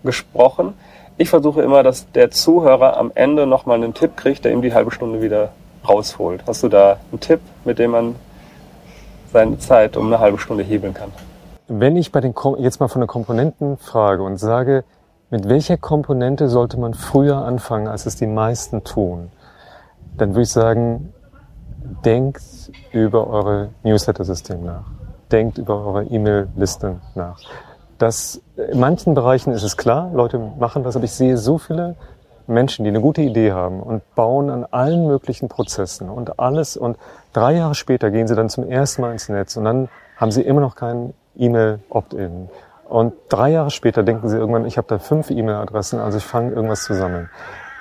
gesprochen. 0.03 0.75
Ich 1.17 1.31
versuche 1.31 1.63
immer, 1.63 1.83
dass 1.83 2.11
der 2.13 2.31
Zuhörer 2.31 2.97
am 2.97 3.13
Ende 3.15 3.47
nochmal 3.47 3.77
einen 3.77 3.95
Tipp 3.95 4.17
kriegt, 4.17 4.45
der 4.45 4.53
ihm 4.53 4.63
die 4.63 4.75
halbe 4.75 4.91
Stunde 4.91 5.23
wieder 5.23 5.51
rausholt? 5.89 6.45
Hast 6.47 6.63
du 6.63 6.69
da 6.69 6.99
einen 7.11 7.21
Tipp, 7.21 7.41
mit 7.65 7.79
dem 7.79 7.93
man 7.93 8.17
seine 9.33 9.59
Zeit 9.59 9.97
um 9.97 10.07
eine 10.07 10.19
halbe 10.19 10.39
Stunde 10.39 10.65
hebeln 10.65 10.95
kann? 10.95 11.13
Wenn 11.67 11.97
ich 11.97 12.13
bei 12.13 12.21
den 12.21 12.35
Kom 12.35 12.57
jetzt 12.59 12.81
mal 12.81 12.89
von 12.89 13.01
den 13.01 13.09
Komponenten 13.09 13.79
frage 13.79 14.23
und 14.23 14.37
sage, 14.37 14.85
mit 15.35 15.49
welcher 15.49 15.77
Komponente 15.77 16.49
sollte 16.49 16.79
man 16.79 16.95
früher 16.95 17.39
anfangen, 17.39 17.89
als 17.89 18.07
es 18.07 18.15
die 18.15 18.29
meisten 18.29 18.85
tun, 18.85 19.33
dann 20.17 20.29
würde 20.29 20.43
ich 20.43 20.51
sagen, 20.51 21.13
denkt 22.05 22.71
über 22.93 23.27
eure 23.27 23.71
Newsletter-System 23.83 24.65
nach. 24.65 24.85
Denkt 25.33 25.59
über 25.59 25.85
eure 25.85 26.05
E-Mail-Liste 26.05 27.01
nach. 27.17 27.41
Das, 27.99 28.43
in 28.55 28.79
manchen 28.79 29.15
Bereichen 29.15 29.53
ist 29.53 29.65
es 29.65 29.77
klar, 29.77 30.13
Leute 30.15 30.39
machen 30.39 30.85
das, 30.85 30.95
aber 30.95 31.05
ich 31.05 31.15
sehe 31.15 31.37
so 31.37 31.59
viele 31.59 31.97
Menschen, 32.47 32.85
die 32.85 32.91
eine 32.91 33.01
gute 33.01 33.23
Idee 33.23 33.51
haben 33.51 33.83
und 33.83 34.03
bauen 34.15 34.51
an 34.51 34.65
allen 34.71 35.09
möglichen 35.09 35.49
Prozessen 35.49 36.11
und 36.11 36.39
alles 36.39 36.77
und 36.77 36.97
drei 37.33 37.57
Jahre 37.57 37.75
später 37.75 38.13
gehen 38.13 38.29
sie 38.29 38.37
dann 38.37 38.51
zum 38.51 38.71
ersten 38.71 39.03
Mal 39.03 39.11
ins 39.11 39.29
Netz 39.29 39.57
und 39.57 39.65
dann 39.65 39.89
haben 40.17 40.31
sie 40.31 40.43
immer 40.43 40.61
noch 40.61 40.77
kein 40.77 41.13
E-Mail-Opt-in. 41.35 42.51
Und 42.95 43.15
drei 43.29 43.51
Jahre 43.51 43.73
später 43.73 44.05
denken 44.05 44.29
sie 44.29 44.37
irgendwann, 44.37 44.67
ich 44.67 44.79
habe 44.79 44.87
da 44.87 45.01
fünf 45.01 45.29
E-Mail-Adressen, 45.29 45.99
also 45.99 46.17
ich 46.17 46.25
fange 46.25 46.53
irgendwas 46.53 46.85
zusammen. 46.85 47.29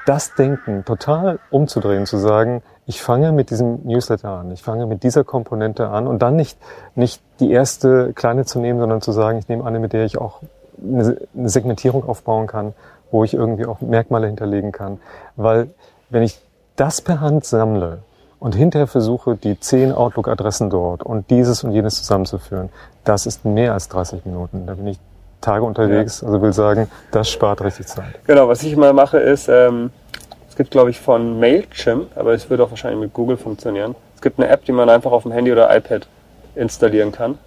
Das 0.08 0.34
Denken 0.34 0.86
total 0.86 1.38
umzudrehen, 1.52 2.08
zu 2.08 2.18
sagen, 2.18 2.64
ich 2.88 3.00
fange 3.00 3.32
mit 3.32 3.52
diesem 3.52 3.82
Newsletter 3.84 4.30
an, 4.30 4.50
ich 4.50 4.64
fange 4.64 4.88
mit 4.88 5.04
dieser 5.04 5.24
Komponente 5.24 5.88
an 5.90 6.08
und 6.08 6.24
dann 6.24 6.36
nicht, 6.36 6.58
nicht 6.96 7.22
die 7.40 7.52
erste 7.52 8.12
kleine 8.14 8.46
zu 8.46 8.58
nehmen, 8.58 8.80
sondern 8.80 9.02
zu 9.02 9.12
sagen, 9.12 9.38
ich 9.38 9.48
nehme 9.48 9.64
eine, 9.66 9.78
mit 9.78 9.94
der 9.94 10.04
ich 10.06 10.18
auch 10.18 10.40
eine 10.84 11.16
Segmentierung 11.48 12.10
aufbauen 12.10 12.48
kann, 12.48 12.74
wo 13.12 13.24
ich 13.24 13.36
irgendwie 13.36 13.68
auch 13.68 13.82
Merkmale 13.82 14.26
hinterlegen 14.26 14.72
kann. 14.72 15.00
Weil 15.36 15.70
wenn 16.10 16.24
ich 16.24 16.42
das 16.76 17.02
per 17.02 17.22
Hand 17.22 17.46
sammle 17.46 18.00
und 18.44 18.56
hinterher 18.56 18.88
versuche, 18.88 19.38
die 19.38 19.58
zehn 19.58 19.94
Outlook-Adressen 19.94 20.70
dort 20.70 21.02
und 21.02 21.30
dieses 21.30 21.64
und 21.64 21.72
jenes 21.72 21.96
zusammenzuführen, 21.96 22.68
das 23.06 23.26
ist 23.26 23.46
mehr 23.46 23.72
als 23.72 23.88
30 23.88 24.26
Minuten. 24.26 24.66
Da 24.68 24.74
bin 24.74 24.88
ich 24.88 25.00
Tage 25.40 25.64
unterwegs, 25.64 26.20
ja. 26.20 26.28
also 26.28 26.42
will 26.42 26.52
sagen, 26.52 26.92
das 27.12 27.30
spart 27.30 27.62
richtig 27.62 27.88
Zeit. 27.88 28.20
Genau, 28.28 28.50
was 28.50 28.62
ich 28.64 28.74
immer 28.74 28.92
mache 28.92 29.18
ist, 29.18 29.48
ähm, 29.48 29.92
es 30.50 30.58
gibt 30.58 30.72
glaube 30.72 30.90
ich 30.90 31.00
von 31.00 31.40
Mailchimp, 31.40 32.18
aber 32.18 32.34
es 32.34 32.50
würde 32.50 32.66
auch 32.66 32.70
wahrscheinlich 32.70 33.00
mit 33.00 33.14
Google 33.14 33.38
funktionieren. 33.38 33.96
Es 34.14 34.22
gibt 34.22 34.38
eine 34.38 34.50
App, 34.50 34.66
die 34.66 34.74
man 34.74 34.90
einfach 34.90 35.14
auf 35.14 35.24
dem 35.24 35.32
Handy 35.32 35.50
oder 35.50 35.74
iPad 35.74 36.06
installieren 36.56 37.14
kann. 37.14 37.38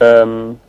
Ähm, 0.00 0.60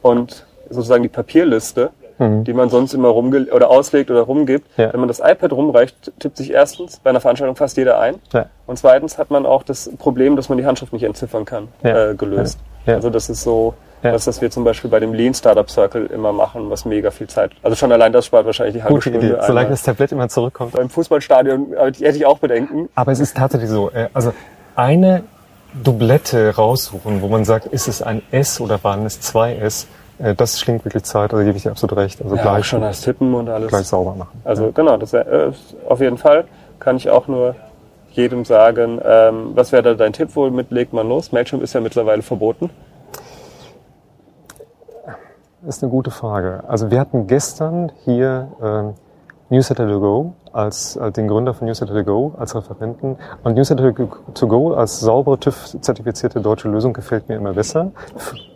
und 0.00 0.46
sozusagen 0.70 1.02
die 1.02 1.10
Papierliste 1.10 1.90
mhm. 2.18 2.44
die 2.44 2.52
man 2.52 2.68
sonst 2.68 2.94
immer 2.94 3.08
rumge 3.08 3.46
oder 3.52 3.70
auslegt 3.70 4.10
oder 4.10 4.22
rumgibt. 4.22 4.66
Ja. 4.76 4.92
Wenn 4.92 5.00
man 5.00 5.08
das 5.08 5.20
iPad 5.20 5.52
rumreicht, 5.52 6.12
tippt 6.18 6.36
sich 6.36 6.52
erstens 6.52 6.98
bei 6.98 7.10
einer 7.10 7.20
Veranstaltung 7.20 7.56
fast 7.56 7.76
jeder 7.76 7.98
ein. 8.00 8.16
Ja. 8.32 8.46
Und 8.66 8.78
zweitens 8.78 9.18
hat 9.18 9.30
man 9.30 9.46
auch 9.46 9.62
das 9.62 9.90
Problem, 9.98 10.36
dass 10.36 10.48
man 10.48 10.58
die 10.58 10.66
Handschrift 10.66 10.92
nicht 10.92 11.04
entziffern 11.04 11.44
kann, 11.44 11.68
ja. 11.82 12.10
äh, 12.10 12.14
gelöst. 12.14 12.58
Also 12.86 13.10
das 13.10 13.28
ist 13.28 13.42
so, 13.42 13.74
ja. 14.02 14.12
Das, 14.12 14.26
was 14.26 14.40
wir 14.40 14.50
zum 14.50 14.62
Beispiel 14.62 14.90
bei 14.90 15.00
dem 15.00 15.12
Lean 15.14 15.34
Startup 15.34 15.68
Circle 15.68 16.06
immer 16.06 16.32
machen, 16.32 16.70
was 16.70 16.84
mega 16.84 17.10
viel 17.10 17.26
Zeit. 17.26 17.52
Also 17.62 17.76
schon 17.76 17.90
allein 17.90 18.12
das 18.12 18.26
spart 18.26 18.46
wahrscheinlich 18.46 18.76
die 18.76 18.82
halbe 18.82 18.94
Gute 18.94 19.10
Stunde. 19.10 19.26
Idee. 19.26 19.38
Solange 19.46 19.70
das 19.70 19.82
Tablett 19.82 20.12
immer 20.12 20.28
zurückkommt. 20.28 20.72
Beim 20.72 20.90
Fußballstadion 20.90 21.74
hätte 21.76 22.16
ich 22.16 22.26
auch 22.26 22.38
Bedenken. 22.38 22.88
Aber 22.94 23.12
es 23.12 23.20
ist 23.20 23.36
tatsächlich 23.36 23.70
so. 23.70 23.90
Äh, 23.90 24.08
also 24.12 24.32
eine 24.76 25.24
Doublette 25.82 26.54
raussuchen, 26.54 27.22
wo 27.22 27.28
man 27.28 27.44
sagt, 27.44 27.66
ist 27.66 27.88
es 27.88 28.02
ein 28.02 28.22
S 28.30 28.60
oder 28.60 28.82
waren 28.84 29.04
es 29.06 29.20
zwei 29.20 29.56
S, 29.56 29.86
das 30.18 30.58
schlingt 30.58 30.84
wirklich 30.84 31.04
Zeit, 31.04 31.32
also 31.32 31.44
gebe 31.44 31.56
ich 31.56 31.62
dir 31.62 31.70
absolut 31.70 31.96
recht. 31.96 32.22
Also 32.22 32.36
ja, 32.36 32.42
gleich 32.42 32.66
schon 32.66 32.80
das 32.80 33.00
Tippen 33.02 33.34
und 33.34 33.48
alles. 33.48 33.68
Gleich 33.68 33.86
sauber 33.86 34.14
machen. 34.14 34.40
Also 34.44 34.72
genau, 34.72 34.96
das 34.96 35.12
äh, 35.12 35.52
auf 35.88 36.00
jeden 36.00 36.18
Fall 36.18 36.44
kann 36.78 36.96
ich 36.96 37.10
auch 37.10 37.28
nur 37.28 37.54
jedem 38.12 38.44
sagen, 38.44 39.00
ähm, 39.04 39.52
was 39.54 39.72
wäre 39.72 39.82
da 39.82 39.94
dein 39.94 40.12
Tipp, 40.12 40.30
womit 40.34 40.70
legt 40.70 40.92
man 40.92 41.08
los? 41.08 41.32
Mailchimp 41.32 41.62
ist 41.62 41.74
ja 41.74 41.80
mittlerweile 41.80 42.22
verboten. 42.22 42.70
Das 45.62 45.76
ist 45.76 45.82
eine 45.82 45.90
gute 45.90 46.10
Frage. 46.10 46.64
Also 46.68 46.90
wir 46.90 47.00
hatten 47.00 47.26
gestern 47.26 47.92
hier 48.04 48.48
ähm, 48.62 48.94
Newsletter 49.50 49.86
to 49.86 50.00
Go 50.00 50.34
als, 50.56 50.96
als 50.96 51.14
den 51.14 51.28
Gründer 51.28 51.54
von 51.54 51.66
Newsletter 51.66 51.94
to 51.94 52.04
Go 52.04 52.34
als 52.38 52.54
Referenten. 52.54 53.16
Und 53.44 53.54
Newsletter 53.54 53.92
to 54.34 54.48
Go 54.48 54.72
als 54.72 55.00
saubere 55.00 55.38
TÜV-zertifizierte 55.38 56.40
deutsche 56.40 56.68
Lösung 56.68 56.92
gefällt 56.92 57.28
mir 57.28 57.36
immer 57.36 57.52
besser. 57.52 57.92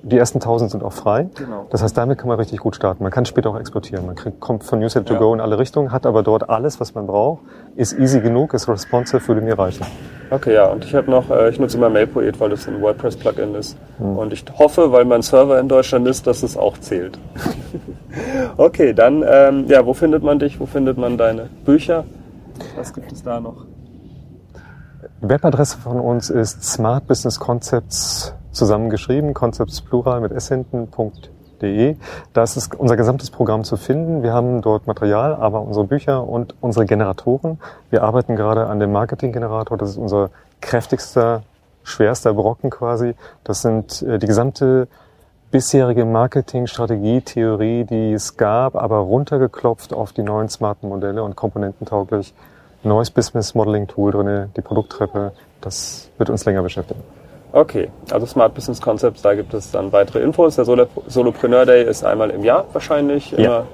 Die 0.02 0.16
ersten 0.16 0.38
1000 0.38 0.70
sind 0.70 0.82
auch 0.82 0.92
frei. 0.92 1.28
Genau. 1.34 1.66
Das 1.70 1.82
heißt, 1.82 1.96
damit 1.96 2.18
kann 2.18 2.28
man 2.28 2.38
richtig 2.38 2.60
gut 2.60 2.74
starten. 2.74 3.02
Man 3.02 3.12
kann 3.12 3.26
später 3.26 3.50
auch 3.50 3.58
exportieren. 3.58 4.06
Man 4.06 4.14
kriegt, 4.14 4.40
kommt 4.40 4.64
von 4.64 4.80
Newsletter 4.80 5.06
to 5.06 5.14
ja. 5.14 5.20
Go 5.20 5.34
in 5.34 5.40
alle 5.40 5.58
Richtungen, 5.58 5.92
hat 5.92 6.06
aber 6.06 6.22
dort 6.22 6.48
alles, 6.48 6.80
was 6.80 6.94
man 6.94 7.06
braucht, 7.06 7.42
ist 7.76 7.98
easy 7.98 8.20
genug, 8.20 8.54
ist 8.54 8.68
responsive, 8.68 9.26
würde 9.28 9.42
mir 9.42 9.58
reichen. 9.58 9.84
Okay, 10.30 10.54
ja. 10.54 10.66
Und 10.66 10.84
ich 10.84 10.94
habe 10.94 11.10
noch, 11.10 11.28
äh, 11.30 11.50
ich 11.50 11.58
nutze 11.58 11.76
immer 11.76 11.90
MailPoet, 11.90 12.38
weil 12.40 12.50
das 12.50 12.66
ein 12.68 12.80
WordPress-Plugin 12.80 13.54
ist. 13.56 13.76
Hm. 13.98 14.16
Und 14.16 14.32
ich 14.32 14.44
hoffe, 14.58 14.92
weil 14.92 15.04
mein 15.04 15.22
Server 15.22 15.58
in 15.58 15.68
Deutschland 15.68 16.06
ist, 16.06 16.26
dass 16.26 16.42
es 16.42 16.56
auch 16.56 16.78
zählt. 16.78 17.18
okay, 18.56 18.92
dann, 18.92 19.24
ähm, 19.28 19.66
ja, 19.68 19.84
wo 19.84 19.92
findet 19.92 20.22
man 20.22 20.38
dich? 20.38 20.60
Wo 20.60 20.66
findet 20.66 20.98
man 20.98 21.18
deine 21.18 21.48
Bücher? 21.64 21.89
Was 22.76 22.92
gibt 22.92 23.10
es 23.10 23.22
da 23.22 23.40
noch? 23.40 23.66
Webadresse 25.20 25.78
von 25.78 25.98
uns 25.98 26.30
ist 26.30 26.62
Smart 26.62 27.06
Business 27.06 27.40
Concepts 27.40 28.34
zusammengeschrieben, 28.52 29.34
Concepts 29.34 29.80
Plural 29.80 30.20
mit 30.20 30.32
s 30.32 30.48
hinten.de. 30.48 31.96
Da 32.32 32.42
ist 32.42 32.74
unser 32.76 32.96
gesamtes 32.96 33.30
Programm 33.30 33.64
zu 33.64 33.76
finden. 33.76 34.22
Wir 34.22 34.32
haben 34.32 34.62
dort 34.62 34.86
Material, 34.86 35.34
aber 35.34 35.62
unsere 35.62 35.86
Bücher 35.86 36.26
und 36.26 36.54
unsere 36.60 36.86
Generatoren. 36.86 37.58
Wir 37.90 38.02
arbeiten 38.02 38.36
gerade 38.36 38.66
an 38.66 38.78
dem 38.78 38.92
Marketinggenerator. 38.92 39.76
Das 39.76 39.90
ist 39.90 39.96
unser 39.96 40.30
kräftigster, 40.60 41.42
schwerster 41.82 42.34
Brocken 42.34 42.70
quasi. 42.70 43.14
Das 43.44 43.62
sind 43.62 44.02
äh, 44.02 44.18
die 44.18 44.26
gesamte 44.26 44.88
bisherige 45.50 46.04
Marketingstrategie, 46.04 47.22
Theorie, 47.22 47.84
die 47.84 48.12
es 48.12 48.36
gab, 48.36 48.76
aber 48.76 48.98
runtergeklopft 48.98 49.92
auf 49.92 50.12
die 50.12 50.22
neuen 50.22 50.48
smarten 50.48 50.88
Modelle 50.88 51.22
und 51.22 51.36
komponententauglich. 51.36 52.32
Neues 52.82 53.10
Business 53.10 53.54
Modeling 53.54 53.88
Tool 53.88 54.12
drinne, 54.12 54.48
die 54.56 54.62
Produkttreppe. 54.62 55.32
Das 55.60 56.08
wird 56.16 56.30
uns 56.30 56.44
länger 56.44 56.62
beschäftigen. 56.62 57.02
Okay, 57.52 57.90
also 58.10 58.26
Smart 58.26 58.54
Business 58.54 58.80
Concepts, 58.80 59.22
da 59.22 59.34
gibt 59.34 59.52
es 59.54 59.72
dann 59.72 59.92
weitere 59.92 60.20
Infos. 60.20 60.54
Der 60.54 60.64
Solo 60.64 60.86
Solopreneur 61.08 61.66
Day 61.66 61.84
ist 61.84 62.04
einmal 62.04 62.30
im 62.30 62.44
Jahr 62.44 62.64
wahrscheinlich. 62.72 63.32
Ja. 63.32 63.64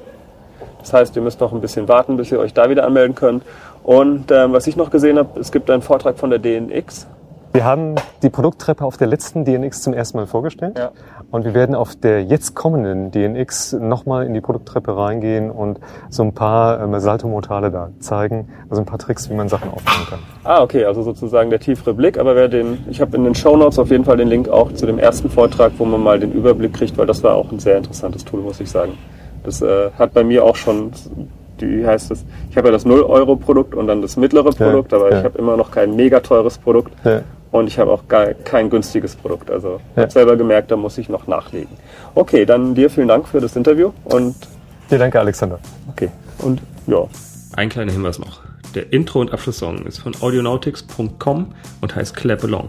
Das 0.81 0.93
heißt, 0.93 1.15
ihr 1.17 1.23
müsst 1.23 1.41
noch 1.41 1.53
ein 1.53 1.61
bisschen 1.61 1.87
warten, 1.87 2.17
bis 2.17 2.33
ihr 2.33 2.39
euch 2.39 2.55
da 2.55 2.71
wieder 2.71 2.85
anmelden 2.85 3.15
könnt. 3.15 3.45
Und 3.85 4.31
ähm, 4.31 4.53
was 4.53 4.67
ich 4.67 4.77
noch 4.77 4.91
gesehen 4.91 5.19
habe, 5.19 5.39
es 5.39 5.53
gibt 5.53 5.71
einen 5.71 5.83
Vortrag 5.83 6.19
von 6.19 6.31
der 6.31 6.39
DNX. 6.39 7.07
Wir 7.53 7.65
haben 7.65 7.95
die 8.23 8.29
Produkttreppe 8.29 8.85
auf 8.85 8.97
der 8.97 9.07
letzten 9.07 9.45
DNX 9.45 9.81
zum 9.81 9.95
ersten 9.95 10.19
Mal 10.19 10.27
vorgestellt. 10.27 10.79
Ja. 10.79 10.91
Und 11.37 11.45
wir 11.45 11.53
werden 11.53 11.75
auf 11.75 11.95
der 11.95 12.25
jetzt 12.25 12.55
kommenden 12.55 13.11
DNX 13.11 13.75
nochmal 13.75 14.25
in 14.25 14.33
die 14.33 14.41
Produkttreppe 14.41 14.97
reingehen 14.97 15.51
und 15.51 15.79
so 16.09 16.23
ein 16.23 16.33
paar 16.33 16.83
ähm, 16.83 16.99
Saltomortale 16.99 17.71
da 17.71 17.91
zeigen. 17.99 18.49
Also 18.71 18.81
ein 18.81 18.87
paar 18.87 18.99
Tricks, 18.99 19.29
wie 19.29 19.35
man 19.35 19.51
Sachen 19.51 19.71
aufbauen 19.71 20.07
kann. 20.09 20.19
Ah, 20.45 20.63
okay, 20.63 20.87
also 20.87 21.03
sozusagen 21.03 21.51
der 21.51 21.61
tiefere 21.61 21.93
Blick. 21.93 22.19
Aber 22.19 22.37
wer 22.37 22.49
den, 22.49 22.87
ich 22.89 23.03
habe 23.03 23.19
in 23.19 23.25
den 23.25 23.35
Show 23.35 23.55
Notes 23.55 23.79
auf 23.79 23.91
jeden 23.91 24.07
Fall 24.07 24.17
den 24.17 24.29
Link 24.29 24.49
auch 24.49 24.73
zu 24.73 24.87
dem 24.87 24.99
ersten 24.99 25.29
Vortrag, 25.29 25.73
wo 25.77 25.85
man 25.85 26.03
mal 26.03 26.19
den 26.19 26.33
Überblick 26.33 26.73
kriegt, 26.73 26.97
weil 26.97 27.07
das 27.07 27.23
war 27.23 27.35
auch 27.35 27.53
ein 27.53 27.59
sehr 27.59 27.77
interessantes 27.77 28.25
Tool, 28.25 28.41
muss 28.41 28.59
ich 28.59 28.71
sagen. 28.71 28.93
Das 29.45 29.61
äh, 29.61 29.91
hat 29.99 30.15
bei 30.15 30.25
mir 30.25 30.43
auch 30.43 30.57
schon 30.57 30.93
wie 31.63 31.87
heißt 31.87 32.11
das? 32.11 32.25
Ich 32.51 32.57
habe 32.57 32.69
ja 32.69 32.73
das 32.73 32.87
0-Euro-Produkt 32.87 33.75
und 33.75 33.87
dann 33.87 34.03
das 34.03 34.17
mittlere 34.17 34.51
Produkt, 34.53 34.93
ja, 34.93 34.99
aber 34.99 35.11
ja. 35.11 35.19
ich 35.19 35.25
habe 35.25 35.39
immer 35.39 35.57
noch 35.57 35.71
kein 35.71 35.97
mega 35.97 36.21
teures 36.21 36.59
Produkt. 36.59 36.93
Ja. 37.05 37.23
Und 37.53 37.69
ich 37.69 37.79
habe 37.79 37.91
auch 37.91 38.07
gar 38.09 38.35
kein 38.35 38.69
günstiges 38.71 39.17
Produkt. 39.17 39.51
Also 39.51 39.81
ja. 39.95 40.03
habe 40.03 40.13
selber 40.13 40.37
gemerkt, 40.37 40.71
da 40.71 40.77
muss 40.77 40.99
ich 40.99 41.09
noch 41.09 41.27
nachlegen. 41.27 41.77
Okay, 42.15 42.45
dann 42.45 42.75
dir 42.75 42.91
vielen 42.91 43.09
Dank 43.09 43.29
für 43.29 43.41
das 43.41 43.57
Interview 43.57 43.93
und 44.05 44.35
dir 44.91 44.99
danke, 44.99 45.19
Alexander. 45.21 45.59
Okay. 45.91 46.11
Und 46.39 46.61
ja. 46.87 47.07
Ein 47.55 47.69
kleiner 47.69 47.93
Hinweis 47.93 48.19
noch. 48.19 48.41
Der 48.75 48.93
Intro- 48.93 49.21
und 49.21 49.33
Abschlusssong 49.33 49.87
ist 49.87 49.99
von 49.99 50.15
audionautics.com 50.21 51.55
und 51.81 51.97
heißt 51.97 52.15
Clap 52.15 52.45
Along. 52.45 52.69